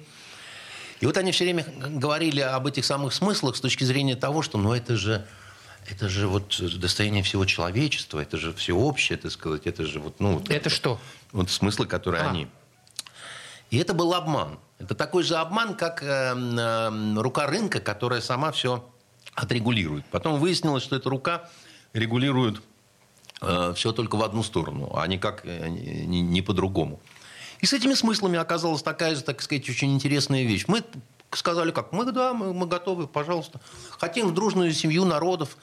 И 1.00 1.06
вот 1.06 1.16
они 1.16 1.32
все 1.32 1.44
время 1.44 1.64
говорили 1.78 2.40
об 2.40 2.66
этих 2.66 2.84
самых 2.84 3.12
смыслах 3.12 3.56
с 3.56 3.60
точки 3.60 3.84
зрения 3.84 4.16
того, 4.16 4.42
что 4.42 4.58
ну 4.58 4.72
это 4.72 4.96
же 4.96 5.26
это 5.90 6.08
же 6.08 6.26
вот 6.26 6.60
достояние 6.78 7.22
всего 7.22 7.46
человечества, 7.46 8.20
это 8.20 8.36
же 8.36 8.52
всеобщее, 8.52 9.16
так 9.16 9.30
сказать, 9.30 9.66
это 9.66 9.84
же 9.86 10.00
вот, 10.00 10.20
ну... 10.20 10.34
вот 10.34 10.50
Это 10.50 10.68
что? 10.68 11.00
Вот 11.32 11.50
смыслы, 11.50 11.86
которые 11.86 12.22
А. 12.24 12.30
они. 12.30 12.48
И 13.70 13.78
это 13.78 13.94
был 13.94 14.12
обман. 14.12 14.58
Это 14.78 14.94
такой 14.94 15.22
же 15.22 15.36
обман, 15.36 15.74
как 15.74 16.02
э, 16.02 16.06
э, 16.06 17.14
рука 17.16 17.46
рынка, 17.46 17.80
которая 17.80 18.20
сама 18.20 18.52
все 18.52 18.86
отрегулирует. 19.34 20.04
Потом 20.06 20.38
выяснилось, 20.40 20.82
что 20.82 20.96
эта 20.96 21.08
рука 21.08 21.48
регулирует 21.92 22.60
все 23.74 23.92
только 23.92 24.16
в 24.16 24.24
одну 24.24 24.42
сторону, 24.42 24.90
а 24.96 25.06
никак 25.06 25.42
э, 25.44 25.68
не, 25.68 26.20
не 26.20 26.42
по-другому. 26.42 27.00
И 27.60 27.66
с 27.66 27.72
этими 27.72 27.94
смыслами 27.94 28.38
оказалась 28.38 28.82
такая 28.82 29.14
же, 29.14 29.22
так 29.22 29.42
сказать, 29.42 29.68
очень 29.68 29.92
интересная 29.94 30.44
вещь. 30.44 30.64
Мы 30.68 30.84
сказали 31.32 31.70
как, 31.70 31.92
мы, 31.92 32.10
да, 32.10 32.32
мы, 32.32 32.52
мы 32.54 32.66
готовы, 32.66 33.06
пожалуйста. 33.06 33.60
Хотим 33.98 34.28
в 34.28 34.34
дружную 34.34 34.72
семью 34.72 35.04
народов, 35.04 35.56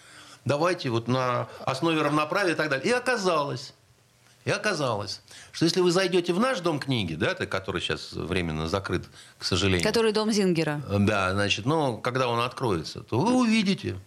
давайте 0.43 0.89
вот 0.89 1.07
на 1.07 1.47
основе 1.65 2.01
равноправия 2.01 2.53
и 2.53 2.55
так 2.55 2.69
далее. 2.69 2.87
И 2.87 2.91
оказалось, 2.91 3.73
и 4.43 4.51
оказалось, 4.51 5.21
что 5.51 5.65
если 5.65 5.81
вы 5.81 5.91
зайдете 5.91 6.33
в 6.33 6.39
наш 6.39 6.59
дом 6.59 6.79
книги, 6.79 7.15
да, 7.15 7.33
который 7.33 7.81
сейчас 7.81 8.11
временно 8.11 8.67
закрыт, 8.67 9.05
к 9.39 9.45
сожалению. 9.45 9.83
Который 9.83 10.11
дом 10.11 10.31
Зингера. 10.31 10.83
Да, 10.99 11.31
значит, 11.33 11.65
ну, 11.65 11.97
когда 11.97 12.27
он 12.27 12.39
откроется, 12.41 13.01
то 13.01 13.19
вы 13.19 13.33
увидите 13.33 13.97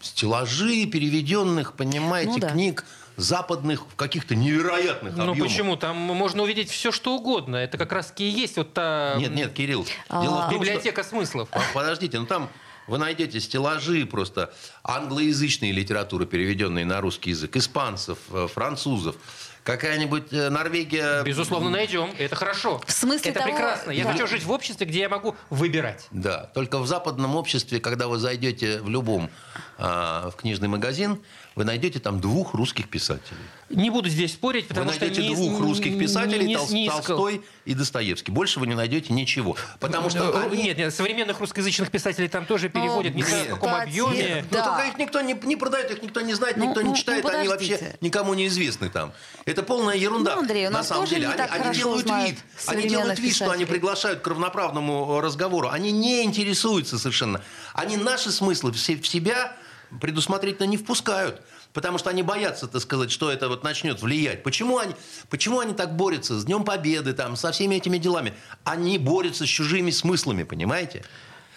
стеллажи 0.00 0.86
переведенных, 0.86 1.74
понимаете, 1.74 2.32
Ну 2.32 2.38
да. 2.38 2.50
книг 2.50 2.84
западных 3.16 3.82
в 3.90 3.94
каких-то 3.96 4.34
невероятных 4.34 5.16
Ну 5.16 5.30
объемах. 5.30 5.48
почему? 5.50 5.76
Там 5.76 5.96
можно 5.96 6.42
увидеть 6.42 6.70
все, 6.70 6.92
что 6.92 7.14
угодно. 7.16 7.56
Это 7.56 7.78
как 7.78 7.92
раз 7.92 8.12
и 8.16 8.24
есть 8.24 8.56
вот 8.56 8.72
та 8.74 9.14
Нет, 9.18 9.34
нет, 9.34 9.52
Кирилл. 9.52 9.86
А, 10.08 10.22
Дело 10.22 10.34
в 10.36 10.40
том, 10.40 10.50
что- 10.50 10.58
библиотека 10.60 11.02
смыслов. 11.04 11.48
А, 11.52 11.60
Подождите, 11.74 12.18
ну 12.18 12.26
там 12.26 12.48
вы 12.88 12.98
найдете 12.98 13.40
стеллажи 13.40 14.04
просто 14.06 14.52
англоязычной 14.82 15.70
литературы, 15.72 16.26
переведенные 16.26 16.84
на 16.84 17.00
русский 17.00 17.30
язык, 17.30 17.56
испанцев, 17.56 18.18
э, 18.32 18.48
французов, 18.52 19.14
какая-нибудь 19.62 20.32
э, 20.32 20.48
Норвегия. 20.50 21.22
Безусловно, 21.22 21.70
найдем. 21.70 22.10
Это 22.18 22.34
хорошо. 22.34 22.80
В 22.84 22.90
смысле 22.92 23.30
Это 23.30 23.40
того- 23.40 23.52
прекрасно. 23.52 23.90
Я 23.92 24.04
Да. 24.04 24.12
хочу 24.12 24.26
жить 24.26 24.42
в 24.42 24.50
обществе, 24.50 24.84
где 24.86 25.00
я 25.00 25.08
могу 25.08 25.36
выбирать. 25.50 26.08
Да, 26.10 26.50
только 26.54 26.78
в 26.80 26.86
западном 26.88 27.36
обществе, 27.36 27.78
когда 27.78 28.08
вы 28.08 28.18
зайдете 28.18 28.80
в 28.82 28.88
любом 28.90 29.30
а, 29.78 30.30
в 30.30 30.36
книжный 30.36 30.68
магазин, 30.68 31.20
вы 31.54 31.64
найдете 31.64 31.98
там 32.00 32.20
двух 32.20 32.54
русских 32.54 32.88
писателей. 32.88 33.38
Не 33.70 33.90
буду 33.90 34.08
здесь 34.08 34.32
спорить, 34.34 34.68
потому 34.68 34.88
вы 34.88 34.92
что 34.94 35.04
найдете 35.06 35.28
не- 35.28 35.34
двух 35.34 35.60
русских 35.60 35.98
писателей, 35.98 36.46
не- 36.46 36.56
Тол- 36.56 36.72
не. 36.72 36.88
Толстой 36.88 37.42
и 37.64 37.74
Достоевский. 37.74 38.30
Больше 38.32 38.60
вы 38.60 38.66
не 38.66 38.74
найдете 38.74 39.12
ничего. 39.12 39.56
Потому 39.80 40.10
что 40.10 40.24
Э, 40.30 40.46
они- 40.46 40.62
Нет, 40.62 40.78
нет, 40.78 40.94
современных 40.94 41.40
русскоязычных 41.40 41.90
писателей 41.90 42.28
там 42.28 42.44
тоже 42.46 42.68
переводят, 42.68 43.14
не 43.14 43.22
знаю, 43.22 43.44
в 43.46 43.48
каком 43.54 43.74
объеме. 43.74 44.44
Ну, 44.50 44.56
Да. 44.56 44.64
только 44.64 44.88
их 44.88 44.98
никто 44.98 45.20
не, 45.20 45.34
не 45.44 45.56
продает, 45.56 45.90
их 45.90 46.02
никто 46.02 46.20
не 46.20 46.34
знает, 46.34 46.56
Ну, 46.56 46.68
никто 46.68 46.80
ну, 46.82 46.90
не 46.90 46.96
читает, 46.96 47.24
ну, 47.24 47.30
они 47.30 47.48
вообще 47.48 47.96
никому 48.00 48.34
не 48.34 48.46
известны 48.48 48.88
там. 48.90 49.12
Это 49.46 49.62
полная 49.62 49.96
ерунда. 49.96 50.34
Ну, 50.36 50.40
Андрей, 50.42 50.66
у 50.66 50.70
на 50.70 50.78
нас 50.78 50.88
самом 50.88 51.04
тоже 51.04 51.14
деле. 51.16 51.26
не 51.28 51.32
они, 51.34 51.42
так 51.42 51.52
они 51.60 51.74
делают 51.74 52.06
вид, 52.06 52.38
они 52.66 52.88
делают 52.88 53.18
вид, 53.18 53.34
что 53.34 53.50
они 53.50 53.64
приглашают 53.64 54.20
к 54.20 54.26
равноправному 54.26 55.20
разговору. 55.20 55.68
Они 55.70 55.92
не 55.92 56.22
интересуются 56.24 56.98
совершенно. 56.98 57.40
Они 57.74 57.96
наши 57.96 58.30
смыслы 58.30 58.70
в 58.72 58.78
себя 58.78 59.56
предусмотрительно 60.00 60.66
не 60.66 60.76
впускают. 60.76 61.42
Потому 61.72 61.98
что 61.98 62.10
они 62.10 62.22
боятся, 62.22 62.66
так 62.66 62.82
сказать, 62.82 63.10
что 63.10 63.30
это 63.30 63.48
вот 63.48 63.64
начнет 63.64 64.02
влиять. 64.02 64.42
Почему 64.42 64.78
они, 64.78 64.94
почему 65.30 65.60
они 65.60 65.72
так 65.74 65.96
борются 65.96 66.38
с 66.38 66.44
Днем 66.44 66.64
Победы, 66.64 67.14
там, 67.14 67.36
со 67.36 67.50
всеми 67.52 67.76
этими 67.76 67.98
делами? 67.98 68.34
Они 68.64 68.98
борются 68.98 69.46
с 69.46 69.48
чужими 69.48 69.90
смыслами, 69.90 70.42
понимаете? 70.42 71.04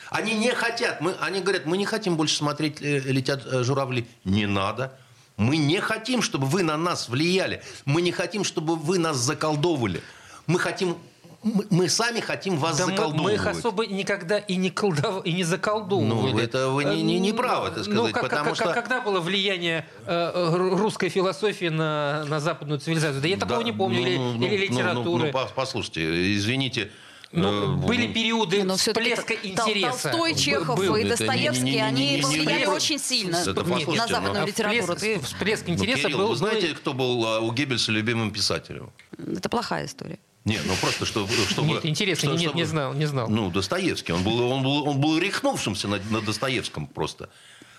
Они 0.10 0.34
не 0.34 0.52
хотят, 0.54 1.02
мы, 1.02 1.14
они 1.20 1.42
говорят, 1.42 1.66
мы 1.66 1.78
не 1.78 1.86
хотим 1.86 2.16
больше 2.16 2.36
смотреть 2.36 2.82
э, 2.82 3.00
«Летят 3.00 3.46
э, 3.46 3.64
журавли». 3.64 4.08
Не 4.24 4.46
надо. 4.46 4.98
Мы 5.38 5.58
не 5.58 5.82
хотим, 5.82 6.22
чтобы 6.22 6.46
вы 6.48 6.64
на 6.64 6.78
нас 6.78 7.10
влияли. 7.10 7.62
Мы 7.84 8.02
не 8.02 8.12
хотим, 8.12 8.44
чтобы 8.44 8.76
вы 8.76 9.00
нас 9.00 9.18
заколдовывали. 9.18 10.02
Мы 10.48 10.60
хотим, 10.60 10.98
мы, 11.46 11.66
мы 11.70 11.90
сами 11.90 12.20
хотим 12.22 12.58
вас 12.58 12.78
Да 12.78 12.86
мы, 12.88 12.92
заколдовывать. 12.92 13.24
мы 13.24 13.34
их 13.34 13.48
особо 13.48 13.86
никогда 13.86 14.40
и 14.40 14.56
не, 14.56 14.72
колдов... 14.72 15.24
и 15.26 15.32
не 15.32 15.44
заколдовывали. 15.44 16.32
Ну, 16.34 16.40
это 16.40 16.70
вы 16.70 16.84
не- 16.86 17.04
не- 17.04 17.20
не 17.20 17.34
правы, 17.34 17.70
так 17.70 17.78
ну, 17.78 17.84
сказать, 17.84 18.14
как- 18.14 18.24
потому 18.24 18.46
как- 18.46 18.56
что- 18.56 18.74
Когда 18.74 19.00
было 19.02 19.20
влияние 19.22 19.86
э, 20.08 20.32
э, 20.34 20.56
русской 20.76 21.10
философии 21.10 21.68
на, 21.68 22.26
на 22.26 22.40
западную 22.40 22.80
цивилизацию? 22.80 23.22
Да 23.22 23.28
я 23.28 23.38
такого 23.38 23.60
Да, 23.60 23.64
не 23.64 23.72
помню. 23.72 24.02
ну, 24.02 24.08
или, 24.08 24.18
ну, 24.18 24.34
ну, 24.34 24.46
или 24.48 24.68
ну, 24.68 24.74
литературы. 24.74 25.06
Ну, 25.06 25.18
ну, 25.32 25.40
пос- 25.40 25.50
послушайте, 25.56 26.36
извините. 26.36 26.90
Ну, 27.32 27.74
э, 27.74 27.86
были 27.86 28.08
ну, 28.08 28.14
периоды 28.14 28.58
Не, 28.58 28.64
ну, 28.64 28.78
всё-таки 28.78 29.16
всплеска 29.16 29.48
интереса. 29.48 30.10
Толстой, 30.10 30.36
Чехов 30.36 30.78
Был. 30.78 30.96
и 30.96 31.04
Достоевский, 31.04 31.64
не- 31.64 31.72
не- 31.72 31.76
не- 31.76 31.82
они 31.82 32.20
повлияли 32.22 32.66
очень 32.66 33.00
сильно 33.00 33.44
на 33.44 33.54
послушайте, 33.54 33.92
ну, 33.92 34.08
западную 34.08 34.44
А 34.44 34.48
литературу. 34.48 34.96
всплеск, 35.24 35.68
ну, 35.68 35.74
интереса 35.74 36.02
Кирилл, 36.04 36.18
был... 36.20 36.28
вы 36.30 36.36
знаете, 36.36 36.68
ну, 36.70 36.76
кто 36.76 36.94
был 36.94 37.26
а, 37.26 37.40
у 37.40 37.52
Геббельса 37.52 37.92
любимым 37.92 38.32
писателем? 38.32 38.92
Это 39.18 39.50
плохая 39.50 39.86
история. 39.86 40.20
Нет, 40.46 40.62
ну 40.66 40.74
просто 40.80 41.06
что, 41.08 41.28
чтобы... 41.50 41.70
Нет, 41.70 41.86
интересно, 41.86 42.30
что- 42.30 42.38
нет, 42.38 42.42
чтобы- 42.50 42.58
не 42.60 42.66
знал, 42.66 42.94
не 42.94 43.06
знал. 43.08 43.28
Ну, 43.28 43.50
Достоевский. 43.50 44.14
Он 44.14 44.24
был, 44.24 44.40
он 44.52 44.62
был, 44.64 44.88
он 44.88 45.02
был 45.02 45.18
рехнувшимся 45.18 45.88
на, 45.88 46.00
на 46.12 46.22
Достоевском 46.22 46.86
просто. 46.86 47.30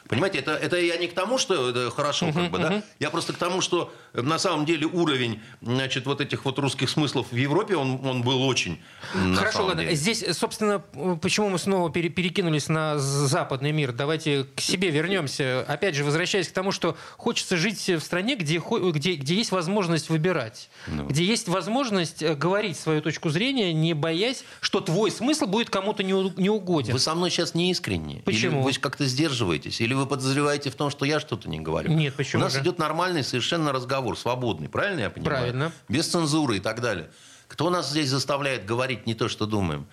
Понимаете, 0.09 0.39
это, 0.39 0.53
это 0.53 0.79
я 0.79 0.97
не 0.97 1.07
к 1.09 1.15
тому, 1.15 1.39
что 1.39 1.71
это 1.71 1.91
хорошо, 1.91 2.33
как 2.33 2.51
бы, 2.51 2.59
да? 2.59 2.83
Я 2.99 3.11
просто 3.11 3.33
к 3.33 3.37
тому, 3.37 3.61
что 3.61 3.93
на 4.13 4.39
самом 4.39 4.65
деле 4.67 4.87
уровень, 4.87 5.41
значит, 5.61 6.07
вот 6.07 6.21
этих 6.21 6.45
вот 6.45 6.59
русских 6.59 6.89
смыслов 6.91 7.27
в 7.31 7.37
Европе, 7.37 7.77
он, 7.77 8.01
он 8.07 8.23
был 8.23 8.43
очень. 8.43 8.81
Хорошо, 9.35 9.67
ладно. 9.67 9.83
деле. 9.83 9.95
Здесь, 9.97 10.25
собственно, 10.37 10.79
почему 11.21 11.49
мы 11.49 11.59
снова 11.59 11.91
пере- 11.91 12.09
перекинулись 12.09 12.69
на 12.69 12.99
западный 12.99 13.73
мир? 13.73 13.93
Давайте 13.93 14.45
к 14.55 14.61
себе 14.61 14.91
вернемся. 14.91 15.65
Опять 15.67 15.95
же, 15.95 16.05
возвращаясь 16.05 16.49
к 16.49 16.53
тому, 16.53 16.73
что 16.73 16.97
хочется 17.17 17.57
жить 17.57 17.89
в 17.89 18.01
стране, 18.01 18.37
где, 18.37 18.61
где, 18.93 19.15
где 19.15 19.35
есть 19.35 19.53
возможность 19.53 20.09
выбирать, 20.09 20.71
Ну. 20.87 21.07
где 21.07 21.25
есть 21.25 21.49
возможность 21.49 22.23
э, 22.23 22.35
говорить 22.35 22.79
свою 22.79 23.03
точку 23.03 23.31
зрения, 23.31 23.73
не 23.73 23.95
боясь, 23.95 24.45
что 24.61 24.81
твой 24.81 25.11
смысл 25.11 25.47
будет 25.47 25.71
кому-то 25.71 26.03
не, 26.03 26.13
не 26.41 26.51
угоден. 26.51 26.93
Вы 26.93 26.99
со 26.99 27.15
мной 27.15 27.31
сейчас 27.31 27.55
не 27.55 27.71
искренне. 27.71 28.23
Почему? 28.25 28.61
Или 28.61 28.65
вы 28.65 28.73
как-то 28.81 29.05
сдерживаетесь? 29.07 29.81
Или 29.81 29.95
вы 29.97 30.07
подозреваете 30.07 30.71
в 30.71 30.75
том, 30.77 30.91
что 30.91 31.05
я 31.05 31.19
что-то 31.21 31.49
не 31.49 31.61
говорю? 31.61 31.93
Нет, 31.93 32.15
почему 32.15 32.43
У 32.43 32.45
нас 32.45 32.53
же? 32.55 32.61
идет 32.61 32.79
нормальный 32.79 33.25
совершенно 33.25 33.73
разговор, 33.73 34.17
свободный. 34.19 34.69
Правильно 34.69 35.01
я 35.01 35.11
понимаю? 35.11 35.39
Правильно. 35.39 35.73
Без 35.89 36.07
цензуры 36.09 36.59
и 36.59 36.61
так 36.61 36.81
далее. 36.81 37.11
Кто 37.49 37.71
нас 37.71 37.91
здесь 37.91 38.09
заставляет 38.09 38.65
говорить 38.67 39.07
не 39.07 39.15
то, 39.15 39.29
что 39.29 39.47
думаем? 39.47 39.87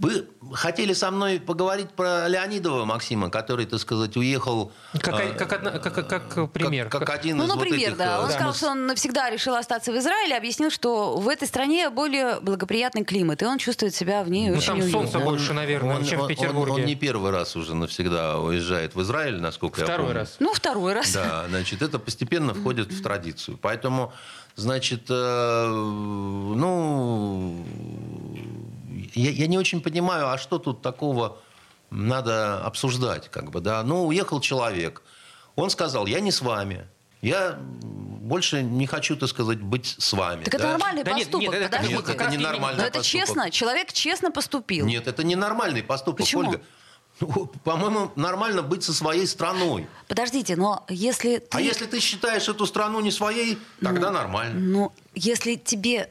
Вы 0.00 0.26
хотели 0.54 0.94
со 0.94 1.10
мной 1.10 1.38
поговорить 1.40 1.90
про 1.90 2.26
Леонидова 2.26 2.86
Максима, 2.86 3.28
который, 3.28 3.66
так 3.66 3.78
сказать, 3.80 4.16
уехал... 4.16 4.72
Как, 4.98 5.20
э, 5.20 5.32
как, 5.34 5.52
одна- 5.52 5.72
как, 5.78 5.94
как- 5.94 6.08
как 6.08 6.50
пример. 6.52 6.88
Как, 6.88 7.00
как 7.04 7.10
один 7.20 7.36
Ну, 7.36 7.44
из 7.44 7.48
вот 7.50 7.56
например, 7.58 7.88
этих, 7.90 7.98
да. 7.98 8.16
э, 8.16 8.22
Он 8.22 8.30
сказал, 8.30 8.52
смыс- 8.52 8.56
что 8.56 8.68
он 8.70 8.86
навсегда 8.86 9.28
решил 9.28 9.54
остаться 9.56 9.92
в 9.92 9.98
Израиле, 9.98 10.34
объяснил, 10.38 10.70
что 10.70 11.18
в 11.18 11.28
этой 11.28 11.46
стране 11.46 11.90
более 11.90 12.40
благоприятный 12.40 13.04
климат, 13.04 13.42
и 13.42 13.44
он 13.44 13.58
чувствует 13.58 13.94
себя 13.94 14.24
в 14.24 14.30
ней 14.30 14.48
Ну, 14.48 14.56
очень 14.56 14.66
там 14.68 14.78
уютно. 14.78 14.92
солнце 15.02 15.18
больше, 15.18 15.52
наверное, 15.52 16.02
чем 16.02 16.20
в 16.20 16.22
он- 16.22 16.28
Петербурге. 16.28 16.72
Он, 16.72 16.84
не 16.86 16.94
первый 16.94 17.30
раз 17.30 17.54
уже 17.54 17.74
навсегда 17.74 18.38
уезжает 18.38 18.94
в 18.94 19.02
Израиль, 19.02 19.38
насколько 19.38 19.80
я 19.80 19.84
Второй 19.86 20.06
помню. 20.06 20.20
раз. 20.20 20.36
Ну, 20.38 20.54
второй 20.54 20.94
раз. 20.94 21.12
Да, 21.12 21.44
значит, 21.50 21.82
это 21.82 21.98
постепенно 21.98 22.54
входит 22.54 22.90
в 22.90 23.02
традицию. 23.02 23.58
Поэтому, 23.60 24.14
значит, 24.56 25.02
э, 25.10 25.66
ну, 25.66 27.54
я, 29.14 29.30
я 29.30 29.46
не 29.46 29.58
очень 29.58 29.80
понимаю, 29.80 30.28
а 30.28 30.38
что 30.38 30.58
тут 30.58 30.82
такого 30.82 31.38
надо 31.90 32.64
обсуждать, 32.64 33.28
как 33.30 33.50
бы, 33.50 33.60
да? 33.60 33.82
Ну, 33.82 34.06
уехал 34.06 34.40
человек, 34.40 35.02
он 35.56 35.70
сказал, 35.70 36.06
я 36.06 36.20
не 36.20 36.30
с 36.32 36.40
вами. 36.40 36.86
Я 37.22 37.58
больше 37.60 38.62
не 38.62 38.86
хочу, 38.86 39.14
так 39.16 39.28
сказать, 39.28 39.60
быть 39.60 39.96
с 39.98 40.12
вами. 40.14 40.44
Так 40.44 40.54
это 40.54 40.62
да? 40.62 40.70
нормальный 40.72 41.02
Да 41.04 41.12
нет, 41.12 41.26
поступок, 41.30 41.52
нет, 41.52 41.62
это 41.62 41.68
как- 41.70 41.80
подождите. 41.82 42.02
Нет, 42.02 42.08
это 42.20 42.30
не 42.30 42.38
нормальный 42.38 42.78
Но 42.80 42.86
это 42.86 42.98
поступок. 42.98 43.26
честно, 43.26 43.50
человек 43.50 43.92
честно 43.92 44.30
поступил. 44.30 44.86
Нет, 44.86 45.06
это 45.06 45.22
не 45.22 45.36
нормальный 45.36 45.82
поступок, 45.82 46.20
Почему? 46.20 46.42
Ольга. 46.48 46.62
Ну, 47.20 47.50
По-моему, 47.64 48.10
нормально 48.16 48.62
быть 48.62 48.82
со 48.82 48.94
своей 48.94 49.26
страной. 49.26 49.86
Подождите, 50.08 50.56
но 50.56 50.86
если 50.88 51.36
ты... 51.38 51.58
А 51.58 51.60
если 51.60 51.84
ты 51.84 52.00
считаешь 52.00 52.48
эту 52.48 52.64
страну 52.64 53.00
не 53.00 53.10
своей, 53.10 53.58
тогда 53.82 54.10
нормально. 54.10 54.58
Ну, 54.58 54.92
если 55.14 55.56
тебе 55.56 56.10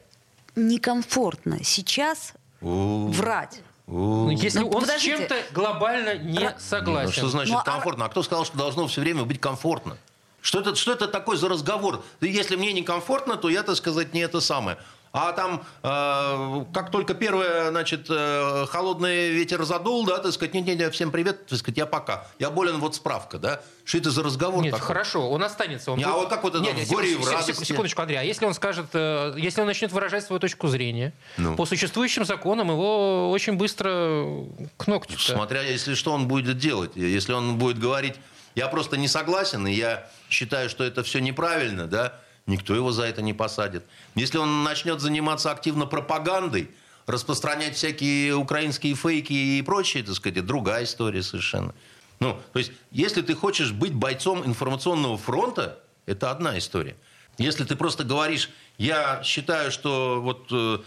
некомфортно 0.54 1.64
сейчас 1.64 2.34
врать, 2.60 3.60
у. 3.86 3.92
Ну, 3.92 4.30
Если 4.30 4.60
Ну, 4.60 4.68
он 4.70 4.80
подождите. 4.82 5.16
с 5.16 5.18
чем-то 5.18 5.36
глобально 5.52 6.16
не 6.16 6.38
Ра- 6.38 6.52
Ну, 6.54 6.60
согласен. 6.60 7.12
что 7.12 7.28
значит 7.28 7.52
Ну, 7.54 7.58
а- 7.58 7.62
комфортно? 7.64 8.04
А 8.04 8.08
кто 8.08 8.22
сказал, 8.22 8.44
что 8.44 8.56
должно 8.56 8.86
все 8.86 9.00
время 9.00 9.24
быть 9.24 9.40
комфортно? 9.40 9.96
Что 10.42 10.60
это, 10.60 10.74
что 10.74 10.92
это 10.92 11.06
такое 11.08 11.36
за 11.36 11.48
разговор? 11.48 12.02
Если 12.20 12.56
мне 12.56 12.72
некомфортно, 12.72 13.36
то 13.36 13.48
я, 13.50 13.62
так 13.62 13.76
сказать, 13.76 14.14
не 14.14 14.20
это 14.20 14.40
самое. 14.40 14.78
А 15.12 15.32
там, 15.32 15.64
э, 15.82 16.64
как 16.72 16.92
только 16.92 17.14
первое, 17.14 17.70
значит, 17.70 18.06
э, 18.08 18.66
холодный 18.68 19.30
ветер 19.30 19.64
задул, 19.64 20.06
да, 20.06 20.18
так 20.18 20.30
сказать, 20.32 20.54
не-не-не, 20.54 20.88
всем 20.90 21.10
привет, 21.10 21.46
так 21.46 21.58
сказать, 21.58 21.78
я 21.78 21.86
пока. 21.86 22.28
Я 22.38 22.50
болен, 22.50 22.78
вот 22.78 22.94
справка, 22.94 23.38
да? 23.38 23.60
Что 23.84 23.98
это 23.98 24.10
за 24.10 24.22
разговор 24.22 24.62
Нет, 24.62 24.72
такой? 24.72 24.86
хорошо, 24.86 25.28
он 25.28 25.42
останется. 25.42 25.90
Он 25.90 25.98
Не, 25.98 26.04
а 26.04 26.12
вот 26.12 26.28
как 26.28 26.44
вот 26.44 26.54
это 26.54 26.62
Нет, 26.62 26.86
в 26.86 26.90
горе 26.92 27.12
и 27.12 27.16
в 27.16 27.28
радости? 27.28 27.64
Секундочку, 27.64 28.02
Андрей. 28.02 28.18
А 28.18 28.22
если 28.22 28.44
он 28.46 28.54
скажет, 28.54 28.86
э, 28.92 29.34
если 29.36 29.60
он 29.60 29.66
начнет 29.66 29.90
выражать 29.90 30.24
свою 30.24 30.38
точку 30.38 30.68
зрения, 30.68 31.12
Ну. 31.38 31.56
по 31.56 31.66
существующим 31.66 32.24
законам 32.24 32.70
его 32.70 33.30
очень 33.32 33.54
быстро 33.54 34.46
к 34.76 34.86
ногтю. 34.86 35.18
Смотря, 35.18 35.62
если 35.62 35.94
что 35.94 36.12
он 36.12 36.28
будет 36.28 36.56
делать. 36.58 36.92
Если 36.94 37.32
он 37.32 37.58
будет 37.58 37.80
говорить, 37.80 38.14
я 38.54 38.68
просто 38.68 38.96
не 38.96 39.08
согласен, 39.08 39.66
и 39.66 39.72
я 39.72 40.08
считаю, 40.28 40.68
что 40.70 40.84
это 40.84 41.02
все 41.02 41.18
неправильно, 41.18 41.86
да, 41.86 42.20
никто 42.50 42.74
его 42.74 42.92
за 42.92 43.04
это 43.04 43.22
не 43.22 43.32
посадит. 43.32 43.84
Если 44.14 44.36
он 44.38 44.62
начнет 44.62 45.00
заниматься 45.00 45.50
активно 45.50 45.86
пропагандой, 45.86 46.70
распространять 47.06 47.76
всякие 47.76 48.34
украинские 48.34 48.94
фейки 48.94 49.32
и 49.32 49.62
прочее, 49.62 50.02
так 50.02 50.14
сказать, 50.14 50.44
другая 50.44 50.84
история 50.84 51.22
совершенно. 51.22 51.74
Ну, 52.20 52.38
то 52.52 52.58
есть, 52.58 52.72
если 52.90 53.22
ты 53.22 53.34
хочешь 53.34 53.72
быть 53.72 53.94
бойцом 53.94 54.44
информационного 54.44 55.16
фронта, 55.16 55.78
это 56.06 56.30
одна 56.30 56.58
история. 56.58 56.96
Если 57.38 57.64
ты 57.64 57.74
просто 57.76 58.04
говоришь, 58.04 58.50
я 58.76 59.22
считаю, 59.24 59.70
что 59.70 60.20
вот 60.20 60.48
э, 60.52 60.78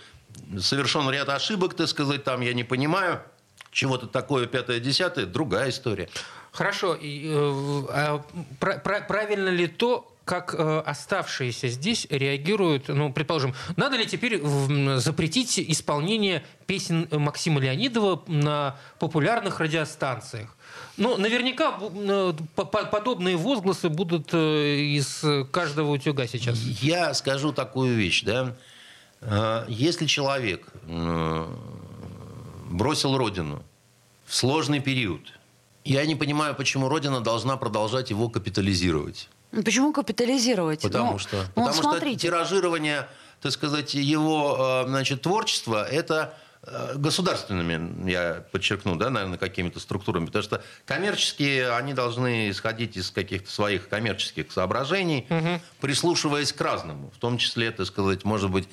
совершен 0.59 1.09
ряд 1.09 1.29
ошибок, 1.29 1.73
так 1.73 1.87
сказать, 1.87 2.23
там 2.23 2.41
я 2.41 2.53
не 2.53 2.63
понимаю, 2.63 3.23
чего-то 3.71 4.05
такое 4.05 4.45
пятое-десятое, 4.45 5.25
другая 5.25 5.69
история. 5.69 6.09
Хорошо. 6.51 6.93
и, 6.93 7.25
э, 7.25 7.83
а 7.89 8.23
пра- 8.59 8.77
пра- 8.77 9.01
правильно 9.01 9.49
ли 9.49 9.65
то, 9.65 10.12
как 10.25 10.55
э, 10.57 10.79
оставшиеся 10.85 11.67
здесь 11.67 12.07
реагируют, 12.09 12.87
ну, 12.87 13.11
предположим, 13.11 13.53
надо 13.75 13.97
ли 13.97 14.05
теперь 14.05 14.35
м, 14.41 14.97
запретить 14.99 15.59
исполнение 15.59 16.43
песен 16.65 17.07
Максима 17.11 17.59
Леонидова 17.59 18.23
на 18.27 18.77
популярных 18.99 19.59
радиостанциях? 19.59 20.55
Ну, 20.97 21.17
наверняка 21.17 21.77
э, 21.81 22.33
по- 22.55 22.65
по- 22.65 22.85
подобные 22.85 23.35
возгласы 23.35 23.89
будут 23.89 24.29
э, 24.33 24.75
из 24.97 25.23
каждого 25.51 25.91
утюга 25.91 26.25
сейчас. 26.27 26.57
Я 26.59 27.13
скажу 27.13 27.51
такую 27.51 27.95
вещь, 27.95 28.23
да. 28.23 28.55
Э, 29.21 29.65
Если 29.67 30.05
человек 30.05 30.67
бросил 32.69 33.17
родину 33.17 33.63
в 34.25 34.33
сложный 34.35 34.79
период, 34.79 35.21
я 35.83 36.05
не 36.05 36.15
понимаю, 36.15 36.55
почему 36.55 36.87
родина 36.89 37.19
должна 37.21 37.57
продолжать 37.57 38.09
его 38.09 38.29
капитализировать. 38.29 39.29
Ну, 39.53 39.61
Почему 39.61 39.93
капитализировать? 39.93 40.81
Потому 40.81 41.13
Ну, 41.13 41.19
что, 41.19 41.37
ну, 41.55 41.65
потому 41.67 41.95
что 41.95 42.15
тиражирование, 42.15 43.07
так 43.39 43.51
сказать, 43.51 43.93
его 43.93 44.83
э, 44.83 44.87
значит, 44.89 45.21
творчества 45.21 45.87
это 45.87 46.33
э, 46.63 46.93
государственными, 46.95 48.09
я 48.09 48.43
подчеркну, 48.51 48.95
да, 48.95 49.11
наверное, 49.11 49.37
какими-то 49.37 49.79
структурами, 49.79 50.25
потому 50.25 50.43
что 50.43 50.63
коммерческие, 50.85 51.71
они 51.75 51.93
должны 51.93 52.49
исходить 52.49 52.97
из 52.97 53.11
каких-то 53.11 53.51
своих 53.51 53.89
коммерческих 53.89 54.51
соображений, 54.51 55.27
прислушиваясь 55.79 56.51
к 56.51 56.59
разному, 56.59 57.11
в 57.15 57.19
том 57.19 57.37
числе, 57.37 57.69
так 57.69 57.85
сказать, 57.85 58.23
может 58.23 58.49
быть, 58.49 58.67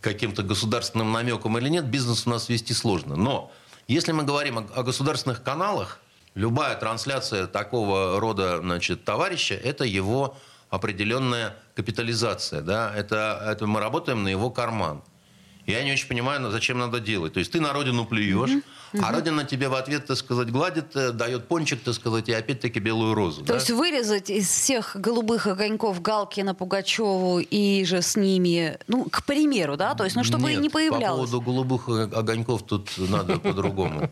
каким-то 0.00 0.42
государственным 0.42 1.12
намеком 1.12 1.58
или 1.58 1.68
нет, 1.68 1.84
бизнес 1.84 2.26
у 2.26 2.30
нас 2.30 2.48
вести 2.48 2.72
сложно. 2.72 3.14
Но 3.16 3.52
если 3.88 4.12
мы 4.12 4.22
говорим 4.22 4.58
о, 4.58 4.66
о 4.74 4.82
государственных 4.84 5.42
каналах, 5.42 5.98
любая 6.38 6.76
трансляция 6.76 7.48
такого 7.48 8.20
рода 8.20 8.58
значит, 8.58 9.04
товарища– 9.04 9.54
это 9.64 9.84
его 9.84 10.36
определенная 10.70 11.56
капитализация. 11.74 12.62
Да? 12.62 12.92
Это, 12.94 13.42
это 13.44 13.66
мы 13.66 13.80
работаем 13.80 14.22
на 14.22 14.28
его 14.28 14.48
карман. 14.50 15.02
Я 15.68 15.84
не 15.84 15.92
очень 15.92 16.08
понимаю, 16.08 16.50
зачем 16.50 16.78
надо 16.78 16.98
делать. 16.98 17.34
То 17.34 17.40
есть 17.40 17.52
ты 17.52 17.60
на 17.60 17.74
родину 17.74 18.06
плюешь, 18.06 18.62
а 19.02 19.12
родина 19.12 19.44
тебе 19.44 19.68
в 19.68 19.74
ответ, 19.74 20.06
так 20.06 20.16
сказать, 20.16 20.50
гладит, 20.50 20.96
э, 20.96 21.12
дает 21.12 21.46
пончик, 21.46 21.82
так 21.82 21.92
сказать, 21.92 22.30
и 22.30 22.32
опять-таки 22.32 22.80
белую 22.80 23.14
розу. 23.14 23.42
То 23.42 23.48
да? 23.48 23.54
есть 23.56 23.70
вырезать 23.70 24.30
из 24.30 24.48
всех 24.48 24.96
голубых 24.96 25.46
огоньков 25.46 26.00
Галкина, 26.00 26.54
Пугачеву 26.54 27.40
и 27.40 27.84
же 27.84 28.00
с 28.00 28.16
ними, 28.16 28.78
ну, 28.86 29.04
к 29.04 29.26
примеру, 29.26 29.76
да, 29.76 29.94
то 29.94 30.04
есть, 30.04 30.16
ну, 30.16 30.24
чтобы 30.24 30.52
Нет, 30.52 30.62
не 30.62 30.68
По 30.70 30.78
появлялось. 30.78 31.28
поводу 31.28 31.40
голубых 31.42 31.88
огоньков 31.88 32.62
тут 32.62 32.90
надо 32.96 33.38
по-другому. 33.38 34.10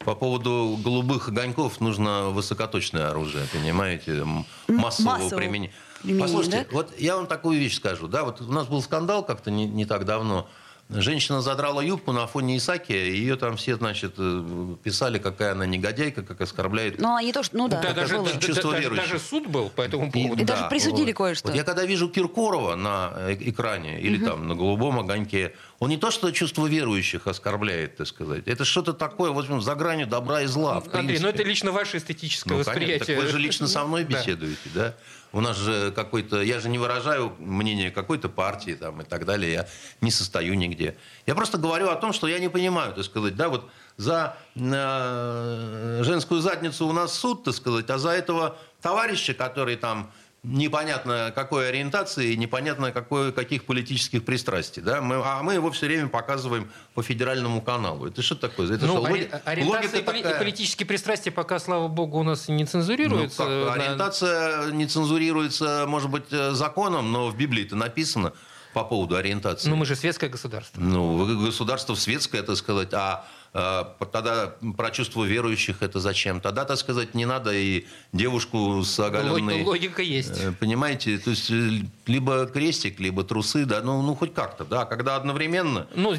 По 0.00 0.14
поводу 0.14 0.78
голубых 0.84 1.28
огоньков 1.28 1.80
нужно 1.80 2.28
высокоточное 2.28 3.08
оружие, 3.08 3.46
понимаете, 3.50 4.26
массового 4.66 5.30
применения. 5.30 5.72
Послушайте, 6.20 6.68
вот 6.70 6.92
я 6.98 7.16
вам 7.16 7.26
такую 7.26 7.58
вещь 7.58 7.76
скажу, 7.76 8.08
да, 8.08 8.24
вот 8.24 8.42
у 8.42 8.52
нас 8.52 8.66
был 8.66 8.82
скандал 8.82 9.24
как-то 9.24 9.50
не 9.50 9.86
так 9.86 10.04
давно. 10.04 10.46
Женщина 10.90 11.42
задрала 11.42 11.82
юбку 11.82 12.12
на 12.12 12.26
фоне 12.26 12.56
Исакия, 12.56 13.04
и 13.04 13.16
ее 13.18 13.36
там 13.36 13.56
все, 13.58 13.76
значит, 13.76 14.14
э, 14.16 14.74
писали, 14.82 15.18
какая 15.18 15.52
она 15.52 15.66
негодяйка, 15.66 16.22
как 16.22 16.40
оскорбляет 16.40 16.98
Ну, 16.98 17.14
они 17.14 17.30
тоже, 17.34 17.50
ну 17.52 17.68
да, 17.68 17.78
Да, 17.82 17.88
это 17.90 18.00
даже, 18.00 18.14
было. 18.16 18.24
даже- 18.24 18.40
Чувство 18.40 18.70
даже- 18.70 18.82
верующих. 18.84 19.10
даже 19.10 19.22
суд 19.22 19.46
был 19.48 19.68
по 19.68 19.82
этому 19.82 20.10
поводу. 20.10 20.40
И 20.40 20.46
даже 20.46 20.66
присудили 20.70 21.12
кое-что. 21.12 21.48
Вот 21.48 21.56
я 21.56 21.64
когда 21.64 21.84
вижу 21.84 22.08
Киркорова 22.08 22.74
на 22.74 23.12
э- 23.16 23.36
экране 23.38 24.00
или 24.00 24.24
там 24.24 24.48
на 24.48 24.54
голубом 24.54 24.98
огоньке, 24.98 25.54
он 25.80 25.90
не 25.90 25.96
то 25.96 26.10
что 26.10 26.30
чувство 26.32 26.66
верующих 26.66 27.28
оскорбляет, 27.28 27.96
так 27.96 28.06
сказать. 28.08 28.48
Это 28.48 28.64
что-то 28.64 28.92
такое, 28.92 29.30
вот 29.30 29.46
за 29.62 29.74
гранью 29.76 30.08
добра 30.08 30.42
и 30.42 30.46
зла. 30.46 30.78
Андрей, 30.78 30.90
принципе. 30.90 31.20
ну 31.20 31.28
это 31.28 31.42
лично 31.44 31.70
ваше 31.70 31.98
эстетическое 31.98 32.58
Ну, 32.58 32.64
конечно. 32.64 32.72
восприятие. 32.72 33.16
Так 33.16 33.24
вы 33.24 33.30
же 33.30 33.38
лично 33.38 33.68
со 33.68 33.84
мной 33.84 34.04
Да. 34.04 34.18
беседуете, 34.18 34.70
да? 34.74 34.94
У 35.30 35.40
нас 35.40 35.56
же 35.56 35.92
какой-то... 35.94 36.40
Я 36.42 36.58
же 36.58 36.68
не 36.68 36.78
выражаю 36.78 37.32
мнение 37.38 37.90
какой-то 37.92 38.28
партии 38.28 38.72
там, 38.72 39.02
и 39.02 39.04
так 39.04 39.24
далее. 39.24 39.52
Я 39.52 39.68
не 40.00 40.10
состою 40.10 40.54
нигде. 40.54 40.96
Я 41.26 41.34
просто 41.36 41.58
говорю 41.58 41.90
о 41.90 41.96
том, 41.96 42.12
что 42.12 42.26
я 42.26 42.38
не 42.40 42.48
понимаю, 42.48 42.92
так 42.94 43.04
сказать, 43.04 43.36
да, 43.36 43.48
вот 43.48 43.70
за 43.98 44.36
э, 44.56 46.00
женскую 46.02 46.40
задницу 46.40 46.86
у 46.86 46.92
нас 46.92 47.12
суд, 47.16 47.44
так 47.44 47.54
сказать, 47.54 47.88
а 47.90 47.98
за 47.98 48.10
этого 48.10 48.56
товарища, 48.80 49.34
который 49.34 49.76
там 49.76 50.10
непонятно 50.42 51.32
какой 51.34 51.68
ориентации, 51.68 52.34
непонятно 52.34 52.92
какой, 52.92 53.32
каких 53.32 53.64
политических 53.64 54.24
пристрастий. 54.24 54.82
Да? 54.82 55.00
Мы, 55.00 55.16
а 55.24 55.42
мы 55.42 55.54
его 55.54 55.70
все 55.70 55.86
время 55.86 56.08
показываем 56.08 56.70
по 56.94 57.02
федеральному 57.02 57.60
каналу. 57.60 58.06
Это 58.06 58.22
что 58.22 58.34
такое? 58.36 58.72
Это 58.72 58.86
Ну, 58.86 58.98
что, 58.98 59.06
ори- 59.06 59.12
логи- 59.28 59.30
ориентация 59.44 60.00
и 60.00 60.04
поли- 60.04 60.20
и 60.20 60.22
такая? 60.22 60.38
политические 60.38 60.86
пристрастия 60.86 61.30
пока, 61.30 61.58
слава 61.58 61.88
богу, 61.88 62.18
у 62.18 62.22
нас 62.22 62.48
не 62.48 62.62
Ну, 62.64 62.66
цензурируются. 62.66 63.38
как, 63.38 63.48
На- 63.48 63.72
ориентация 63.74 64.70
не 64.70 64.86
цензурируется, 64.86 65.84
может 65.88 66.10
быть, 66.10 66.24
э, 66.30 66.52
законом, 66.52 67.12
но 67.12 67.28
в 67.28 67.36
Библии 67.36 67.64
это 67.66 67.76
написано 67.76 68.32
по 68.74 68.84
поводу 68.84 69.16
ориентации. 69.16 69.68
Ну, 69.68 69.76
мы 69.76 69.86
же 69.86 69.96
светское 69.96 70.30
государство. 70.30 70.80
Ну, 70.80 71.44
государство 71.46 71.94
светское, 71.94 72.42
так 72.42 72.56
сказать, 72.56 72.92
а 72.92 73.26
тогда 73.52 74.54
про 74.76 74.90
чувство 74.90 75.24
верующих 75.24 75.82
это 75.82 76.00
зачем? 76.00 76.40
Тогда, 76.40 76.64
так 76.64 76.78
сказать, 76.78 77.14
не 77.14 77.26
надо 77.26 77.52
и 77.52 77.86
девушку 78.12 78.82
с 78.84 78.98
оголенной... 79.00 79.62
Лог- 79.62 79.66
Логика 79.66 80.02
есть. 80.02 80.38
Э, 80.42 80.52
Понимаете, 80.52 81.18
то 81.18 81.30
есть 81.30 81.50
э, 81.50 81.82
либо 82.06 82.46
крестик, 82.46 83.00
либо 83.00 83.24
трусы, 83.24 83.64
да, 83.64 83.80
ну, 83.82 84.02
ну 84.02 84.14
хоть 84.14 84.34
как-то, 84.34 84.64
да, 84.64 84.84
когда 84.84 85.16
одновременно... 85.16 85.86
Ну, 85.94 86.14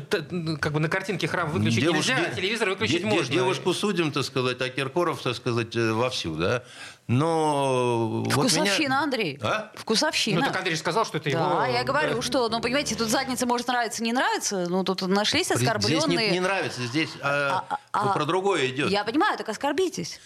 как 0.59 0.73
бы 0.73 0.79
на 0.79 0.89
картинке 0.89 1.27
храм 1.27 1.49
выключить 1.49 1.83
Девуш- 1.83 1.95
нельзя, 1.95 2.17
а 2.31 2.35
телевизор 2.35 2.69
выключить 2.69 3.01
де- 3.01 3.07
можно. 3.07 3.33
Девушку 3.33 3.73
судим, 3.73 4.11
так 4.11 4.23
сказать, 4.23 4.61
а 4.61 4.69
Киркоров, 4.69 5.21
так 5.21 5.35
сказать, 5.35 5.75
э, 5.75 5.91
вовсю, 5.93 6.35
да. 6.35 6.63
Но... 7.09 8.21
вот 8.23 8.31
Вкусовщина, 8.31 8.87
меня- 8.87 9.01
Андрей. 9.01 9.39
А? 9.41 9.71
Вкусовщина. 9.73 10.41
Ну, 10.41 10.45
так 10.45 10.55
Андрей 10.57 10.75
же 10.75 10.79
сказал, 10.79 11.05
что 11.05 11.17
это 11.17 11.27
его... 11.27 11.39
Да, 11.39 11.65
я 11.65 11.83
говорю, 11.83 12.21
что, 12.21 12.49
ну, 12.49 12.61
понимаете, 12.61 12.93
тут 12.93 13.09
задница 13.09 13.47
может 13.47 13.67
нравиться, 13.67 14.03
не 14.03 14.13
нравится, 14.13 14.67
ну, 14.69 14.83
тут 14.83 15.01
нашлись 15.01 15.47
Здесь 15.47 15.59
не, 15.59 15.65
оскорбленные. 15.65 16.29
не 16.29 16.39
нравится, 16.39 16.85
здесь 16.85 17.09
а, 17.23 17.65
А, 17.67 17.79
а, 17.91 18.13
про 18.13 18.25
другое 18.25 18.67
идет. 18.67 18.91
Я 18.91 19.03
понимаю, 19.03 19.39
так 19.39 19.49
оскорбитесь. 19.49 20.19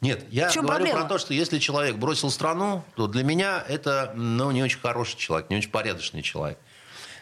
Нет, 0.00 0.24
я 0.30 0.48
говорю 0.48 0.66
проблема? 0.68 1.00
про 1.00 1.08
то, 1.08 1.18
что 1.18 1.34
если 1.34 1.58
человек 1.58 1.96
бросил 1.96 2.30
страну, 2.30 2.82
то 2.96 3.08
для 3.08 3.24
меня 3.24 3.62
это 3.68 4.14
ну, 4.16 4.50
не 4.52 4.62
очень 4.62 4.80
хороший 4.80 5.18
человек, 5.18 5.50
не 5.50 5.58
очень 5.58 5.70
порядочный 5.70 6.22
человек. 6.22 6.58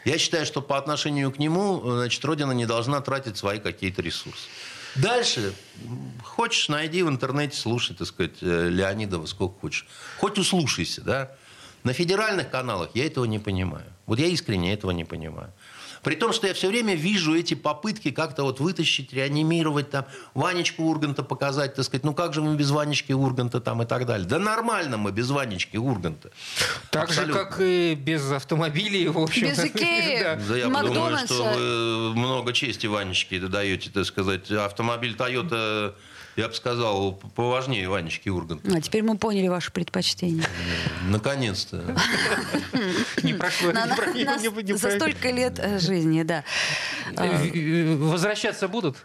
Я 0.05 0.19
считаю, 0.19 0.47
что 0.47 0.63
по 0.63 0.79
отношению 0.79 1.33
к 1.33 1.39
нему 1.41 1.81
значит, 1.83 2.25
Родина 2.25 2.53
не 2.53 2.65
должна 2.65 3.01
тратить 3.01 3.37
свои 3.37 3.59
какие-то 3.59 4.03
ресурсы. 4.03 4.47
Дальше, 4.97 5.53
хочешь, 6.23 6.69
найди 6.69 7.03
в 7.03 7.09
интернете, 7.09 7.57
слушай, 7.57 7.95
так 7.95 8.07
сказать, 8.07 8.39
э, 8.41 8.69
Леонидова 8.69 9.27
сколько 9.27 9.61
хочешь. 9.61 9.87
Хоть 10.19 10.39
услушайся, 10.39 11.03
да. 11.03 11.33
На 11.83 11.93
федеральных 11.93 12.51
каналах 12.51 12.91
я 12.95 13.07
этого 13.07 13.25
не 13.25 13.39
понимаю. 13.39 13.87
Вот 14.07 14.19
я 14.19 14.27
искренне 14.27 14.73
этого 14.73 14.91
не 14.91 15.05
понимаю. 15.05 15.53
При 16.03 16.15
том, 16.15 16.33
что 16.33 16.47
я 16.47 16.55
все 16.55 16.69
время 16.69 16.95
вижу 16.95 17.35
эти 17.37 17.55
попытки 17.55 18.11
как-то 18.11 18.45
вот 18.45 18.59
вытащить, 18.61 19.13
реанимировать 19.13 19.91
там, 19.91 20.07
Ванечку 20.35 20.85
Урганта 20.85 21.23
показать, 21.23 21.75
так 21.75 21.85
сказать, 21.85 22.05
ну 22.05 22.15
как 22.15 22.33
же 22.33 22.41
мы 22.41 22.57
без 22.57 22.71
Ванечки 22.71 23.13
Урганта 23.13 23.61
там 23.61 23.83
и 23.83 23.87
так 23.87 24.07
далее. 24.07 24.27
Да 24.27 24.39
нормально 24.39 24.97
мы 24.97 25.13
без 25.13 25.31
Ванечки 25.31 25.77
Урганта. 25.77 26.31
Так 26.91 27.11
же, 27.13 27.21
Абсолютно. 27.21 27.45
как 27.45 27.61
и 27.61 27.95
без 27.95 28.31
автомобилей, 28.31 29.09
в 29.09 29.19
общем. 29.19 29.49
Без 29.49 29.59
Икеи. 29.65 30.23
Да. 30.23 30.37
Да 30.37 30.57
я 30.57 30.65
думаю, 30.65 30.85
Макдональдса. 30.87 31.35
что 31.35 31.45
вы 31.45 32.15
много 32.15 32.53
чести 32.53 32.87
Ванечке 32.87 33.39
даете, 33.41 33.91
так 33.91 34.07
сказать. 34.07 34.51
Автомобиль 34.51 35.15
Toyota, 35.15 35.95
я 36.37 36.49
бы 36.49 36.55
сказал, 36.55 37.13
поважнее 37.35 37.89
Ванечки 37.89 38.29
Урганта. 38.29 38.77
А 38.77 38.81
теперь 38.81 39.03
мы 39.03 39.17
поняли 39.19 39.49
ваши 39.49 39.73
предпочтения. 39.73 40.45
Наконец-то. 41.09 41.77
Не 43.23 43.35
прошло. 43.35 43.73
За 44.77 44.91
столько 44.93 45.31
лет 45.31 45.59
э, 45.59 45.79
жизни, 45.79 46.23
да. 46.23 46.45
А, 47.17 47.31
Э, 47.31 47.49
э, 47.49 47.97
Возвращаться 47.97 48.69
будут? 48.69 48.97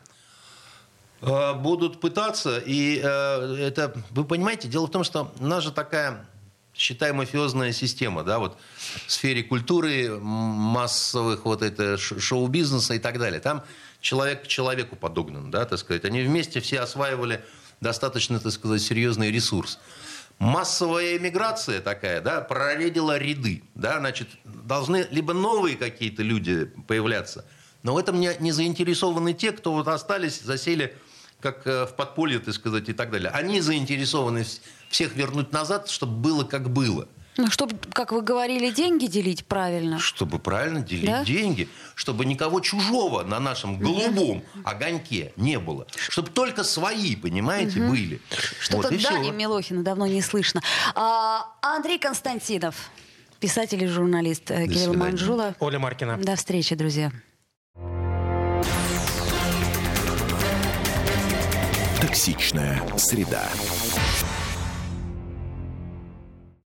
Э, 1.21 1.53
будут 1.53 1.99
пытаться. 1.99 2.61
И 2.65 2.95
это, 2.97 3.93
вы 4.11 4.25
понимаете, 4.25 4.67
дело 4.67 4.87
в 4.87 4.91
том, 4.91 5.03
что 5.03 5.33
у 5.39 5.45
нас 5.45 5.63
же 5.63 5.71
такая, 5.71 6.25
считай, 6.73 7.11
мафиозная 7.13 7.71
система, 7.71 8.23
да, 8.23 8.39
вот 8.39 8.57
в 9.07 9.11
сфере 9.11 9.43
культуры, 9.43 10.17
массовых 10.19 11.45
вот 11.45 11.61
это 11.61 11.97
шоу-бизнеса 11.97 12.93
и 12.93 12.99
так 12.99 13.17
далее. 13.19 13.39
Там 13.39 13.63
человек 14.05 14.43
к 14.43 14.47
человеку 14.47 14.95
подогнан, 14.95 15.49
да, 15.49 15.65
так 15.65 15.79
сказать. 15.79 16.05
Они 16.05 16.21
вместе 16.21 16.61
все 16.61 16.79
осваивали 16.79 17.43
достаточно, 17.81 18.39
так 18.39 18.51
сказать, 18.51 18.81
серьезный 18.81 19.31
ресурс. 19.31 19.79
Массовая 20.37 21.17
эмиграция 21.17 21.81
такая, 21.81 22.21
да, 22.21 22.41
проредила 22.41 23.17
ряды, 23.17 23.63
да, 23.73 23.99
значит, 23.99 24.27
должны 24.43 25.07
либо 25.09 25.33
новые 25.33 25.75
какие-то 25.75 26.21
люди 26.21 26.65
появляться, 26.87 27.45
но 27.83 27.95
в 27.95 27.97
этом 27.97 28.19
не, 28.19 28.31
не 28.39 28.51
заинтересованы 28.51 29.33
те, 29.33 29.51
кто 29.51 29.73
вот 29.73 29.87
остались, 29.87 30.41
засели 30.41 30.95
как 31.39 31.65
э, 31.65 31.85
в 31.85 31.95
подполье, 31.95 32.39
так 32.39 32.53
сказать, 32.53 32.89
и 32.89 32.93
так 32.93 33.11
далее. 33.11 33.29
Они 33.29 33.59
заинтересованы 33.61 34.39
вс- 34.39 34.61
всех 34.89 35.15
вернуть 35.15 35.51
назад, 35.51 35.89
чтобы 35.89 36.13
было 36.17 36.43
как 36.43 36.69
было. 36.69 37.07
Ну, 37.37 37.47
чтобы, 37.51 37.75
как 37.91 38.11
вы 38.13 38.21
говорили, 38.21 38.69
деньги 38.71 39.07
делить 39.07 39.45
правильно. 39.45 39.99
Чтобы 39.99 40.39
правильно 40.39 40.79
делить 40.81 41.05
Да? 41.05 41.23
деньги, 41.25 41.67
чтобы 41.93 42.25
никого 42.25 42.61
чужого 42.61 43.23
на 43.23 43.39
нашем 43.39 43.77
голубом 43.77 44.41
огоньке 44.63 45.33
не 45.35 45.59
было. 45.59 45.85
Чтобы 45.95 46.29
только 46.29 46.63
свои, 46.63 47.15
понимаете, 47.15 47.79
были. 47.81 48.21
Что-то 48.59 48.89
Вот. 48.89 49.01
Дани 49.01 49.31
Милохина 49.31 49.83
давно 49.83 50.07
не 50.07 50.21
слышно. 50.21 50.61
А, 50.95 51.45
Андрей 51.61 51.99
Константинов, 51.99 52.89
писатель 53.41 53.83
и 53.83 53.87
журналист 53.87 54.49
э, 54.51 54.61
До 54.65 54.73
Кирилл 54.73 54.91
свидания. 54.93 54.97
Манжула. 54.97 55.55
Оля 55.59 55.79
Маркина. 55.79 56.17
До 56.17 56.35
встречи, 56.37 56.73
друзья. 56.75 57.11
Токсичная 62.01 62.81
среда. 62.97 63.49